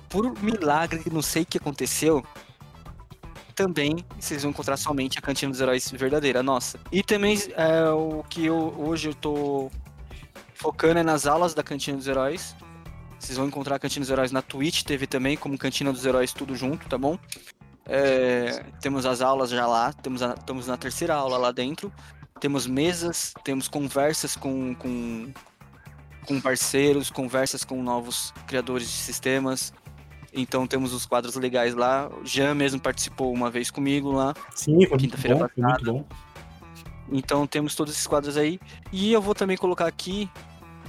por 0.07 0.41
milagre, 0.41 1.03
não 1.11 1.21
sei 1.21 1.41
o 1.41 1.45
que 1.45 1.57
aconteceu, 1.57 2.25
também 3.53 3.97
vocês 4.17 4.43
vão 4.43 4.51
encontrar 4.51 4.77
somente 4.77 5.19
a 5.19 5.21
Cantina 5.21 5.51
dos 5.51 5.59
Heróis 5.59 5.91
verdadeira, 5.91 6.41
nossa. 6.41 6.79
E 6.89 7.03
também 7.03 7.37
é, 7.57 7.89
o 7.89 8.23
que 8.29 8.45
eu, 8.45 8.73
hoje 8.77 9.09
eu 9.09 9.13
tô 9.13 9.69
focando 10.61 10.99
é 10.99 11.03
nas 11.03 11.25
aulas 11.25 11.55
da 11.55 11.63
Cantina 11.63 11.97
dos 11.97 12.07
Heróis. 12.07 12.55
Vocês 13.19 13.37
vão 13.37 13.47
encontrar 13.47 13.75
a 13.75 13.79
Cantina 13.79 14.03
dos 14.03 14.11
Heróis 14.11 14.31
na 14.31 14.41
Twitch 14.41 14.83
TV 14.83 15.07
também, 15.07 15.35
como 15.35 15.57
Cantina 15.57 15.91
dos 15.91 16.05
Heróis 16.05 16.31
tudo 16.31 16.55
junto, 16.55 16.87
tá 16.87 16.97
bom? 16.97 17.17
É, 17.85 18.63
temos 18.79 19.05
as 19.05 19.21
aulas 19.21 19.49
já 19.49 19.65
lá, 19.65 19.91
temos 19.91 20.21
a, 20.21 20.33
estamos 20.33 20.67
na 20.67 20.77
terceira 20.77 21.15
aula 21.15 21.37
lá 21.37 21.51
dentro. 21.51 21.91
Temos 22.39 22.67
mesas, 22.67 23.33
temos 23.43 23.67
conversas 23.67 24.35
com, 24.35 24.73
com, 24.75 25.31
com 26.27 26.39
parceiros, 26.39 27.09
conversas 27.09 27.63
com 27.63 27.81
novos 27.81 28.31
criadores 28.47 28.87
de 28.87 28.93
sistemas. 28.93 29.73
Então 30.33 30.65
temos 30.65 30.93
os 30.93 31.05
quadros 31.07 31.35
legais 31.35 31.73
lá. 31.73 32.07
O 32.07 32.25
Jean 32.25 32.53
mesmo 32.53 32.79
participou 32.79 33.33
uma 33.33 33.49
vez 33.49 33.71
comigo 33.71 34.11
lá. 34.11 34.33
Sim, 34.55 34.85
foi 34.87 34.97
quinta-feira 34.99 35.37
passada. 35.37 35.55
Foi 35.55 35.63
muito 35.63 36.05
bom. 36.05 36.05
Então 37.11 37.45
temos 37.45 37.75
todos 37.75 37.93
esses 37.93 38.07
quadros 38.07 38.37
aí. 38.37 38.59
E 38.91 39.11
eu 39.11 39.21
vou 39.21 39.35
também 39.35 39.57
colocar 39.57 39.87
aqui 39.87 40.29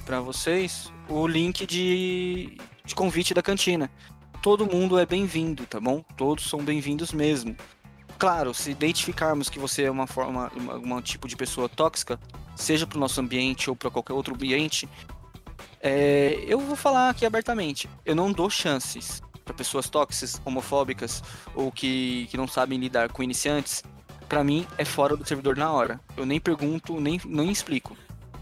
para 0.05 0.19
vocês 0.19 0.91
o 1.09 1.25
link 1.27 1.65
de, 1.65 2.57
de 2.85 2.95
convite 2.95 3.33
da 3.33 3.41
cantina. 3.41 3.89
Todo 4.41 4.65
mundo 4.65 4.99
é 4.99 5.05
bem-vindo, 5.05 5.65
tá 5.65 5.79
bom? 5.79 6.03
Todos 6.17 6.49
são 6.49 6.63
bem-vindos 6.63 7.13
mesmo. 7.13 7.55
Claro, 8.17 8.53
se 8.53 8.71
identificarmos 8.71 9.49
que 9.49 9.59
você 9.59 9.83
é 9.83 9.91
uma 9.91 10.07
forma, 10.07 10.51
um 10.55 11.01
tipo 11.01 11.27
de 11.27 11.35
pessoa 11.35 11.67
tóxica, 11.67 12.19
seja 12.55 12.85
para 12.85 12.97
o 12.97 12.99
nosso 12.99 13.19
ambiente 13.19 13.69
ou 13.69 13.75
para 13.75 13.89
qualquer 13.89 14.13
outro 14.13 14.33
ambiente, 14.33 14.87
é, 15.81 16.43
eu 16.47 16.59
vou 16.59 16.75
falar 16.75 17.09
aqui 17.09 17.25
abertamente. 17.25 17.89
Eu 18.05 18.15
não 18.15 18.31
dou 18.31 18.49
chances 18.49 19.21
para 19.43 19.53
pessoas 19.53 19.89
tóxicas, 19.89 20.41
homofóbicas 20.45 21.21
ou 21.55 21.71
que, 21.71 22.27
que 22.29 22.37
não 22.37 22.47
sabem 22.47 22.79
lidar 22.79 23.09
com 23.09 23.23
iniciantes. 23.23 23.83
Para 24.27 24.43
mim, 24.43 24.65
é 24.77 24.85
fora 24.85 25.15
do 25.15 25.27
servidor 25.27 25.57
na 25.57 25.71
hora. 25.71 25.99
Eu 26.15 26.25
nem 26.25 26.39
pergunto, 26.39 26.99
nem, 26.99 27.19
nem 27.25 27.51
explico. 27.51 27.95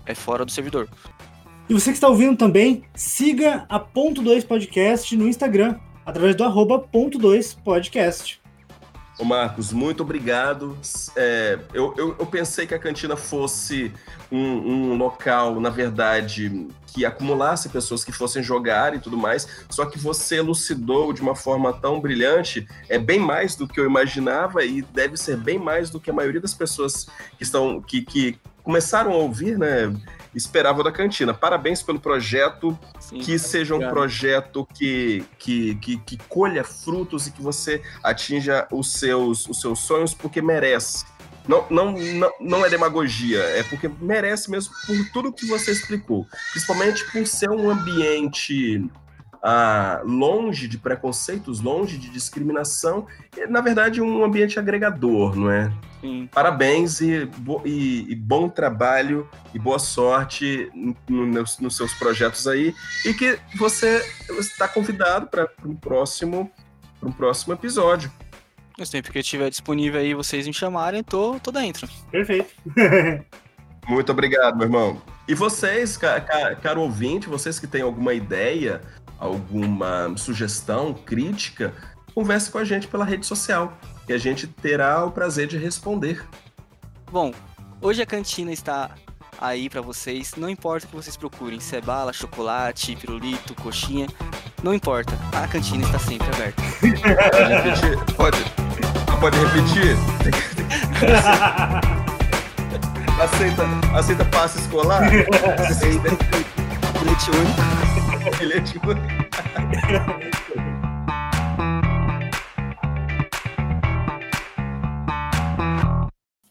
É 0.06 0.16
fora 0.16 0.46
do 0.46 0.52
servidor. 0.52 0.88
E 1.72 1.74
você 1.74 1.92
que 1.92 1.96
está 1.96 2.10
ouvindo 2.10 2.36
também, 2.36 2.84
siga 2.94 3.66
a 3.70 3.80
Ponto 3.80 4.22
2 4.22 4.44
Podcast 4.44 5.16
no 5.16 5.26
Instagram, 5.26 5.80
através 6.06 6.36
do 6.36 6.44
arroba 6.44 6.78
ponto 6.78 7.18
2 7.18 7.54
podcast. 7.64 8.42
Ô 9.18 9.24
Marcos, 9.24 9.72
muito 9.72 10.04
obrigado. 10.04 10.78
É, 11.16 11.58
eu, 11.74 11.94
eu, 11.96 12.18
eu, 12.20 12.26
pensei 12.26 12.68
que 12.68 12.76
a 12.76 12.78
cantina 12.78 13.16
fosse 13.16 13.90
um, 14.30 14.38
um, 14.38 14.98
local, 14.98 15.62
na 15.62 15.70
verdade, 15.70 16.68
que 16.88 17.06
acumulasse 17.06 17.70
pessoas 17.70 18.04
que 18.04 18.12
fossem 18.12 18.44
jogar 18.44 18.94
e 18.94 19.00
tudo 19.00 19.16
mais, 19.16 19.48
só 19.70 19.86
que 19.86 19.98
você 19.98 20.40
elucidou 20.40 21.14
de 21.14 21.22
uma 21.22 21.38
forma 21.38 21.72
tão 21.72 22.02
brilhante, 22.02 22.68
é 22.90 23.00
bem 23.00 23.18
mais 23.18 23.56
do 23.56 23.66
que 23.66 23.80
eu 23.80 23.86
imaginava 23.86 24.66
e 24.66 24.82
deve 24.82 25.16
ser 25.16 25.38
bem 25.38 25.58
mais 25.58 25.90
do 25.90 26.02
que 26.02 26.10
a 26.10 26.14
maioria 26.14 26.42
das 26.42 26.54
pessoas 26.54 27.08
que 27.38 27.44
estão 27.44 27.82
que, 27.82 28.02
que 28.02 28.38
começaram 28.62 29.14
a 29.14 29.16
ouvir, 29.16 29.58
né? 29.58 29.96
Esperava 30.34 30.84
da 30.84 30.92
cantina. 30.92 31.34
Parabéns 31.34 31.82
pelo 31.82 32.00
projeto, 32.00 32.78
Sim, 33.00 33.20
que 33.20 33.38
seja 33.38 33.76
um 33.76 33.90
projeto 33.90 34.68
que, 34.74 35.24
que, 35.38 35.76
que, 35.76 35.98
que, 35.98 36.18
colha 36.30 36.64
frutos 36.64 37.28
e 37.28 37.32
que 37.32 37.42
você 37.42 37.82
atinja 38.04 38.68
os 38.72 38.94
seus, 38.94 39.48
os 39.48 39.60
seus 39.60 39.80
sonhos, 39.80 40.14
porque 40.14 40.42
merece. 40.42 41.06
Não, 41.48 41.66
não, 41.70 41.92
não, 41.92 42.32
não 42.40 42.66
é 42.66 42.70
demagogia, 42.70 43.40
é 43.40 43.64
porque 43.64 43.90
merece 44.00 44.50
mesmo 44.50 44.74
por 44.86 45.12
tudo 45.12 45.34
que 45.34 45.46
você 45.48 45.72
explicou. 45.72 46.28
Principalmente 46.52 47.04
por 47.12 47.26
ser 47.26 47.50
um 47.50 47.70
ambiente 47.70 48.88
ah, 49.42 50.02
longe 50.04 50.68
de 50.68 50.78
preconceitos, 50.78 51.62
longe 51.62 51.98
de 51.98 52.10
discriminação, 52.10 53.08
e, 53.36 53.48
na 53.48 53.62
verdade 53.62 54.02
um 54.02 54.24
ambiente 54.24 54.60
agregador, 54.60 55.36
não 55.36 55.50
é? 55.50 55.72
Sim. 56.00 56.30
Parabéns 56.32 57.00
e, 57.02 57.30
e, 57.66 58.12
e, 58.12 58.16
bom 58.16 58.50
trabalho 58.50 59.30
e 59.54 59.60
boa 59.60 59.80
sorte 59.80 60.70
no, 60.74 61.28
nos, 61.28 61.60
nos, 61.60 61.76
seus 61.76 61.94
projetos 61.94 62.48
aí 62.48 62.74
e 63.06 63.14
que 63.14 63.38
você 63.56 64.04
está 64.40 64.68
convidado 64.68 65.28
para 65.28 65.48
um 65.64 65.76
próximo 65.76 66.52
para 67.00 67.10
um 67.10 67.12
próximo 67.12 67.54
episódio. 67.54 68.12
Sempre 68.84 69.12
que 69.12 69.18
eu 69.18 69.22
estiver 69.22 69.50
disponível 69.50 70.00
aí, 70.00 70.14
vocês 70.14 70.48
me 70.48 70.54
chamarem, 70.54 71.04
tô, 71.04 71.40
tô 71.40 71.52
dentro. 71.52 71.88
Perfeito. 72.12 72.50
Muito 73.88 74.12
obrigado, 74.12 74.56
meu 74.56 74.66
irmão. 74.66 75.02
E 75.28 75.34
vocês, 75.34 75.98
caro 75.98 76.82
ouvinte, 76.82 77.28
vocês 77.28 77.60
que 77.60 77.68
têm 77.68 77.82
alguma 77.82 78.14
ideia 78.14 78.82
alguma 79.22 80.18
sugestão, 80.18 80.94
crítica, 80.94 81.74
converse 82.16 82.50
com 82.50 82.58
a 82.58 82.66
gente 82.66 82.88
pela 82.88 83.06
rede 83.06 83.26
social, 83.26 83.78
que 84.08 84.12
a 84.12 84.18
gente 84.18 84.48
terá 84.48 85.06
o 85.06 85.12
prazer 85.12 85.48
de 85.48 85.58
responder. 85.58 86.28
Bom, 87.12 87.32
hoje 87.80 88.02
a 88.02 88.06
cantina 88.06 88.52
está 88.52 88.90
aí 89.40 89.70
para 89.70 89.82
vocês, 89.82 90.34
não 90.36 90.50
importa 90.50 90.88
o 90.88 90.90
que 90.90 90.96
vocês 90.96 91.16
procurem, 91.16 91.60
se 91.60 91.76
é 91.76 91.82
bala, 91.82 92.12
chocolate, 92.12 92.96
pirulito, 92.96 93.54
coxinha, 93.56 94.08
não 94.64 94.74
importa, 94.74 95.14
a 95.32 95.48
cantina 95.48 95.84
está 95.86 96.00
sempre 96.00 96.28
aberta. 96.28 96.62
Pode 97.32 97.54
repetir? 97.54 98.16
Pode, 98.16 98.38
pode 99.20 99.38
repetir? 99.38 99.96
aceita, 103.22 103.64
aceita 103.96 104.26
passe 104.26 104.60
escolar? 104.60 105.04
Aceita. 105.70 106.10
Bilhete 107.00 107.32
único. 107.32 108.01
Ele 108.40 108.54
é 108.54 108.62
tipo. 108.62 108.88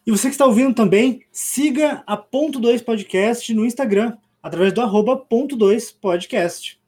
E 0.07 0.11
você 0.11 0.29
que 0.29 0.35
está 0.35 0.47
ouvindo 0.47 0.75
também, 0.75 1.25
siga 1.31 2.03
a 2.07 2.17
Ponto 2.17 2.59
2 2.59 2.83
Podcast 2.83 3.55
no 3.55 3.65
Instagram, 3.65 4.17
através 4.43 4.73
do 4.73 4.81
arroba 4.81 5.17
ponto 5.17 5.55
2 5.55 5.93
podcast. 5.93 6.81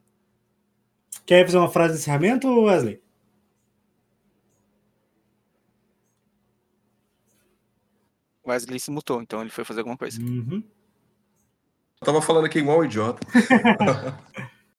Quer 1.25 1.45
fazer 1.45 1.57
uma 1.57 1.69
frase 1.69 1.93
de 1.93 1.99
encerramento, 2.01 2.47
Wesley? 2.63 3.01
Wesley 8.45 8.79
se 8.79 8.91
mutou, 8.91 9.21
então 9.21 9.39
ele 9.39 9.49
foi 9.49 9.63
fazer 9.63 9.79
alguma 9.79 9.97
coisa. 9.97 10.21
Uhum. 10.21 10.61
Eu 12.01 12.05
tava 12.05 12.21
falando 12.21 12.45
aqui 12.45 12.59
igual 12.59 12.81
um 12.81 12.83
idiota. 12.83 13.25